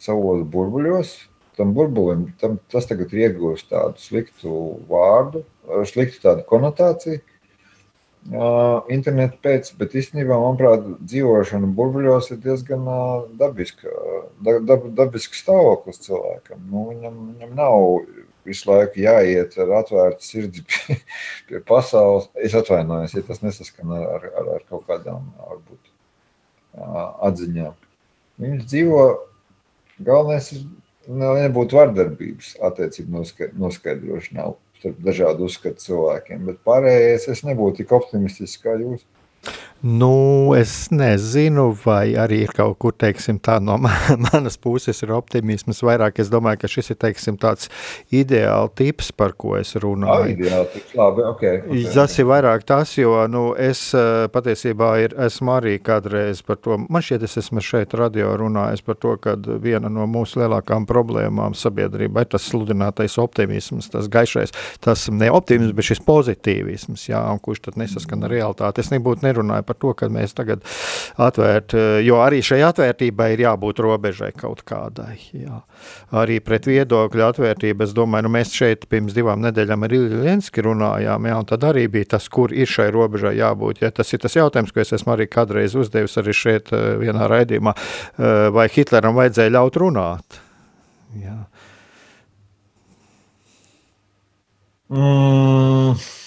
savos 0.00 0.42
burbuļos. 0.52 1.14
Tam 1.58 1.74
burbulim 1.76 2.28
tam, 2.40 2.58
tas 2.72 2.86
tagad 2.88 3.12
ir 3.14 3.26
iegūst 3.26 3.70
tādu 3.72 4.00
sliktu 4.00 4.54
vārdu, 4.90 5.42
sliktu 5.90 6.22
tādu 6.22 6.46
konotāciju 6.48 7.20
internetu 8.92 9.38
pēc, 9.40 9.72
bet 9.80 9.94
īstenībā, 9.96 10.36
manuprāt, 10.36 10.84
dzīvošana 11.08 11.70
burbuļos 11.76 12.30
ir 12.34 12.40
diezgan 12.44 12.84
dabiska, 13.40 13.88
dab, 14.44 14.90
dabisks 14.94 15.40
stāvoklis 15.40 16.02
cilvēkam. 16.04 16.60
Nu, 16.68 16.90
viņam, 16.90 17.16
viņam 17.32 17.54
nav 17.56 18.04
visu 18.44 18.70
laiku 18.70 19.00
jāiet 19.00 19.56
ar 19.60 19.72
atvērtu 19.80 20.24
sirdi 20.24 20.64
pie, 20.68 20.98
pie 21.48 21.62
pasaules. 21.64 22.28
Es 22.36 22.54
atvainojos, 22.54 23.16
ja 23.16 23.24
tas 23.24 23.40
nesaskan 23.42 23.96
ar, 23.96 24.28
ar, 24.28 24.52
ar 24.58 24.68
kaut 24.68 24.84
kādām 24.88 25.32
varbūt, 25.40 25.80
atziņām. 27.30 27.72
Viņš 28.40 28.68
dzīvo, 28.68 29.00
galvenais 30.04 30.52
ir 30.56 30.68
nebūt 31.10 31.74
vardarbības 31.74 32.54
attiecību 32.66 33.24
noskaidrošanā 33.60 34.46
starp 34.80 35.00
dažādu 35.04 35.48
uzskatu 35.48 35.82
cilvēkiem. 35.84 36.44
Bet 36.48 36.60
pārējais 36.66 37.28
es 37.32 37.42
nebūtu 37.46 37.82
tik 37.82 37.94
optimistisks 37.96 38.62
kā 38.62 38.76
jūs. 38.80 39.04
Nu, 39.82 40.52
es 40.56 40.90
nezinu, 40.92 41.70
vai 41.84 42.12
arī 42.20 42.42
ir 42.44 42.50
kaut 42.52 42.76
kur 42.82 42.92
teiksim, 42.92 43.38
tā 43.40 43.54
no 43.64 43.78
manas 44.26 44.58
puses 44.60 44.98
ir 45.00 45.12
optimisms. 45.16 45.80
Vairāk 45.86 46.20
es 46.20 46.28
domāju, 46.28 46.60
ka 46.60 46.68
šis 46.68 46.92
ir 46.92 46.98
teiksim, 47.00 47.38
tāds 47.40 47.70
ideāls 48.12 48.74
tips, 48.76 49.08
par 49.16 49.32
ko 49.40 49.54
es 49.56 49.72
runāju. 49.80 50.26
Ah, 50.26 50.28
ideāli, 50.28 50.68
tips, 50.74 50.92
labi, 50.98 51.24
okay, 51.30 51.62
okay, 51.62 51.84
tas 51.94 52.16
ir 52.20 52.28
vairāk 52.28 52.66
tas, 52.68 52.92
jo 52.98 53.14
nu, 53.32 53.46
es 53.56 53.86
eh, 53.96 54.26
patiesībā 54.34 54.90
ir, 55.06 55.14
esmu 55.28 55.54
arī 55.54 55.78
kādreiz 55.80 56.44
par 56.44 56.60
to, 56.60 56.76
man 56.84 57.06
šķiet, 57.06 57.24
es 57.24 57.40
esmu 57.40 57.64
šeit 57.64 57.96
radio 57.96 58.34
runājis 58.36 58.84
par 58.84 59.00
to, 59.00 59.16
ka 59.16 59.38
viena 59.64 59.88
no 59.88 60.04
mūsu 60.10 60.42
lielākām 60.42 60.84
problēmām 60.90 61.56
sabiedrībā 61.56 62.26
ir 62.26 62.32
tas 62.36 62.50
sludinātais 62.52 63.16
optimisms, 63.22 63.88
tas 63.96 64.12
gaišais, 64.12 64.52
tas 64.84 65.08
ne 65.08 65.32
optimisms, 65.32 65.72
bet 65.72 65.88
šis 65.88 66.04
pozitīvisms, 66.04 67.08
jā, 67.08 67.24
un 67.32 67.40
kurš 67.40 67.64
tad 67.70 67.80
nesaskan 67.80 68.28
ar 68.28 68.36
realitāti. 68.36 68.84
Es 68.84 68.92
nebūtu 68.92 69.24
nerunāju 69.24 69.69
par 69.70 69.78
to, 69.80 69.94
ka 69.96 70.10
mēs 70.12 70.36
tagad 70.36 70.66
atvērt, 71.20 71.76
jo 72.04 72.20
arī 72.20 72.42
šai 72.44 72.60
atvērtībai 72.68 73.30
ir 73.36 73.44
jābūt 73.46 73.80
robežai 73.86 74.32
kaut 74.36 74.64
kādai. 74.68 75.16
Jā. 75.36 75.62
Arī 76.20 76.40
pret 76.44 76.66
viedokļu 76.68 77.24
atvērtību, 77.30 77.86
es 77.86 77.94
domāju, 77.96 78.26
nu 78.26 78.34
mēs 78.34 78.52
šeit 78.56 78.86
pirms 78.90 79.14
divām 79.16 79.42
nedēļām 79.44 79.86
ar 79.86 79.94
Ilju 79.96 80.22
Lenski 80.24 80.64
runājām, 80.66 81.28
jā, 81.30 81.38
un 81.40 81.48
tad 81.48 81.66
arī 81.70 81.86
bija 81.92 82.16
tas, 82.16 82.28
kur 82.32 82.54
ir 82.54 82.70
šai 82.70 82.90
robežai 82.94 83.36
jābūt. 83.38 83.84
Ja? 83.84 83.92
Tas 83.94 84.12
ir 84.14 84.22
tas 84.22 84.36
jautājums, 84.36 84.74
ko 84.74 84.82
es 84.82 84.94
esmu 84.96 85.14
arī 85.14 85.28
kādreiz 85.30 85.76
uzdevis 85.78 86.18
arī 86.20 86.36
šeit 86.36 86.72
eh, 86.76 86.92
vienā 87.00 87.30
raidījumā, 87.30 87.74
eh, 87.76 88.46
vai 88.54 88.68
Hitleram 88.72 89.18
vajadzēja 89.18 89.56
ļaut 89.56 89.80
runāt? 89.82 90.40
Jā. 91.20 91.38
Mm. 94.90 96.19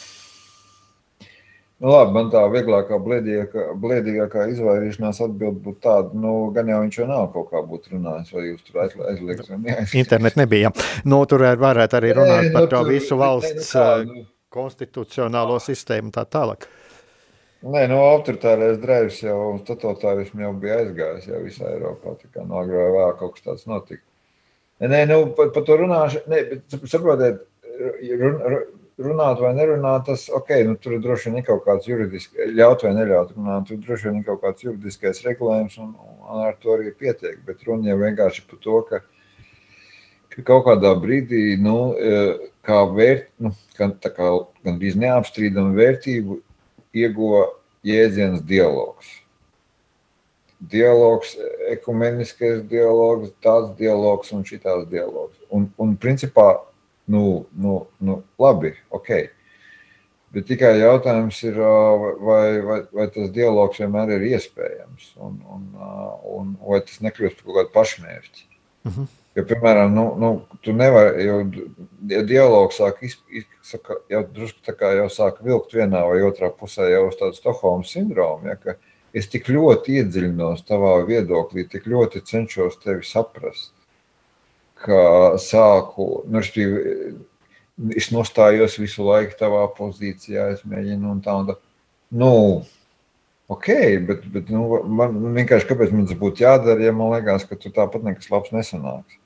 Nu, 1.83 1.89
labi, 1.91 2.13
man 2.15 2.29
tā 2.31 2.41
vieglākā, 2.47 2.95
blēdīgākā, 3.03 3.63
blēdīgākā 3.83 4.45
izvairīšanās 4.53 5.17
atbild 5.25 5.57
būtu 5.65 5.81
tāda, 5.83 6.15
nu, 6.15 6.35
gan 6.55 6.69
jau 6.71 6.77
viņš 6.79 6.97
jau 7.01 7.07
nav 7.09 7.25
kaut 7.33 7.49
kā 7.49 7.59
būtu 7.67 7.97
runājis, 7.97 8.29
vai 8.31 8.43
jūs 8.45 8.61
tur 8.63 8.77
aizliegt 8.85 9.49
vai 9.49 9.57
neaizliegt. 9.57 9.95
Internet 9.99 10.37
nebija. 10.39 10.71
Nu, 11.03 11.19
tur 11.27 11.43
varētu 11.59 11.97
arī 11.99 12.13
runāt 12.15 12.45
Nē, 12.45 12.53
par 12.53 12.63
nu, 12.63 12.69
to 12.71 12.79
tur, 12.79 12.87
visu 12.87 13.17
valsts 13.19 13.51
ne, 13.51 13.57
nu, 13.59 13.73
tā, 13.73 13.89
nu, 14.07 14.23
konstitucionālo 14.55 15.57
sistēmu 15.65 16.13
tā 16.15 16.23
tālāk. 16.37 16.69
Nē, 17.67 17.81
no 17.91 17.99
autoritārais 18.13 18.79
dreivs 18.79 19.19
jau, 19.25 19.41
totalitārismu 19.67 20.45
jau 20.45 20.53
bija 20.63 20.77
aizgājis 20.85 21.27
jau 21.33 21.41
visā 21.43 21.67
Eiropā, 21.67 22.15
tā 22.21 22.31
kā 22.31 22.45
no 22.47 22.61
agrā 22.63 22.85
vēl 22.95 23.11
kaut 23.19 23.35
kas 23.35 23.49
tāds 23.49 23.67
notika. 23.67 24.05
Nē, 24.79 25.03
nu, 25.11 25.19
par, 25.35 25.51
par 25.51 25.67
to 25.67 25.81
runāšu, 25.83 26.23
nē, 26.31 26.45
bet 26.53 26.79
saprotiet, 26.87 27.43
run, 28.23 28.39
run, 28.39 28.65
runāt 29.01 29.39
vai 29.41 29.53
nerunāt, 29.57 30.05
tas 30.07 30.27
ok, 30.29 30.51
nu, 30.67 30.75
tur 30.81 30.99
droši 31.01 31.31
vien 31.31 31.39
ir 31.41 31.47
kaut 31.47 31.63
kāds 31.65 31.87
juridisks, 31.89 32.35
ļaut 32.53 32.83
vai 32.85 32.93
neļaut 32.97 33.33
runāt, 33.35 33.65
tur 33.69 33.79
droši 33.81 34.09
vien 34.09 34.19
ir 34.19 34.27
kaut 34.27 34.43
kāds 34.43 34.65
juridiskais 34.65 35.23
regulējums, 35.25 35.79
un, 35.81 35.95
un 35.97 36.43
ar 36.45 36.57
to 36.61 36.75
arī 36.75 36.93
pietiek. 36.97 37.39
Bet 37.47 37.65
runa 37.67 37.89
jau 37.89 37.97
vienkārši 38.03 38.45
par 38.49 38.61
to, 38.61 38.81
ka, 38.89 39.01
ka 40.35 40.45
kaut 40.45 40.67
kādā 40.67 40.93
brīdī, 41.01 41.57
nu, 41.61 41.77
e, 41.97 42.51
kā 42.65 42.83
vērt, 42.93 43.31
nu, 43.41 43.53
kā, 43.77 43.89
kā 44.05 44.29
gandrīz 44.65 44.97
neapstrīdama 45.01 45.73
vērtību, 45.79 46.39
ieguva 46.93 47.47
jēdziens 47.87 48.43
dialogs. 48.45 49.09
Dialogs, 50.63 51.33
ekumeniskais 51.73 52.61
dialogs, 52.69 53.33
tāds 53.43 53.73
dialogs 53.79 54.29
un 54.31 54.45
šitās 54.47 54.85
dialogs. 54.87 55.35
Un, 55.51 55.65
un 55.81 55.97
principā 55.99 56.53
nu, 57.05 57.23
nu, 57.51 57.77
nu 57.99 58.19
labi, 58.39 58.73
ok. 58.93 59.09
Bet 60.33 60.47
tikai 60.49 60.71
jautājums 60.79 61.39
ir, 61.45 61.59
vai, 62.25 62.61
vai, 62.65 62.79
vai 62.89 63.09
tas 63.13 63.29
dialogs 63.33 63.81
vienmēr 63.81 64.15
ir 64.15 64.29
iespējams, 64.31 65.11
un, 65.21 65.35
un, 65.55 65.67
un 66.37 66.55
vai 66.63 66.79
tas 66.81 67.03
nekļūst 67.05 67.41
par 67.41 67.49
kaut 67.49 67.59
kādu 67.59 67.75
pašmērķi. 67.75 68.47
Uh 68.83 68.89
mhm. 68.91 69.01
-huh. 69.01 69.19
Jo, 69.33 69.41
piemēram, 69.49 69.95
nu, 69.95 70.03
nu, 70.21 70.27
tu 70.61 70.75
nevari, 70.77 71.23
jo 71.25 71.37
ja 72.11 72.19
dialogs 72.21 72.77
sāk 72.77 72.99
iz, 73.01 73.15
iz, 73.33 73.47
saka, 73.65 73.95
jau 74.11 74.21
drusku 74.35 74.61
tā 74.61 74.75
kā 74.77 74.91
jau 74.93 75.07
sāk 75.09 75.39
vilkt 75.41 75.73
vienā 75.73 76.03
vai 76.05 76.19
otrā 76.21 76.51
pusē 76.53 76.91
jau 76.91 77.07
uz 77.07 77.17
tādu 77.17 77.39
Stokholmas 77.39 77.95
sindromu, 77.95 78.51
ja, 78.51 78.55
ka 78.61 78.75
es 79.17 79.31
tik 79.33 79.49
ļoti 79.49 79.97
iedziļinos 80.01 80.61
tavā 80.67 80.99
viedoklī, 81.09 81.65
tik 81.69 81.89
ļoti 81.89 82.21
cenšos 82.29 82.77
tevi 82.83 83.01
saprast, 83.09 83.73
ka 84.83 85.01
sāku, 85.41 86.07
nu, 86.29 86.43
es 87.97 88.11
nostājos 88.13 88.77
visu 88.81 89.07
laiku 89.07 89.37
tavā 89.39 89.65
pozīcijā, 89.77 90.51
es 90.55 90.63
mēģinu 90.67 91.11
un 91.15 91.21
tā 91.25 91.35
un 91.39 91.49
tā. 91.49 91.57
Nu, 92.13 92.31
ok, 93.51 93.69
bet, 94.07 94.27
bet 94.35 94.53
nu, 94.53 94.67
man 94.99 95.17
vienkārši 95.37 95.69
kāpēc 95.71 95.93
man 95.95 96.07
tas 96.09 96.19
būtu 96.19 96.45
jādara, 96.45 96.85
ja 96.85 96.93
man 96.95 97.13
liekas, 97.15 97.47
ka 97.49 97.57
tu 97.59 97.73
tāpat 97.73 98.05
nekas 98.05 98.29
labs 98.33 98.53
nesanāks. 98.55 99.19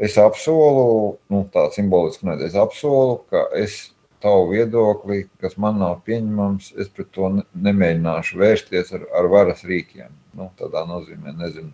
Es 0.00 0.16
apsolu, 0.16 1.18
nu, 1.28 1.42
tā 1.52 1.66
simboliski 1.74 2.24
nē, 2.24 2.38
es 2.46 2.54
apsolu, 2.56 3.18
ka 3.28 3.44
es 3.60 3.90
tavu 4.24 4.50
viedokli, 4.54 5.26
kas 5.40 5.58
man 5.60 5.76
nav 5.80 6.00
pieņemams, 6.06 6.70
es 6.80 6.88
pret 6.92 7.10
to 7.16 7.28
nemēģināšu 7.36 8.40
vērsties 8.40 8.94
ar, 8.96 9.04
ar 9.16 9.28
varas 9.32 9.60
rīkiem. 9.68 10.12
Nu, 10.36 10.48
tādā 10.60 10.86
nozīmē, 10.88 11.34
nezinu, 11.36 11.72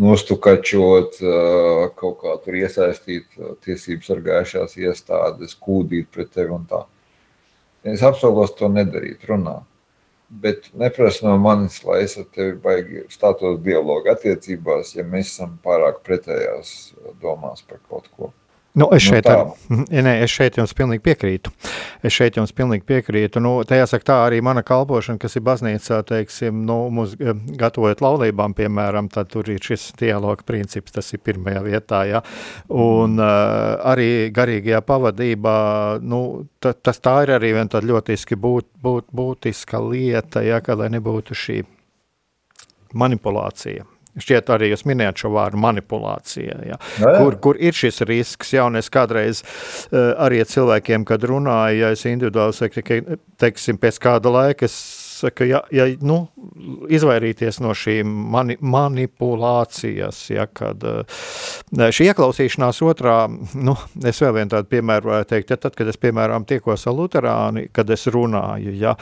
nostukačot, 0.00 1.20
kaut 1.96 2.18
kā 2.20 2.34
tur 2.44 2.58
iesaistīt 2.58 3.38
tiesības 3.64 4.10
sargājušās 4.12 4.76
iestādes, 4.82 5.56
kūdīt 5.56 6.10
pret 6.12 6.34
tevi 6.34 6.52
un 6.56 6.66
tā. 6.68 6.82
Es 7.86 8.02
apsolos 8.04 8.52
to 8.58 8.68
nedarīt, 8.72 9.24
runāt 9.30 9.64
bet 10.28 10.70
neprasa 10.74 11.28
no 11.28 11.36
manis, 11.38 11.78
lai 11.84 12.00
es 12.04 12.16
ar 12.18 12.26
tevi 12.34 12.56
baigi 12.62 13.04
stātos 13.12 13.60
dialogu 13.62 14.10
attiecībās, 14.10 14.94
ja 14.96 15.04
mēs 15.06 15.30
esam 15.34 15.56
pārāk 15.62 16.02
pretējās 16.06 16.72
domās 17.22 17.62
par 17.62 17.80
kaut 17.88 18.10
ko. 18.16 18.32
Nu, 18.76 18.90
es, 18.92 19.06
šeit, 19.08 19.24
nu, 19.24 19.54
ar, 19.88 20.02
nē, 20.04 20.10
es 20.20 20.32
šeit 20.36 20.58
jums 20.60 20.74
pilnīgi 20.76 21.00
piekrītu. 21.06 21.48
Es 22.04 22.12
šeit 22.12 22.36
jums 22.36 22.50
pilnīgi 22.52 22.84
piekrītu. 22.84 23.40
Nu, 23.40 23.54
tā 23.64 23.78
jāsaka, 23.78 24.04
tā 24.04 24.16
arī 24.26 24.42
mana 24.44 24.60
kalpošana, 24.68 25.16
kas 25.22 25.38
ir 25.38 25.46
baznīcā, 25.46 26.02
teiksim, 26.04 26.58
nu, 26.68 26.76
mūs 26.92 27.14
eh, 27.16 27.32
gatavojot 27.56 28.04
laulībām, 28.04 28.52
piemēram, 28.58 29.08
tad 29.14 29.32
tur 29.32 29.48
ir 29.48 29.64
šis 29.64 29.88
dialoga 29.96 30.44
princips, 30.44 30.92
tas 30.92 31.08
ir 31.16 31.24
pirmajā 31.24 31.64
vietā, 31.64 32.02
ja. 32.10 32.20
Un 32.68 33.16
uh, 33.16 33.80
arī 33.94 34.28
garīgajā 34.36 34.84
pavadībā, 34.84 35.56
nu, 36.04 36.22
ta, 36.60 36.76
tas 36.76 37.00
tā 37.00 37.22
ir 37.24 37.32
arī 37.38 37.56
viena 37.56 37.72
tāda 37.78 37.94
ļoti 37.94 38.20
būt, 38.36 38.72
būt, 38.84 39.08
būtiska 39.08 39.80
lieta, 39.88 40.44
ja, 40.44 40.60
ka 40.60 40.76
lai 40.76 40.92
nebūtu 40.92 41.32
šī 41.32 41.62
manipulācija 42.92 43.95
Šķiet, 44.16 44.50
arī 44.54 44.70
jūs 44.70 44.86
minējāt 44.88 45.24
šo 45.24 45.30
vārdu 45.34 45.60
manipulācija, 45.60 46.58
ja, 46.64 46.74
jā, 46.74 46.78
jā. 47.02 47.10
Kur, 47.20 47.36
kur 47.44 47.58
ir 47.60 47.76
šis 47.76 48.00
risks. 48.08 48.54
Jā, 48.56 48.64
un 48.70 48.80
es 48.80 48.88
kādreiz 48.92 49.42
uh, 49.44 50.14
arī 50.24 50.40
cilvēkiem, 50.48 51.04
kad 51.08 51.24
runāju, 51.28 51.82
ja 51.82 51.92
es 51.92 52.06
individuāli 52.08 52.56
saku, 52.56 52.84
teiksim, 53.42 53.80
pēc 53.82 54.00
kāda 54.02 54.32
laika 54.32 54.68
es 54.68 54.78
saka, 55.16 55.46
ja, 55.48 55.62
ja 55.74 55.86
nu, 56.04 56.26
izvairīties 56.92 57.60
no 57.64 57.72
šīm 57.76 58.10
mani, 58.32 58.56
manipulācijas, 58.60 60.20
ja, 60.32 60.46
kad 60.46 60.82
šī 61.72 62.10
ieklausīšanās 62.10 62.80
otrā, 62.86 63.16
nu, 63.54 63.76
es 64.06 64.20
vēl 64.22 64.34
vienu 64.38 64.52
tādu 64.54 64.70
piemēru 64.72 65.10
varētu 65.12 65.32
teikt, 65.32 65.52
ja 65.54 65.60
tad, 65.60 65.76
kad 65.78 65.90
es, 65.90 65.98
piemēram, 66.00 66.46
tiekos 66.48 66.86
ar 66.88 66.96
luterāni, 66.96 67.66
kad 67.74 67.90
es 67.92 68.06
runāju, 68.12 68.74
ja, 68.76 68.94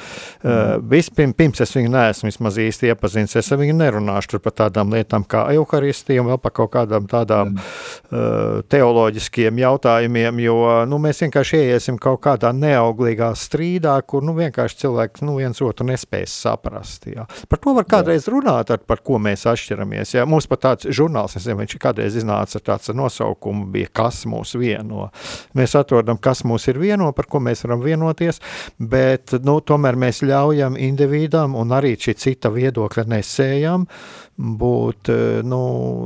mm. 0.43 0.87
vispirms, 0.91 1.37
pirms 1.39 1.65
es 1.65 1.75
viņu 1.77 1.93
neesmu 1.95 2.31
vismaz 2.31 2.59
īsti 2.63 2.93
iepazinis, 2.93 3.37
es 3.41 3.53
ar 3.53 3.61
viņu 3.61 3.77
nerunāšu 3.79 4.35
tur 4.35 4.45
par 4.45 4.57
tādām 4.65 4.95
lietām 4.95 5.27
kā 5.29 5.47
euharistija 5.55 6.23
un 6.23 6.33
vēl 6.33 6.41
par 6.43 6.55
kaut 6.57 6.73
kādām 6.77 7.09
tādām 7.11 7.55
mm. 7.55 7.69
uh, 8.11 8.63
teoloģiskiem 8.73 9.61
jautājumiem, 9.65 10.43
jo, 10.47 10.59
nu, 10.91 11.01
mēs 11.03 11.25
vienkārši 11.27 11.63
ieiesim 11.65 12.01
kaut 12.03 12.23
kādā 12.25 12.53
neauglīgā 12.57 13.33
strīdā, 13.39 13.97
kur, 14.07 14.25
nu, 14.27 14.37
vienkārši 14.39 14.83
cilvēks, 14.85 15.25
nu, 15.27 15.39
viens 15.41 15.61
otru 15.65 15.87
nes 15.89 16.04
nespēs 16.05 16.35
saprast. 16.45 17.07
Jā. 17.07 17.27
Par 17.49 17.59
to 17.59 17.75
var 17.75 17.85
kādreiz 17.85 18.29
runāt, 18.29 18.71
ar, 18.71 18.79
par 18.79 19.03
ko 19.03 19.19
mēs 19.19 19.47
atšķiramies. 19.47 20.15
Jā. 20.15 20.25
Mums 20.27 20.47
pat 20.47 20.63
tāds 20.65 20.89
žurnāls, 20.91 21.35
nezinu, 21.37 21.59
viņš 21.63 21.79
kādreiz 21.81 22.17
iznāca 22.17 22.59
ar 22.59 22.65
tāds 22.65 22.93
nosaukumu, 22.95 23.67
bija 23.73 23.89
kas 23.93 24.25
mūs 24.27 24.55
vieno. 24.59 25.11
Mēs 25.55 25.75
atrodam, 25.75 26.19
kas 26.19 26.45
mūs 26.45 26.69
ir 26.69 26.79
vieno, 26.79 27.13
par 27.13 27.27
ko 27.27 27.41
mēs 27.41 27.65
varam 27.65 27.83
vienoties, 27.83 28.41
bet 28.79 29.35
nu, 29.45 29.61
tomēr 29.61 29.97
mēs 29.97 30.23
ļaujam 30.23 30.77
individam 30.77 31.55
un 31.57 31.73
arī 31.73 31.97
šī 31.97 32.15
cita 32.15 32.53
viedokļa 32.53 33.07
nesējam 33.09 33.87
būt, 34.35 35.13
nu, 35.47 35.61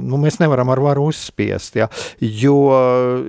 nu 0.04 0.18
mēs 0.20 0.36
nevaram 0.42 0.68
ar 0.68 0.82
varu 0.84 1.06
uzspiest, 1.08 1.78
ja, 1.80 1.88
jo, 2.20 2.58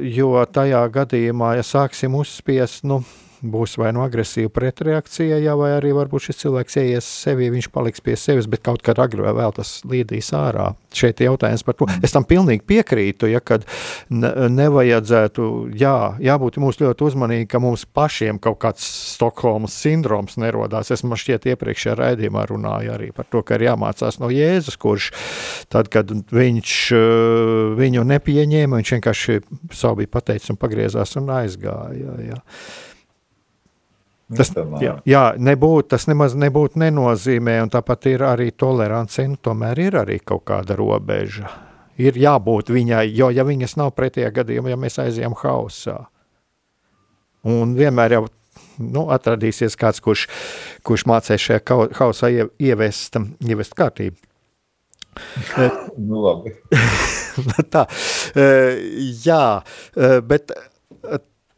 jo 0.04 0.34
tajā 0.52 0.84
gadījumā, 0.92 1.54
ja 1.56 1.64
sāksim 1.64 2.18
uzspiest, 2.20 2.84
nu, 2.90 3.00
būs 3.42 3.78
vai 3.80 3.92
nu 3.96 4.04
agresīva 4.04 4.52
pretreakcija, 4.54 5.40
jā, 5.42 5.56
vai 5.60 5.72
arī 5.78 5.94
varbūt 5.96 6.28
šis 6.28 6.42
cilvēks 6.44 6.78
ieies 6.82 7.08
sevi, 7.24 7.50
viņš 7.54 7.70
paliks 7.74 8.04
pie 8.04 8.16
sevis, 8.20 8.50
bet 8.52 8.64
kaut 8.66 8.84
kad 8.86 9.00
agri 9.00 9.24
vai 9.24 9.34
vēl 9.38 9.54
tas 9.56 9.80
līdīs 9.88 10.32
ārā. 10.36 10.74
Šeit 10.96 11.22
jautājums 11.24 11.64
par 11.66 11.78
to. 11.80 11.88
Es 12.06 12.16
tam 12.16 12.26
pilnīgi 12.28 12.66
piekrītu, 12.68 13.30
ja 13.32 13.42
kad 13.44 13.66
ne, 14.10 14.32
nevajadzētu, 14.52 15.50
jā, 15.80 15.96
jābūt 16.24 16.60
mums 16.62 16.82
ļoti 16.82 17.08
uzmanīgi, 17.10 17.50
ka 17.52 17.62
mums 17.64 17.86
pašiem 17.86 18.42
kaut 18.42 18.60
kāds 18.64 18.88
Stokholmas 19.14 19.76
sindroms 19.76 20.38
nerodās. 20.42 20.92
Es 20.94 21.06
man 21.06 21.20
šķiet 21.20 21.50
iepriekšējā 21.54 21.96
raidījumā 22.00 22.46
runāju 22.50 22.94
arī 22.96 23.12
par 23.16 23.30
to, 23.30 23.44
ka 23.46 23.60
ir 23.60 23.70
jāmācās 23.70 24.20
no 24.22 24.32
Jēzus, 24.34 24.80
kurš 24.82 25.12
tad, 25.72 25.92
kad 25.94 26.12
viņš 26.12 26.76
viņu 27.80 28.06
nepieņēma, 28.14 28.80
viņš 28.80 28.94
vienkārši 28.98 29.40
savu 29.76 30.02
bija 30.04 30.14
pateicis 30.20 30.54
un 30.54 30.60
pagriezās 30.60 31.16
un 31.20 31.34
aizgāja. 31.40 31.98
Jā, 32.00 32.16
jā. 32.32 32.40
Tas, 34.38 34.52
jā, 34.78 34.92
jā 35.10 35.24
nebūt, 35.42 35.88
tas 35.96 36.06
nemaz 36.06 36.36
nebūtu 36.38 36.78
nenozīmē, 36.84 37.56
un 37.64 37.72
tāpat 37.74 38.06
ir 38.12 38.24
arī 38.28 38.52
tolerance, 38.54 39.24
nu, 39.26 39.40
tomēr 39.42 39.82
ir 39.88 39.98
arī 40.04 40.20
kaut 40.22 40.44
kāda 40.52 40.78
robeža. 40.78 41.50
Ir 42.00 42.18
jābūt 42.20 42.70
viņai, 42.72 43.08
jo 43.10 43.32
ja 43.34 43.44
viņas 43.48 43.74
nav 43.82 43.96
pretējā 43.98 44.30
gadījumā, 44.36 44.70
ja 44.72 44.78
mēs 44.80 45.00
aizējām 45.02 45.34
hausā. 45.42 45.98
Un 47.50 47.74
vienmēr 47.80 48.20
jau 48.20 48.22
nu, 48.78 49.08
atradīsies 49.12 49.78
kāds, 49.80 50.02
kurš, 50.04 50.28
kurš 50.86 51.08
mācīs 51.10 51.48
šajā 51.48 51.80
hausā 51.98 52.30
ievest, 52.38 53.18
ievest 53.50 53.76
kārtību. 53.80 54.20
nu, 56.08 56.22
labi. 56.22 56.54
Tā, 57.74 57.88
jā, 59.26 59.44
bet 60.30 60.54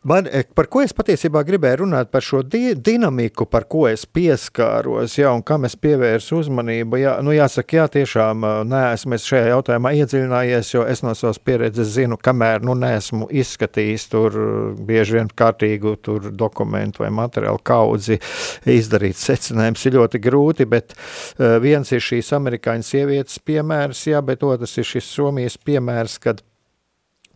Man, 0.04 0.28
eh, 0.32 0.48
par 0.56 0.66
ko 0.66 0.82
es 0.82 0.96
patiesībā 0.98 1.44
gribēju 1.46 1.84
runāt, 1.84 2.08
par 2.10 2.24
šo 2.26 2.40
di 2.42 2.72
dinamiku, 2.74 3.46
par 3.46 3.68
ko 3.70 3.84
es 3.86 4.02
pieskāros, 4.10 5.14
ja, 5.20 5.30
un 5.30 5.44
kam 5.46 5.68
es 5.70 5.76
pievērsu 5.78 6.40
uzmanību. 6.42 6.98
Jā, 6.98 7.14
nu, 7.22 7.36
jāsaka, 7.36 7.78
jā, 7.78 7.86
tiešām 8.00 8.42
eh, 8.42 8.56
neesmu 8.72 9.20
šajā 9.22 9.52
jautājumā 9.52 9.94
iedziļinājies, 10.00 10.74
jo 10.74 10.88
es 10.90 11.06
no 11.06 11.14
savas 11.14 11.38
pieredzes 11.38 11.94
zinu, 12.00 12.18
kamēr 12.18 12.66
nu, 12.66 12.74
neesmu 12.82 13.30
izskatījis 13.30 14.08
tur 14.10 14.42
bieži 14.90 15.20
vien 15.20 15.30
kārtīgu 15.30 15.94
dokumentu 16.34 17.06
vai 17.06 17.14
materiālu 17.22 17.62
kaudzi, 17.62 18.18
izdarīt 18.66 19.22
secinājums 19.22 19.86
ir 19.86 20.00
ļoti 20.02 20.26
grūti, 20.26 20.66
bet 20.66 20.98
viens 21.38 21.94
ir 21.94 22.02
šīs 22.02 22.34
amerikāņu 22.42 22.90
sievietes 22.90 23.38
piemērs, 23.46 24.08
jā, 24.10 24.26
bet 24.26 24.50
otrs 24.50 24.80
ir 24.82 24.96
šis 24.96 25.14
Somijas 25.14 25.62
piemērs, 25.62 26.18
kad 26.26 26.42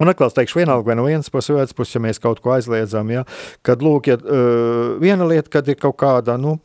Un 0.02 0.12
atkal 0.12 0.28
es 0.28 0.36
teikšu, 0.36 0.60
vienalga, 0.60 0.90
vai 0.90 0.98
no 1.00 1.06
vienas 1.08 1.32
puses, 1.32 1.54
vai 1.54 1.64
otras 1.64 1.76
puses, 1.78 1.96
ja 1.96 2.02
mēs 2.04 2.20
kaut 2.24 2.42
ko 2.44 2.56
aizliedzam, 2.56 3.12
ja, 3.14 3.24
kad 3.66 3.84
lūk, 3.86 4.10
ja, 4.12 4.18
uh, 4.20 4.98
viena 5.00 5.28
lieta, 5.30 5.52
kad 5.54 5.70
ir 5.72 5.80
kaut 5.80 5.96
kāda, 6.02 6.36
nu, 6.42 6.58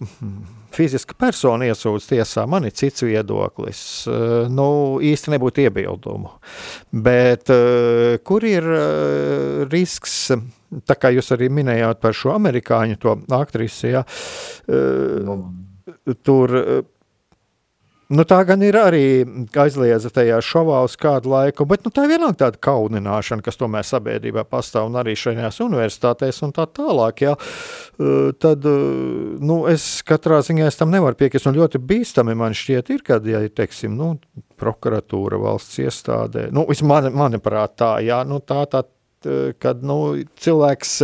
fiziska 0.74 1.14
persona 1.18 1.68
iesūdz 1.70 2.08
tiesā, 2.10 2.46
man 2.50 2.66
ir 2.66 2.74
cits 2.74 3.04
viedoklis, 3.06 3.82
uh, 4.10 4.50
nu, 4.50 4.68
īsti 5.06 5.34
nebūtu 5.36 5.62
iebildumu. 5.66 6.34
Bet 7.06 7.52
uh, 7.54 8.18
kur 8.26 8.46
ir 8.46 8.66
risks, 9.70 10.16
tā 10.86 10.98
kā 10.98 11.14
jūs 11.14 11.30
arī 11.36 11.50
minējāt 11.54 12.02
par 12.02 12.16
šo 12.16 12.34
amerikāņu, 12.34 12.98
to 13.02 13.18
aktrisi, 13.38 13.94
ja, 13.94 14.06
uh, 14.66 15.36
tur. 16.26 16.62
Nu, 18.10 18.24
tā 18.26 18.40
gan 18.42 18.58
ir 18.66 18.74
arī 18.74 19.22
aizliedza 19.62 20.10
tajā 20.10 20.40
šovā 20.42 20.80
uz 20.82 20.96
kādu 20.98 21.30
laiku, 21.30 21.62
bet 21.70 21.84
nu, 21.86 21.92
tā 21.94 22.08
ir 22.08 22.16
vienalga 22.16 22.40
tāda 22.40 22.58
kaunināšana, 22.66 23.44
kas 23.46 23.60
tomēr 23.60 23.86
sabiedrībā 23.86 24.42
pastāv 24.50 24.88
un 24.88 24.98
arī 24.98 25.14
šajās 25.14 25.60
universitātēs 25.62 26.42
un 26.42 26.54
tā 26.56 26.64
tālāk. 26.74 27.22
Jā. 27.22 27.36
Tad 28.42 28.66
nu, 28.66 29.60
es 29.70 29.86
katrā 30.06 30.40
ziņā 30.42 30.66
es 30.66 30.80
tam 30.80 30.90
nevaru 30.90 31.20
piekrist. 31.22 31.46
Ļoti 31.54 31.78
bīstami 31.86 32.34
man 32.34 32.58
šķiet, 32.58 32.90
ir, 32.96 33.06
kad 33.06 33.30
ja, 33.30 33.44
teiksim, 33.46 33.94
nu, 33.94 34.16
prokuratūra 34.58 35.38
valsts 35.46 35.78
iestādē, 35.86 36.48
nu, 36.50 36.66
man, 36.90 37.12
manuprāt, 37.14 37.78
tā, 37.78 37.94
jā, 38.02 38.24
nu, 38.26 38.42
tā, 38.42 38.64
tā, 38.74 38.82
kad 39.62 39.86
nu, 39.86 40.00
cilvēks. 40.42 40.98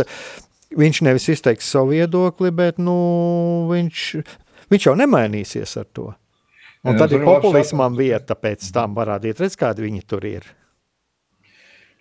Viņš 0.75 1.03
nevis 1.07 1.31
izteiks 1.31 1.71
savu 1.71 1.95
viedokli, 1.95 2.51
bet 2.51 2.83
nu, 2.83 2.99
viņš, 3.71 4.07
viņš 4.67 4.91
jau 4.91 4.99
nemainīsies 4.99 5.79
ar 5.79 5.87
to. 5.95 6.11
Un 6.85 6.97
tad 6.99 7.11
ir 7.15 7.25
populismam 7.25 7.97
vieta 7.97 8.37
pēc 8.37 8.69
tam 8.73 8.93
parādīt, 8.97 9.41
redz, 9.41 9.57
kādi 9.59 9.87
viņi 9.87 10.05
tur 10.07 10.25
ir. 10.29 10.45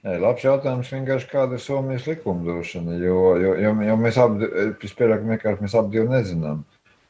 Nē, 0.06 0.20
labs 0.22 0.44
jautājums 0.44 0.92
vienkārši 0.92 1.28
kāda 1.30 1.56
ir 1.56 1.62
Somijas 1.64 2.04
likumdošana, 2.06 2.98
jo, 3.00 3.20
jo, 3.42 3.54
jo, 3.58 3.72
jo 3.88 3.96
mēs 3.98 4.18
abi, 4.22 4.48
mēs 4.84 5.74
abi 5.74 5.96
divu 5.96 6.10
nezinām. 6.12 6.60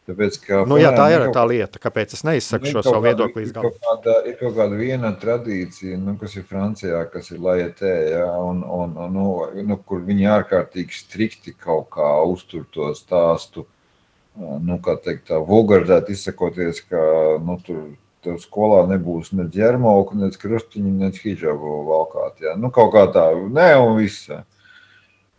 Tāpēc, 0.06 0.36
ka, 0.44 0.58
nu, 0.70 0.76
jā, 0.78 0.92
tā 0.94 1.08
ir 1.10 1.24
tā 1.34 1.42
lieta, 1.50 1.80
kāpēc 1.82 2.12
es 2.14 2.22
neizsaku 2.22 2.70
šo 2.70 2.82
savu 2.86 3.02
viedokli 3.08 3.42
līdz 3.42 3.54
galam. 3.56 3.72
Ir 3.74 3.80
kaut 3.82 4.04
kāda, 4.04 4.34
kaut 4.38 4.52
kāda 4.54 4.78
viena 4.78 5.10
tradīcija, 5.18 5.98
nu, 5.98 6.14
kas 6.20 6.36
ir 6.38 6.44
Francijā, 6.46 7.00
kas 7.10 7.32
ir 7.34 7.40
laietē, 7.42 7.94
ja, 8.12 8.28
un, 8.38 8.62
un, 8.62 8.94
un, 9.02 9.16
nu, 9.16 9.24
nu, 9.66 9.78
kur 9.82 10.04
viņi 10.06 10.28
ārkārtīgi 10.36 10.94
strikti 10.94 11.56
kaut 11.58 11.90
kā 11.98 12.12
uztur 12.22 12.68
to 12.70 12.92
stāstu, 12.94 13.66
nu, 14.36 14.80
kā 14.84 14.96
teikt, 15.02 15.28
tā 15.30 15.38
vulgarizēt 15.42 16.10
izsakoties, 16.12 16.82
ka, 16.90 17.00
nu, 17.44 17.58
tur 17.66 17.86
tev 18.26 18.40
skolā 18.42 18.82
nebūs 18.90 19.32
ne 19.38 19.46
ģermauka, 19.52 20.18
ne 20.18 20.32
krustiņa, 20.34 20.92
ne 21.00 21.12
hijabu 21.14 21.78
valkāt. 21.86 22.42
Ja? 22.44 22.56
Nu, 22.58 22.72
kaut 22.74 22.92
kā 22.96 23.06
tā, 23.14 23.30
nē, 23.34 23.70
un 23.82 23.96
viss. 24.00 24.28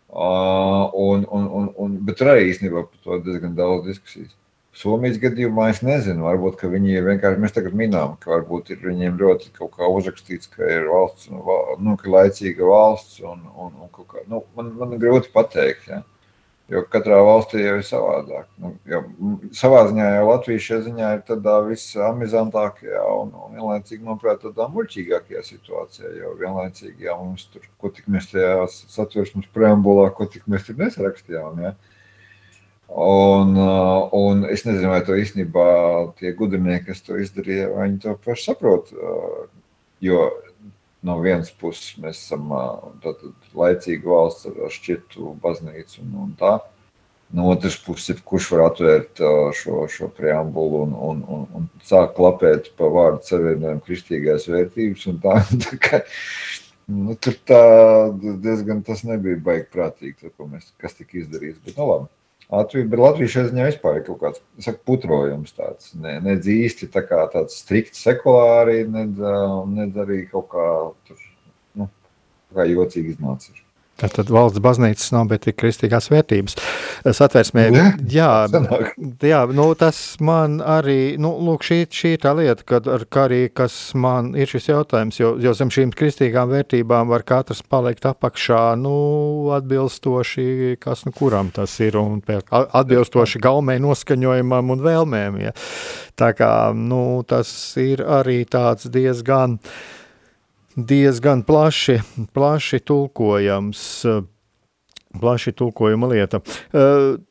Uh, 0.07 0.87
un, 0.95 1.25
un, 1.35 1.47
un, 1.59 1.71
un, 1.83 1.95
bet 2.07 2.23
arī 2.23 2.47
īstenībā 2.53 2.85
par 2.87 3.01
to 3.03 3.21
diezgan 3.25 3.57
daudz 3.57 3.89
diskusijas. 3.89 4.33
Somijas 4.77 5.17
gadījumā 5.17 5.71
es 5.71 5.81
nezinu, 5.81 6.27
varbūt 6.27 6.61
viņi 6.69 6.99
ir 6.99 7.05
vienkārši, 7.07 7.41
mēs 7.41 7.55
tagad 7.55 7.73
minām, 7.77 8.13
ka 8.21 8.29
varbūt 8.35 8.69
ir 8.75 8.83
viņiem 8.85 9.17
ļoti 9.17 9.49
kaut 9.55 9.73
kā 9.73 9.89
uzrakstīts, 9.89 10.51
ka 10.53 10.67
ir 10.69 10.85
valsts, 10.91 11.31
nu, 11.33 11.95
ka 11.97 12.11
laicīga 12.13 12.67
valsts 12.69 13.23
un, 13.25 13.41
un, 13.57 13.73
un 13.73 13.89
kaut 13.91 14.11
kā, 14.13 14.21
nu, 14.29 14.43
man, 14.55 14.69
man 14.77 14.93
grūti 15.01 15.33
pateikt, 15.33 15.89
ja. 15.89 16.03
Jo 16.67 16.81
katrā 16.91 17.17
valstī 17.23 17.61
jau 17.61 17.77
ir 17.79 17.85
savādāk. 17.87 18.47
Nu, 18.59 18.73
jo, 18.91 18.99
savā 19.55 19.85
ziņā 19.87 20.07
jau 20.17 20.23
Latvija 20.27 20.63
šajā 20.65 20.79
ziņā 20.89 21.11
ir 21.15 21.21
tādā 21.29 21.53
visamizantākajā 21.63 23.03
un, 23.21 23.29
un 23.31 23.53
vienlaicīgi, 23.55 24.03
manuprāt, 24.03 24.41
tādā 24.41 24.67
muļķīgākajā 24.73 25.43
situācijā. 25.47 26.11
Jo 26.19 26.33
vienlaicīgi, 26.41 27.07
ja 27.07 27.15
mums 27.21 27.45
tur, 27.53 27.63
ko 27.79 27.91
tik 27.95 28.09
mēs 28.11 28.27
tajā 28.33 28.65
satversmes 28.73 29.47
preambulā, 29.55 30.09
ko 30.17 30.27
tik 30.33 30.43
mēs 30.51 30.67
tur 30.67 30.75
nesarakstījām, 30.81 31.63
ja. 31.63 31.71
Un, 32.87 33.55
un 34.15 34.43
es 34.51 34.67
nezinu, 34.67 34.91
vai 34.91 34.99
to 35.07 35.15
īstenībā 35.19 35.69
tie 36.19 36.33
gudrinieki, 36.35 36.89
kas 36.91 37.03
to 37.03 37.15
izdarīja, 37.19 37.71
viņi 37.75 38.03
to 38.03 38.19
paši 38.27 38.49
saprot. 38.49 38.91
Jo 40.03 40.27
no 41.07 41.17
vienas 41.23 41.51
puses 41.61 41.95
mēs 42.03 42.19
esam 42.25 42.51
laicīga 43.57 44.09
valsts 44.11 44.49
ar 44.51 44.73
šķirtu 44.73 45.35
baznīcu 45.43 46.03
un, 46.03 46.17
un 46.25 46.33
tā. 46.39 46.57
No 47.35 47.49
otras 47.51 47.75
puses, 47.83 48.21
kurš 48.23 48.51
var 48.53 48.61
atvērt 48.69 49.19
šo, 49.59 49.81
šo 49.91 50.07
preambulu 50.15 50.85
un, 50.85 50.93
un, 51.09 51.23
un, 51.35 51.41
un 51.59 51.65
sākt 51.83 52.15
klapēt 52.15 52.69
pa 52.79 52.87
vārdu 52.91 53.27
savienojumu 53.27 53.83
kristīgās 53.83 54.47
vērtības. 54.47 55.07
Tā, 55.25 55.35
tā 55.65 55.79
kā, 55.83 55.99
nu, 56.87 57.17
tur 57.19 57.35
tā 57.49 57.63
diezgan 58.45 58.79
tas 58.87 59.03
nebija 59.07 59.41
baigi 59.43 59.67
prātīgi, 59.75 60.31
to, 60.31 60.47
mēs, 60.47 60.71
kas 60.79 60.95
tika 60.95 61.19
izdarīts. 61.19 61.59
Bet, 61.65 61.75
nu, 61.75 61.89
labi. 61.91 62.16
Latvija, 62.51 62.87
bet 62.87 63.01
Latvija 63.03 63.31
šajā 63.33 63.49
ziņā 63.49 63.63
vispār 63.67 63.97
kaut 64.07 64.19
kāds 64.21 64.41
saku, 64.63 64.79
putrojums. 64.87 65.51
Tāds, 65.57 65.91
ne, 65.99 66.15
ne 66.23 66.37
īsti 66.39 66.87
tā 66.93 67.03
kā 67.07 67.25
tāds 67.33 67.59
strikts 67.59 68.05
sekulāri, 68.07 68.85
ne, 68.87 69.07
ne 69.73 69.87
arī 70.03 70.21
kaut 70.31 70.47
kā, 70.53 70.67
tur, 71.09 71.23
nu, 71.75 71.89
kā 72.55 72.67
jocīgi 72.71 73.17
iznācis. 73.17 73.66
Tad 73.97 74.29
valsts 74.29 74.61
baznīcas 74.61 75.09
nav, 75.15 75.25
bet 75.31 75.47
ir 75.49 75.55
kristīgās 75.57 76.11
vērtības. 76.11 76.53
Satversmē, 77.17 77.63
ne? 77.73 77.85
jā, 78.13 78.29
jā 79.25 79.39
nu, 79.57 79.65
tas 79.79 79.99
man 80.21 80.59
arī, 80.61 81.15
nu, 81.21 81.31
lūk, 81.47 81.65
šī, 81.65 81.79
šī 81.89 82.11
tā 82.21 82.35
lieta, 82.37 82.65
kad 82.67 82.89
ar 82.93 83.07
arī, 83.23 83.41
kas 83.49 83.75
man 83.97 84.33
ir 84.37 84.49
šis 84.51 84.69
jautājums, 84.69 85.17
jo, 85.17 85.33
jo 85.41 85.55
zem 85.57 85.73
šīm 85.73 85.95
kristīgām 85.97 86.53
vērtībām 86.53 87.09
var 87.09 87.25
katrs 87.25 87.63
palikt 87.65 88.05
apakšā, 88.09 88.61
nu, 88.77 88.95
atbilstoši, 89.57 90.77
kas 90.83 91.05
nu 91.07 91.15
kuram 91.17 91.49
tas 91.55 91.73
ir, 91.81 91.97
un 91.97 92.21
atbilstoši 92.51 93.41
gaumē 93.41 93.79
noskaņojumam 93.81 94.75
un 94.77 94.85
vēlmēm, 94.85 95.43
ja. 95.47 95.57
Tā 96.17 96.33
kā, 96.37 96.51
nu, 96.73 97.21
tas 97.29 97.49
ir 97.81 98.05
arī 98.05 98.43
tāds 98.49 98.89
diezgan, 98.93 99.57
uh, 99.57 99.96
diezgan 100.77 101.43
plaši, 101.43 101.99
plaši 102.33 102.79
tulkojams. 102.79 104.05
Plaši 105.17 105.51
tulkojuma 105.55 106.09
lieta. 106.11 106.41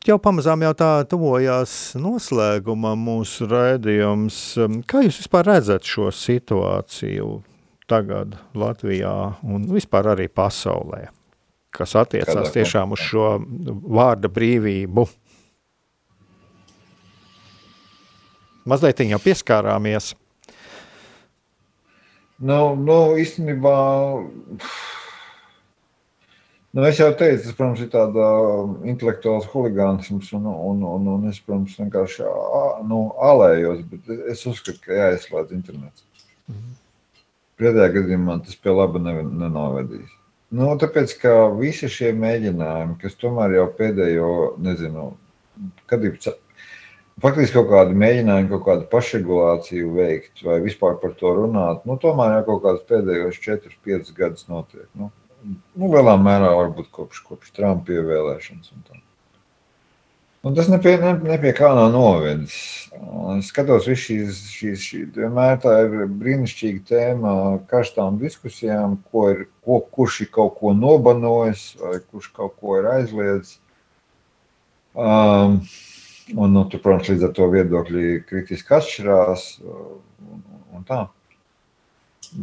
Jau 0.08 0.16
pamazām 0.18 0.64
jau 0.64 0.72
tā 0.74 0.90
tuvojās 1.06 1.94
noslēgumam 2.00 2.98
mūsu 2.98 3.46
raidījums. 3.46 4.38
Kā 4.88 5.04
jūs 5.04 5.20
vispār 5.20 5.46
redzat 5.52 5.86
šo 5.86 6.08
situāciju 6.10 7.28
tagad 7.86 8.34
Latvijā 8.58 9.12
un 9.46 9.68
vispār 9.70 10.08
arī 10.16 10.26
pasaulē, 10.26 11.04
kas 11.70 11.94
attiecās 12.00 12.50
tiešām 12.56 12.96
uz 12.96 13.04
šo 13.06 13.36
vārda 13.86 14.32
brīvību? 14.32 15.06
Mazliet 18.66 19.04
jau 19.06 19.22
pieskārāmies. 19.22 20.16
Nu, 22.36 22.74
nu 22.76 22.96
īstenībā, 23.16 23.76
nu, 26.76 26.82
es 26.84 26.98
jau 27.00 27.08
teicu, 27.16 27.46
tas, 27.46 27.54
protams, 27.56 27.80
ir 27.80 27.88
tāda 27.94 28.26
intelektuāls 28.92 29.48
huligānisms, 29.54 30.34
un, 30.36 30.50
un, 30.52 30.82
un, 30.84 31.08
un 31.14 31.30
es, 31.30 31.40
protams, 31.40 31.78
vienkārši 31.80 32.28
nu, 32.90 33.00
alējos, 33.30 33.80
bet 33.88 34.12
es 34.34 34.44
uzskatu, 34.50 34.82
ka 34.84 35.00
jāizslēdz 35.00 35.56
internets. 35.56 36.04
Mhm. 36.52 36.76
Pretējā 37.56 37.88
gadījumā 37.94 38.36
tas 38.44 38.60
pie 38.60 38.74
laba 38.74 39.00
nenovedīs. 39.00 40.12
Nu, 40.52 40.68
tāpēc, 40.78 41.16
ka 41.22 41.30
visi 41.56 41.88
šie 41.90 42.12
mēģinājumi, 42.20 42.98
kas 43.00 43.16
tomēr 43.18 43.56
jau 43.56 43.70
pēdējo, 43.78 44.28
nezinu, 44.62 45.08
kad 45.88 46.04
ir 46.04 46.20
Faktiski 47.24 47.56
kaut 47.56 47.70
kādi 47.70 47.96
mēģinājumi, 47.96 48.50
kaut 48.50 48.64
kādu 48.66 48.88
pašregulāciju 48.92 49.94
veikt 49.96 50.42
vai 50.44 50.58
vispār 50.60 50.98
par 51.00 51.14
to 51.16 51.32
runāt, 51.38 51.86
nu, 51.88 51.96
tomēr 52.00 52.34
jau 52.34 52.42
kaut 52.50 52.62
kādas 52.66 52.84
pēdējos 52.90 53.38
4, 53.40 53.72
5 53.88 54.12
gadus 54.18 54.44
notiek. 54.52 54.84
Nu, 54.92 55.08
nu, 55.48 55.88
lielā 55.94 56.18
mērā 56.20 56.52
varbūt 56.58 56.90
kopš, 56.92 57.22
kopš 57.24 57.54
Trumpa 57.56 57.96
ievēlēšanas. 57.96 58.74
Un 58.76 58.84
tā. 58.84 59.00
Un 60.46 60.54
tas 60.54 60.68
nepie, 60.70 60.92
ne, 61.00 61.14
nepie 61.26 61.50
kā 61.56 61.72
nav 61.74 61.88
novedis. 61.90 62.58
Es 63.38 63.48
skatos, 63.48 63.88
ka 63.88 63.96
šīs, 63.98 64.44
šīs, 64.52 64.84
šī 64.84 65.00
vienmēr 65.16 65.56
tā 65.64 65.72
ir 65.86 66.04
brīnišķīga 66.20 66.84
tēma 66.92 67.32
karstām 67.72 68.20
diskusijām, 68.20 69.00
ko 69.10 69.24
ir, 69.32 69.42
ko, 69.64 69.80
kurš 69.96 70.20
ir 70.26 70.32
kaut 70.36 70.60
ko 70.60 70.76
nobanojis 70.76 71.64
vai 71.80 71.96
kurš 72.04 72.28
kaut 72.36 72.60
ko 72.60 72.76
ir 72.78 72.92
aizliedzis. 72.92 73.56
Um, 74.92 75.62
Un, 76.34 76.50
nu, 76.50 76.64
tur, 76.66 76.80
protams, 76.82 77.12
līdz 77.12 77.28
ar 77.28 77.34
to 77.36 77.46
viedokļi 77.52 78.06
kritiski 78.26 78.74
atšķirās. 78.74 79.44
Un, 79.62 80.40
un 80.74 80.86
tā. 80.88 81.04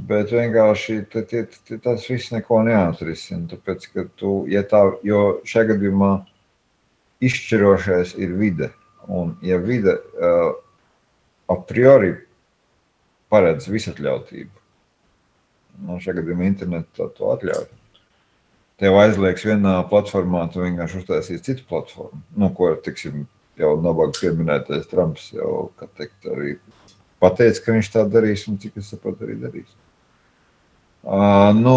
Bet 0.08 0.32
vienkārši 0.32 1.02
t, 1.12 1.24
t, 1.28 1.42
t, 1.68 1.80
tas 1.84 2.06
viss 2.08 2.32
neko 2.32 2.62
neatrisina. 2.64 3.50
Tāpēc, 3.52 3.90
ka 3.92 4.06
tu, 4.20 4.38
ja 4.52 4.64
tā, 4.64 4.86
jo 5.04 5.42
šajā 5.48 5.74
gadījumā 5.74 6.14
izšķirošais 7.28 8.16
ir 8.24 8.38
vide. 8.40 8.72
Un, 9.12 9.36
ja 9.44 9.60
vide 9.60 9.98
uh, 10.00 10.54
a 11.52 11.60
priori 11.68 12.14
paredz 13.34 13.68
visatļautību, 13.68 14.64
nu, 15.84 16.00
šajā 16.00 16.22
gadījumā 16.22 16.48
internets 16.48 16.96
to, 16.96 17.10
to 17.18 17.34
atļauj. 17.34 17.68
Tev 18.80 18.96
aizliegs 19.02 19.44
vienā 19.46 19.76
platformā, 19.92 20.48
tu 20.54 20.64
vienkārši 20.64 21.02
uztaisīsi 21.02 21.46
citu 21.50 21.68
platformu, 21.68 22.24
nu, 22.40 22.50
ko, 22.56 22.72
tiksim, 22.86 23.26
jau 23.60 23.74
nabaga 23.82 24.18
pieminētais 24.20 24.90
Trumps 24.92 25.30
jau 25.36 25.70
teikt, 25.98 26.18
arī 26.30 26.58
pateica, 27.24 27.62
ka 27.66 27.78
viņš 27.78 27.92
tā 27.94 28.06
darīs, 28.10 28.48
un 28.50 28.60
cik 28.62 28.80
es 28.82 28.92
saprotu, 28.94 29.28
arī 29.28 29.38
darīs. 29.42 29.72
Uh, 31.04 31.52
nu, 31.58 31.76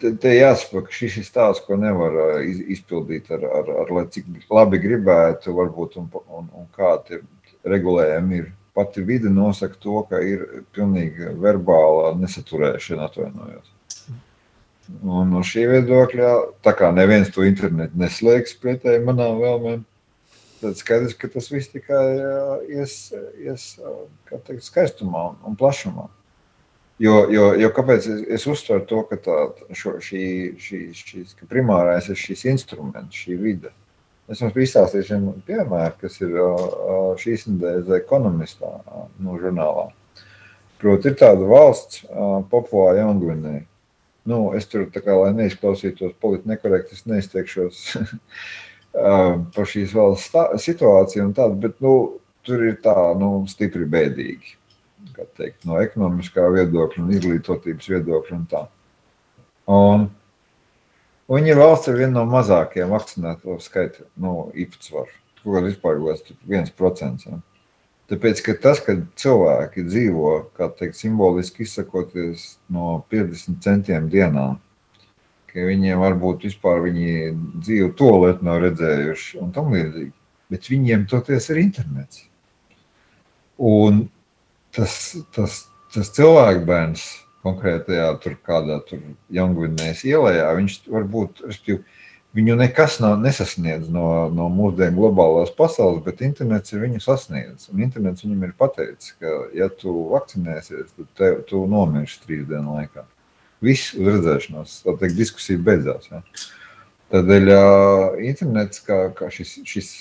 te, 0.00 0.32
jāsaprot, 0.32 0.88
ka 0.88 0.96
šis 0.96 1.18
ir 1.20 1.26
stāsts, 1.28 1.64
ko 1.66 1.78
nevar 1.80 2.40
iz, 2.44 2.60
izpildīt 2.76 3.30
ar, 3.34 3.44
ar, 3.60 3.72
ar, 3.84 3.92
ar 4.02 4.10
cik 4.12 4.28
labi 4.52 4.80
gribētu, 4.82 5.54
varbūt, 5.56 5.98
un, 6.00 6.10
un, 6.26 6.48
un 6.52 6.70
kādi 6.76 7.22
regulējumi 7.66 8.40
ir. 8.42 8.54
Pati 8.76 9.00
vide 9.00 9.30
nosaka 9.32 9.78
to, 9.80 10.02
ka 10.04 10.18
ir 10.20 10.42
pilnīgi 10.76 11.30
verbāla 11.40 12.10
nesaturēšana, 12.20 13.06
atvainojos. 13.08 13.70
Un 15.00 15.30
no 15.32 15.40
šī 15.40 15.64
viedokļa, 15.70 16.32
tā 16.62 16.74
kā 16.76 16.90
neviens 16.92 17.30
to 17.32 17.46
internetu 17.48 17.96
neslēgs 17.96 18.52
pretēji 18.60 19.00
manām 19.06 19.40
vēlmēm, 19.40 19.80
tad 20.60 20.76
skaidrs, 20.78 21.16
ka 21.18 21.28
tas 21.32 21.50
viss 21.52 21.72
tikai 21.72 22.04
ies, 22.72 22.98
ies 23.42 23.66
teikt, 24.30 24.64
skaistumā 24.66 25.28
un 25.46 25.58
plašumā. 25.58 26.08
Jo, 27.02 27.26
jo, 27.28 27.50
jo 27.60 27.68
kāpēc 27.76 28.06
es, 28.08 28.20
es 28.38 28.46
uztveru 28.48 28.86
to, 28.88 29.02
ka 29.10 29.18
tā, 29.20 29.40
šo, 29.76 29.98
šī, 30.00 30.22
šī, 30.60 30.78
šīs, 30.96 31.34
ka 31.36 31.48
primārais 31.50 32.08
ir 32.08 32.16
šis 32.16 32.46
instruments, 32.48 33.18
šī 33.26 33.36
vide. 33.40 33.72
Es 34.32 34.40
jums 34.42 34.56
izstāstīšu 34.58 35.14
vienu 35.14 35.34
piemēru, 35.46 35.92
kas 36.00 36.16
ir 36.24 36.32
šīs 37.20 37.46
nedēļas 37.50 37.92
ekonomistā 38.00 38.72
no 39.22 39.36
žurnālā. 39.42 39.90
Proti, 40.80 41.12
ir 41.12 41.18
tāda 41.20 41.46
valsts, 41.48 42.02
Papua 42.50 42.96
Jaungvinēja, 42.98 43.62
nu, 44.32 44.40
es 44.58 44.66
tur 44.68 44.88
tā 44.92 45.04
kā, 45.04 45.14
lai 45.20 45.30
neizklausītos 45.36 46.16
politiski 46.20 46.50
nekorekti, 46.50 46.96
es 46.98 47.06
neizteikšos 47.08 47.84
par 48.96 49.68
šīs 49.68 49.94
valsts 49.96 50.62
situāciju 50.64 51.28
un 51.28 51.34
tādu, 51.36 51.58
bet, 51.66 51.80
nu, 51.84 51.96
tur 52.46 52.62
ir 52.64 52.78
tā, 52.84 52.96
nu, 53.20 53.30
stipri 53.50 53.88
bēdīgi, 53.90 54.54
teikt, 55.36 55.66
no 55.68 55.80
ekonomiskā 55.82 56.46
viedokļa 56.54 57.02
un 57.04 57.16
izglītotības 57.16 57.90
viedokļa 57.92 58.38
un 58.38 58.46
tā. 58.52 58.62
Un, 59.76 60.08
Viņi 61.26 61.50
ir 61.50 61.58
valsts 61.58 61.90
ar 61.90 61.96
vienu 61.98 62.14
no 62.14 62.22
mazākajiem 62.30 62.92
vakcinēto 62.94 63.56
skaitu 63.58 64.04
nu, 64.22 64.44
īpatsvaru. 64.54 65.10
Kaut 65.40 65.56
kā 65.56 65.62
vispār 65.64 65.98
ir 65.98 66.36
viens 66.46 66.70
procents. 66.70 67.26
Ja. 67.26 67.40
Tāpēc, 68.06 68.42
ka 68.46 68.54
tas, 68.62 68.78
ka 68.78 68.94
cilvēki 69.18 69.82
dzīvo, 69.88 70.34
kā 70.54 70.68
teikt, 70.78 70.94
simboliski 71.00 71.64
izsakoties 71.66 72.44
no 72.70 73.00
50 73.10 73.58
centiem 73.64 74.06
dienā, 74.12 74.52
ka 75.56 75.64
viņiem 75.64 76.02
varbūt 76.02 76.44
vispār 76.44 76.82
viņi 76.84 77.12
dzīvo 77.64 77.90
toaletu 77.96 78.44
nav 78.44 78.60
redzējuši 78.66 79.40
un 79.40 79.52
tam 79.56 79.72
līdzīgi, 79.72 80.12
bet 80.52 80.68
viņiem 80.68 81.06
toties 81.08 81.48
ir 81.54 81.62
internets. 81.62 82.26
Un 83.56 84.04
tas, 84.76 85.16
tas, 85.32 85.62
tas 85.94 86.12
cilvēku 86.12 86.66
bērns 86.68 87.06
konkrētajā 87.46 88.10
tur 88.20 88.36
kādā 88.44 88.82
tur 88.84 89.00
Jangvinēs 89.32 90.04
ielējā, 90.04 90.50
viņš 90.60 90.80
varbūt, 90.92 91.46
respektīvi, 91.46 91.84
Viņu 92.36 92.52
nekas 92.60 92.98
nav 93.00 93.14
nesasniedz 93.22 93.86
no, 93.88 94.06
no 94.28 94.50
mūsdienu 94.52 94.98
globālās 94.98 95.48
pasaules, 95.56 96.02
bet 96.04 96.20
internets 96.26 96.74
ir 96.74 96.82
viņu 96.82 97.00
sasniedzis. 97.00 97.70
Un 97.72 97.80
internets 97.86 98.26
viņam 98.26 98.42
ir 98.44 98.50
pateicis, 98.58 99.14
ka, 99.16 99.30
ja 99.56 99.70
tu 99.72 99.94
vakcinēsies, 100.10 100.90
tad 100.98 101.06
tev, 101.16 101.38
tu 101.48 101.62
nomirsi 101.70 102.20
trīs 102.26 102.42
dienu 102.50 102.76
laikā. 102.76 103.06
Viss 103.64 103.94
uz 103.96 104.08
redzēšanos, 104.12 104.78
tā 104.84 104.96
teikt, 105.00 105.16
diskusija 105.18 105.62
beidzās. 105.64 106.08
Ja? 106.12 106.22
Tādēļ 107.14 107.52
internets, 108.26 108.82
kā, 108.84 109.06
kā 109.16 109.30
šis, 109.32 109.58
šis, 109.68 109.92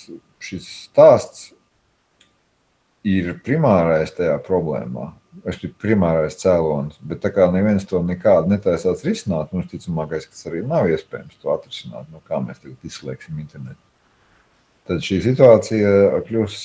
šis 0.44 0.72
stāsts, 0.88 1.52
ir 3.06 3.36
primārais 3.46 4.12
tajā 4.18 4.40
problēmā 4.44 5.12
ir 5.46 5.74
primārais 5.82 6.38
cēlonis. 6.40 7.00
Bet 7.06 7.22
tā 7.24 7.32
kā 7.34 7.48
neviens 7.54 7.86
to 7.90 8.02
nekādu 8.06 8.52
netaisās 8.52 9.04
risināt, 9.06 9.52
mums 9.54 9.70
ticamākais, 9.72 10.28
kas 10.30 10.48
arī 10.50 10.64
nav 10.66 10.90
iespējams 10.92 11.42
to 11.42 11.52
atrisināt, 11.54 12.08
no 12.12 12.22
kā 12.28 12.40
mēs 12.44 12.62
tagad 12.64 12.88
izslēgsim 12.88 13.42
internetu. 13.42 13.82
Tad 14.86 15.02
šī 15.02 15.20
situācija 15.24 16.22
kļūs, 16.28 16.58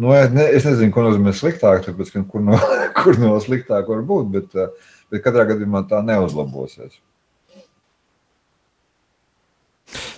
nu, 0.00 0.12
es, 0.16 0.30
ne, 0.32 0.46
es 0.56 0.68
nezinu, 0.68 0.92
ko 0.94 1.04
nozīmē 1.04 1.34
sliktāk, 1.36 1.84
tāpēc, 1.84 2.14
kur 2.32 2.44
no, 2.44 2.60
kur 3.02 3.20
no 3.20 3.34
sliktāk 3.44 3.90
var 3.92 4.04
būt, 4.08 4.30
bet, 4.32 4.56
uh, 4.56 4.94
bet 5.12 5.24
katrā 5.24 5.46
gadījumā 5.50 5.86
tā 5.90 6.02
neuzlabosies. 6.06 7.00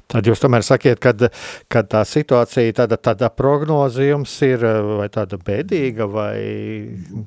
Tad 0.08 0.24
jūs 0.24 0.40
tomēr 0.40 0.64
sakiet, 0.64 1.02
ka, 1.04 1.82
tā 1.84 2.00
situācija, 2.08 2.72
tāda, 2.78 2.96
tāda 2.96 3.28
prognoze 3.28 4.06
jums 4.06 4.32
ir 4.46 4.62
vai 4.96 5.10
tāda 5.12 5.36
bēdīga? 5.36 6.06
Vai... 6.08 6.38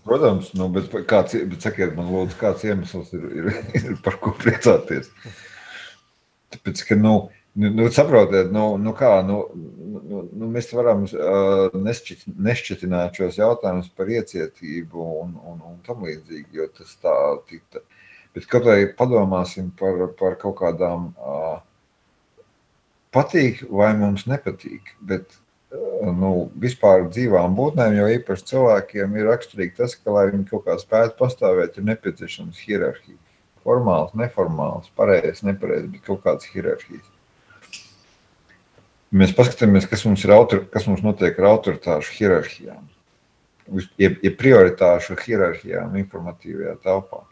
Protams, 0.07 0.49
nu, 0.57 0.65
bet, 0.73 0.89
kāds, 1.09 1.37
bet 1.51 1.67
sakiet 1.67 1.93
man, 1.93 2.09
lūdzu, 2.09 2.39
kāds 2.41 2.65
iemesls 2.65 3.13
ir, 3.13 3.27
ir, 3.37 3.51
ir 3.77 3.99
par 4.01 4.17
ko 4.23 4.33
priecāties? 4.41 5.11
Tāpēc, 6.55 6.81
ka, 6.89 6.97
nu, 6.97 7.13
Nu, 7.21 7.40
nu, 7.53 7.87
saprotiet, 7.91 8.51
nu, 8.55 8.75
nu 8.79 8.93
kā, 8.97 9.11
nu, 9.27 9.39
nu, 9.55 10.21
nu, 10.31 10.51
mēs 10.51 10.71
varam 10.75 11.03
uh, 11.07 11.73
nešķit, 11.75 12.27
nešķitināt 12.49 13.17
šos 13.19 13.39
jautājumus 13.41 13.89
par 13.95 14.11
iecietību 14.11 15.07
un, 15.23 15.33
un, 15.51 15.57
un 15.71 15.81
tam 15.87 16.05
līdzīgi, 16.07 16.61
jo 16.61 16.69
tas 16.77 16.95
tā 17.03 17.17
tikta. 17.49 17.83
Bet 18.31 18.47
kaut 18.47 18.69
vai 18.69 18.85
padomāsim 18.95 19.73
par, 19.75 20.05
par 20.19 20.37
kaut 20.39 20.55
kādām 20.61 21.11
uh, 21.19 21.59
patīk 23.15 23.65
vai 23.69 23.91
mums 23.97 24.25
nepatīk. 24.29 24.93
Bet 25.07 25.35
eh, 25.35 26.11
nu, 26.15 26.49
vispār 26.63 27.07
dzīvām 27.09 27.55
būtnēm, 27.57 27.97
jo 27.99 28.09
īpaši 28.17 28.47
cilvēkiem 28.53 29.17
ir 29.19 29.29
raksturīgi 29.31 29.77
tas, 29.81 29.97
ka, 29.99 30.15
lai 30.15 30.29
viņi 30.31 30.47
kaut 30.51 30.67
kā 30.67 30.77
spētu 30.81 31.17
pastāvēt, 31.19 31.77
ir 31.77 31.89
nepieciešams 31.91 32.63
hierarhija. 32.67 33.19
Formāls, 33.61 34.15
neformāls, 34.17 34.89
pareizs, 34.97 35.43
nepareizs, 35.45 35.91
bet 35.93 36.07
kaut 36.07 36.23
kādas 36.23 36.47
hierarhijas. 36.49 37.09
Mēs 39.11 39.33
paskatāmies, 39.35 39.89
kas 39.91 40.05
mums, 40.07 40.21
ir 40.23 40.31
autor, 40.31 40.63
kas 40.71 40.85
mums 40.87 41.01
notiek 41.03 41.35
ar 41.41 41.49
autoritāšu 41.49 42.13
hierarhijām, 42.15 42.85
jeb, 43.99 44.15
jeb 44.23 44.37
prioritāšu 44.39 45.17
hierarhijām 45.19 45.97
informatīvajā 45.99 46.77
telpā. 46.85 47.25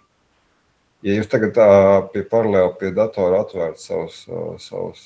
Ja 1.08 1.16
jūs 1.16 1.30
tagad 1.32 1.54
tā 1.56 1.68
pie 2.12 2.26
paralēli 2.28 2.76
pie 2.82 2.90
datora 2.92 3.46
atvērtu 3.46 3.80
savus, 3.80 4.18
savus 4.60 5.06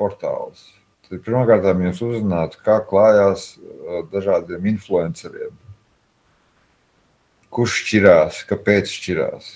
portālus, 0.00 0.64
tad 1.06 1.22
pirmkārt 1.22 1.68
jūs 1.86 2.02
uzzinātu, 2.08 2.58
kā 2.66 2.80
klājās 2.90 3.52
dažādiem 4.10 4.66
influenceriem. 4.72 5.54
Kurš 7.54 7.76
šķirās, 7.84 8.42
kāpēc 8.50 8.90
šķirās? 8.90 9.52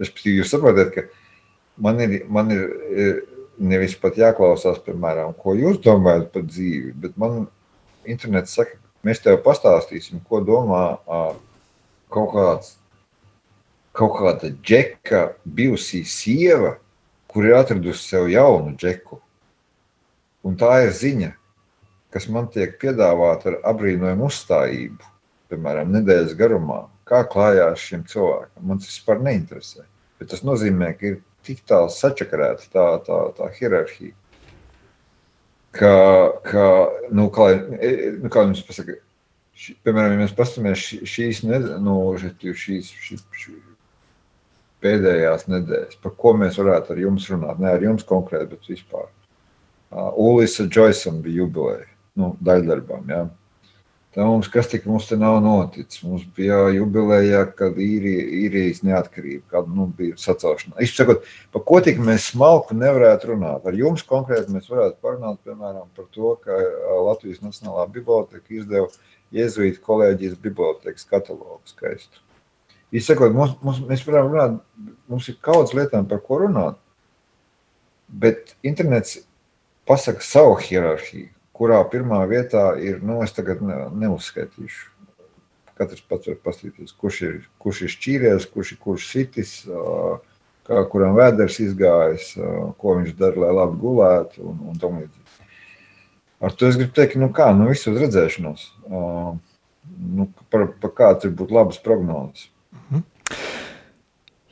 Respektīvi, 0.00 0.40
jūs 0.40 0.54
saprotat, 0.56 0.96
ka 0.96 1.04
man 1.76 2.00
ir, 2.00 2.16
man 2.32 2.48
ir 2.56 2.64
nevis 3.62 3.96
pat 3.98 4.18
jāklausās, 4.18 4.82
piemēram, 4.84 5.32
ko 5.38 5.56
jūs 5.58 5.80
domājat 5.84 6.30
par 6.34 6.46
dzīvi, 6.48 6.92
bet 7.04 7.16
man 7.20 7.46
internets 8.08 8.54
saka, 8.58 8.78
mēs 9.06 9.22
tev 9.22 9.40
pastāstīsim, 9.46 10.22
ko 10.28 10.42
domā 10.44 10.84
kaut 12.12 12.32
kāds 12.34 12.76
kaut 13.92 14.16
kāda 14.16 14.50
džeka, 14.64 15.22
bijusī 15.44 16.02
sieva, 16.08 16.76
kur 17.28 17.46
ir 17.48 17.56
atradusi 17.58 18.08
sev 18.08 18.28
jaunu 18.32 18.74
džeku. 18.76 19.20
Un 20.48 20.56
tā 20.58 20.72
ir 20.86 20.92
ziņa, 20.96 21.30
kas 22.12 22.28
man 22.32 22.48
tiek 22.52 22.74
piedāvāta 22.80 23.52
ar 23.52 23.58
abrīnojumu 23.72 24.28
uzstājību, 24.28 25.10
piemēram, 25.52 25.92
nedēļas 25.96 26.34
garumā. 26.40 26.86
Kā 27.08 27.22
klājās 27.28 27.84
šim 27.84 28.06
cilvēkam? 28.08 28.64
Man 28.64 28.80
tas 28.80 28.90
vispār 28.90 29.20
neinteresē. 29.22 29.84
Bet 30.20 30.32
tas 30.32 30.44
nozīmē, 30.46 30.92
ka 30.96 31.08
ir 31.10 31.18
tik 31.46 31.62
tālu 31.68 31.90
sačakarēta 31.92 32.68
tā, 32.72 32.86
tā, 33.06 33.20
tā 33.38 33.48
hierarhija, 33.58 34.14
ka, 35.76 35.94
ka 36.46 36.68
nu, 37.10 37.28
kā, 37.34 37.48
nu, 38.22 38.30
kā 38.32 38.46
jums 38.46 38.62
pasaka, 38.66 38.96
ši, 39.58 39.76
piemēram, 39.84 40.16
ja 40.16 40.22
mēs 40.24 40.36
paskatāmies 40.38 40.86
šīs, 41.08 41.44
ne, 41.48 41.60
nu, 41.82 41.98
šīs, 42.20 42.56
šīs, 42.62 43.26
šīs 43.44 43.68
pēdējās 44.82 45.46
nedēļas, 45.50 45.98
par 46.02 46.14
ko 46.18 46.34
mēs 46.38 46.58
varētu 46.60 46.94
ar 46.94 47.02
jums 47.04 47.28
runāt. 47.30 47.60
Ne 47.62 47.70
ar 47.70 47.84
jums 47.84 48.06
konkrēti, 48.06 48.50
bet 48.54 48.70
vispār. 48.70 49.06
Uh, 49.92 50.08
Ulisa 50.18 50.66
Joysam 50.72 51.20
bija 51.22 51.42
jubileja, 51.42 51.86
nu, 52.18 52.32
daļdarbām. 52.44 53.10
Ja. 53.12 53.26
Tā 54.12 54.26
mums, 54.28 54.48
kas 54.52 54.66
tik 54.68 54.84
mums 54.84 55.06
te 55.08 55.16
nav 55.16 55.38
noticis? 55.40 56.02
Mums 56.04 56.26
bija 56.36 56.58
jubileja, 56.74 57.46
kad 57.56 57.78
īrija, 57.80 58.26
īrijas 58.42 58.82
neatkarība, 58.84 59.46
kad 59.54 59.70
nu, 59.72 59.86
bija 59.96 60.18
sacelšana. 60.20 60.76
Izsakot, 60.84 61.24
par 61.54 61.64
ko 61.70 61.80
tik 61.84 62.00
mēs 62.04 62.26
smalku 62.34 62.76
nevarētu 62.76 63.30
runāt. 63.30 63.64
Ar 63.64 63.78
jums 63.78 64.04
konkrēti 64.04 64.52
mēs 64.52 64.68
varētu 64.68 65.00
parunāt, 65.00 65.40
piemēram, 65.48 65.88
par 65.96 66.10
to, 66.12 66.34
ka 66.44 66.60
Latvijas 67.06 67.40
Nacionālā 67.40 67.86
biblioteka 67.94 68.58
izdeva 68.58 68.90
Jēzuīta 69.32 69.80
kolēģijas 69.86 70.36
bibliotekas 70.44 71.08
katalogu 71.08 71.62
skaistu. 71.72 72.20
Izsakot, 72.92 73.32
mums, 73.32 73.56
mums, 73.64 73.80
mēs 73.88 74.04
varam 74.04 74.28
runāt, 74.28 74.58
mums 75.08 75.32
ir 75.32 75.40
kaudzes 75.40 75.72
lietām, 75.78 76.04
par 76.10 76.20
ko 76.20 76.42
runāt. 76.44 76.76
Bet 78.12 78.58
internets 78.60 79.22
pasaka 79.88 80.20
savu 80.20 80.58
hierarhiju, 80.60 81.30
kurā 81.56 81.80
pirmā 81.92 82.22
vietā 82.30 82.72
ir, 82.80 83.00
nu, 83.04 83.20
es 83.24 83.34
tagad 83.36 83.62
ne, 83.64 83.84
neuzskaitīšu. 84.04 84.88
Katrs 85.78 86.04
pats 86.04 86.28
var 86.28 86.38
paskatīties, 86.44 86.92
kurš 87.00 87.20
ir, 87.26 87.36
kurš 87.62 87.84
ir 87.86 87.92
šķīries, 87.94 88.48
kurš 88.52 88.74
ir 88.74 88.80
kurš 88.82 89.06
sitis, 89.08 89.52
kā 90.68 90.82
kuram 90.92 91.16
vēders 91.16 91.58
izgājis, 91.64 92.34
ko 92.78 92.98
viņš 92.98 93.16
dara, 93.18 93.46
lai 93.46 93.54
labi 93.56 93.80
gulētu 93.80 94.44
un, 94.46 94.60
un 94.70 94.82
tam 94.82 95.00
līdzīgi. 95.00 95.48
Ar 96.42 96.54
to 96.58 96.68
es 96.68 96.76
gribu 96.78 96.92
teikt, 96.96 97.16
nu 97.22 97.30
kā, 97.34 97.48
nu 97.54 97.68
visu 97.70 97.92
uz 97.92 98.00
redzēšanos. 98.02 98.68
Nu, 98.92 100.28
par, 100.52 100.68
par 100.82 100.94
kāds 100.98 101.26
ir 101.26 101.34
būt 101.38 101.54
labas 101.54 101.78
prognozes. 101.82 102.48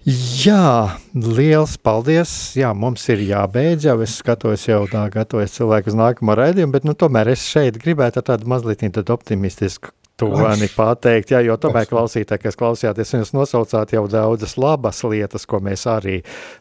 Jā, 0.09 0.96
liels 1.12 1.76
paldies. 1.76 2.30
Jā, 2.57 2.72
mums 2.72 3.05
ir 3.12 3.20
jābeidz 3.28 3.84
jau. 3.84 3.98
Es 4.01 4.16
skatos, 4.22 4.64
jau 4.64 4.86
tā 4.88 5.05
gatavojas 5.12 5.59
cilvēku 5.59 5.92
uz 5.92 5.98
nākamo 5.98 6.36
raidījumu, 6.40 6.72
bet 6.72 6.88
nu, 6.88 6.96
tomēr 6.96 7.34
es 7.34 7.44
šeit 7.44 7.76
gribētu 7.82 8.22
tādu 8.24 8.48
mazliet 8.48 8.80
optimistisku 9.12 9.92
toni 10.20 10.68
pateikt, 10.76 11.32
jā, 11.32 11.40
jo 11.46 11.57
tomēr 11.61 11.88
klausītāji, 11.88 12.42
kas 12.44 12.59
klausījāties, 12.61 13.14
jūs 13.16 13.32
nosaucāt 13.36 13.94
jau 13.94 14.05
daudzas 14.11 14.57
labas 14.61 15.01
lietas, 15.09 15.46
ko 15.48 15.62
mēs 15.64 15.86
arī 15.88 16.18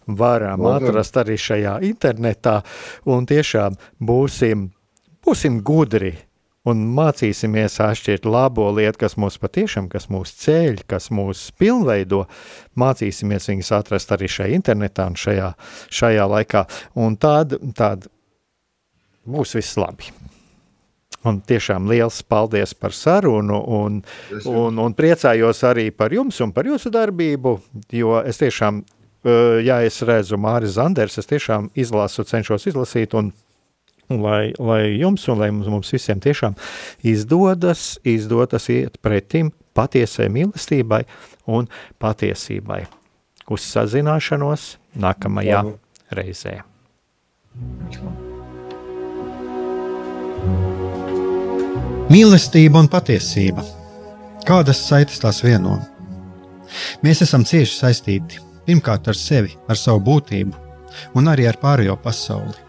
varam 0.07 0.63
atrast 0.71 1.19
arī 1.19 1.35
šajā 1.39 1.79
internetā, 1.89 2.59
un 3.11 3.27
tiešām 3.29 3.75
būsim, 3.99 4.69
būsim 5.25 5.59
gudri 5.65 6.15
un 6.67 6.81
mācīsimies 6.95 7.79
atšķirt 7.83 8.27
labo 8.27 8.67
lietu, 8.75 8.99
kas 9.05 9.15
mūs 9.19 9.39
patiešām, 9.41 9.87
kas 9.91 10.09
mūs 10.11 10.33
ceļ, 10.41 10.83
kas 10.89 11.09
mūs 11.15 11.49
pilnveido, 11.59 12.25
mācīsimies 12.79 13.49
viņus 13.51 13.71
atrast 13.79 14.11
arī 14.15 14.29
šajā 14.31 14.57
internetā 14.57 15.07
un 15.09 15.15
šajā, 15.19 15.53
šajā 16.01 16.27
laikā, 16.35 16.65
un 16.99 17.15
tad, 17.21 17.55
tad 17.79 18.09
būs 19.29 19.55
viss 19.57 19.79
labi. 19.79 20.11
Un 21.27 21.41
tiešām 21.43 21.89
liels 21.91 22.21
paldies 22.23 22.71
par 22.79 22.93
sarunu, 22.95 23.57
un, 23.75 23.97
un, 24.47 24.77
un 24.79 24.93
priecājos 24.95 25.65
arī 25.67 25.89
par 25.91 26.15
jums 26.15 26.39
un 26.45 26.53
par 26.55 26.67
jūsu 26.69 26.91
darbību, 26.95 27.57
jo 27.91 28.21
es 28.23 28.39
tiešām, 28.39 28.79
ja 29.65 29.81
es 29.83 29.99
redzu 30.07 30.39
Māris 30.39 30.77
Zanders, 30.77 31.19
es 31.19 31.27
tiešām 31.27 31.67
izlasu, 31.75 32.23
cenšos 32.23 32.69
izlasīt, 32.71 33.17
un 33.19 33.33
lai, 34.09 34.53
lai 34.57 34.97
jums 34.97 35.27
un 35.29 35.39
lai 35.39 35.51
mums, 35.53 35.69
mums 35.69 35.91
visiem 35.93 36.19
tiešām 36.21 36.55
izdodas, 37.05 37.99
izdodas 38.07 38.69
iet 38.73 38.97
pretim 39.05 39.51
patiesai 39.77 40.29
mīlestībai 40.33 41.03
un 41.49 41.69
patiesībai. 42.01 42.85
Uz 43.49 43.65
sazināšanos 43.65 44.75
nākamajā 44.99 45.61
Labu. 45.63 45.77
reizē. 46.13 46.59
Mīlestība 52.09 52.81
un 52.81 52.89
patiesība. 52.89 53.65
Kādas 54.45 54.81
saites 54.87 55.19
tās 55.21 55.43
vieno? 55.45 55.77
Mēs 57.05 57.21
esam 57.25 57.45
cieši 57.45 57.75
saistīti 57.75 58.41
pirmkārt 58.65 59.09
ar 59.09 59.17
sevi, 59.17 59.53
ar 59.69 59.77
savu 59.77 60.01
būtību, 60.05 60.53
un 61.17 61.29
arī 61.29 61.45
ar 61.49 61.57
pārējo 61.61 61.97
pasauli 62.01 62.68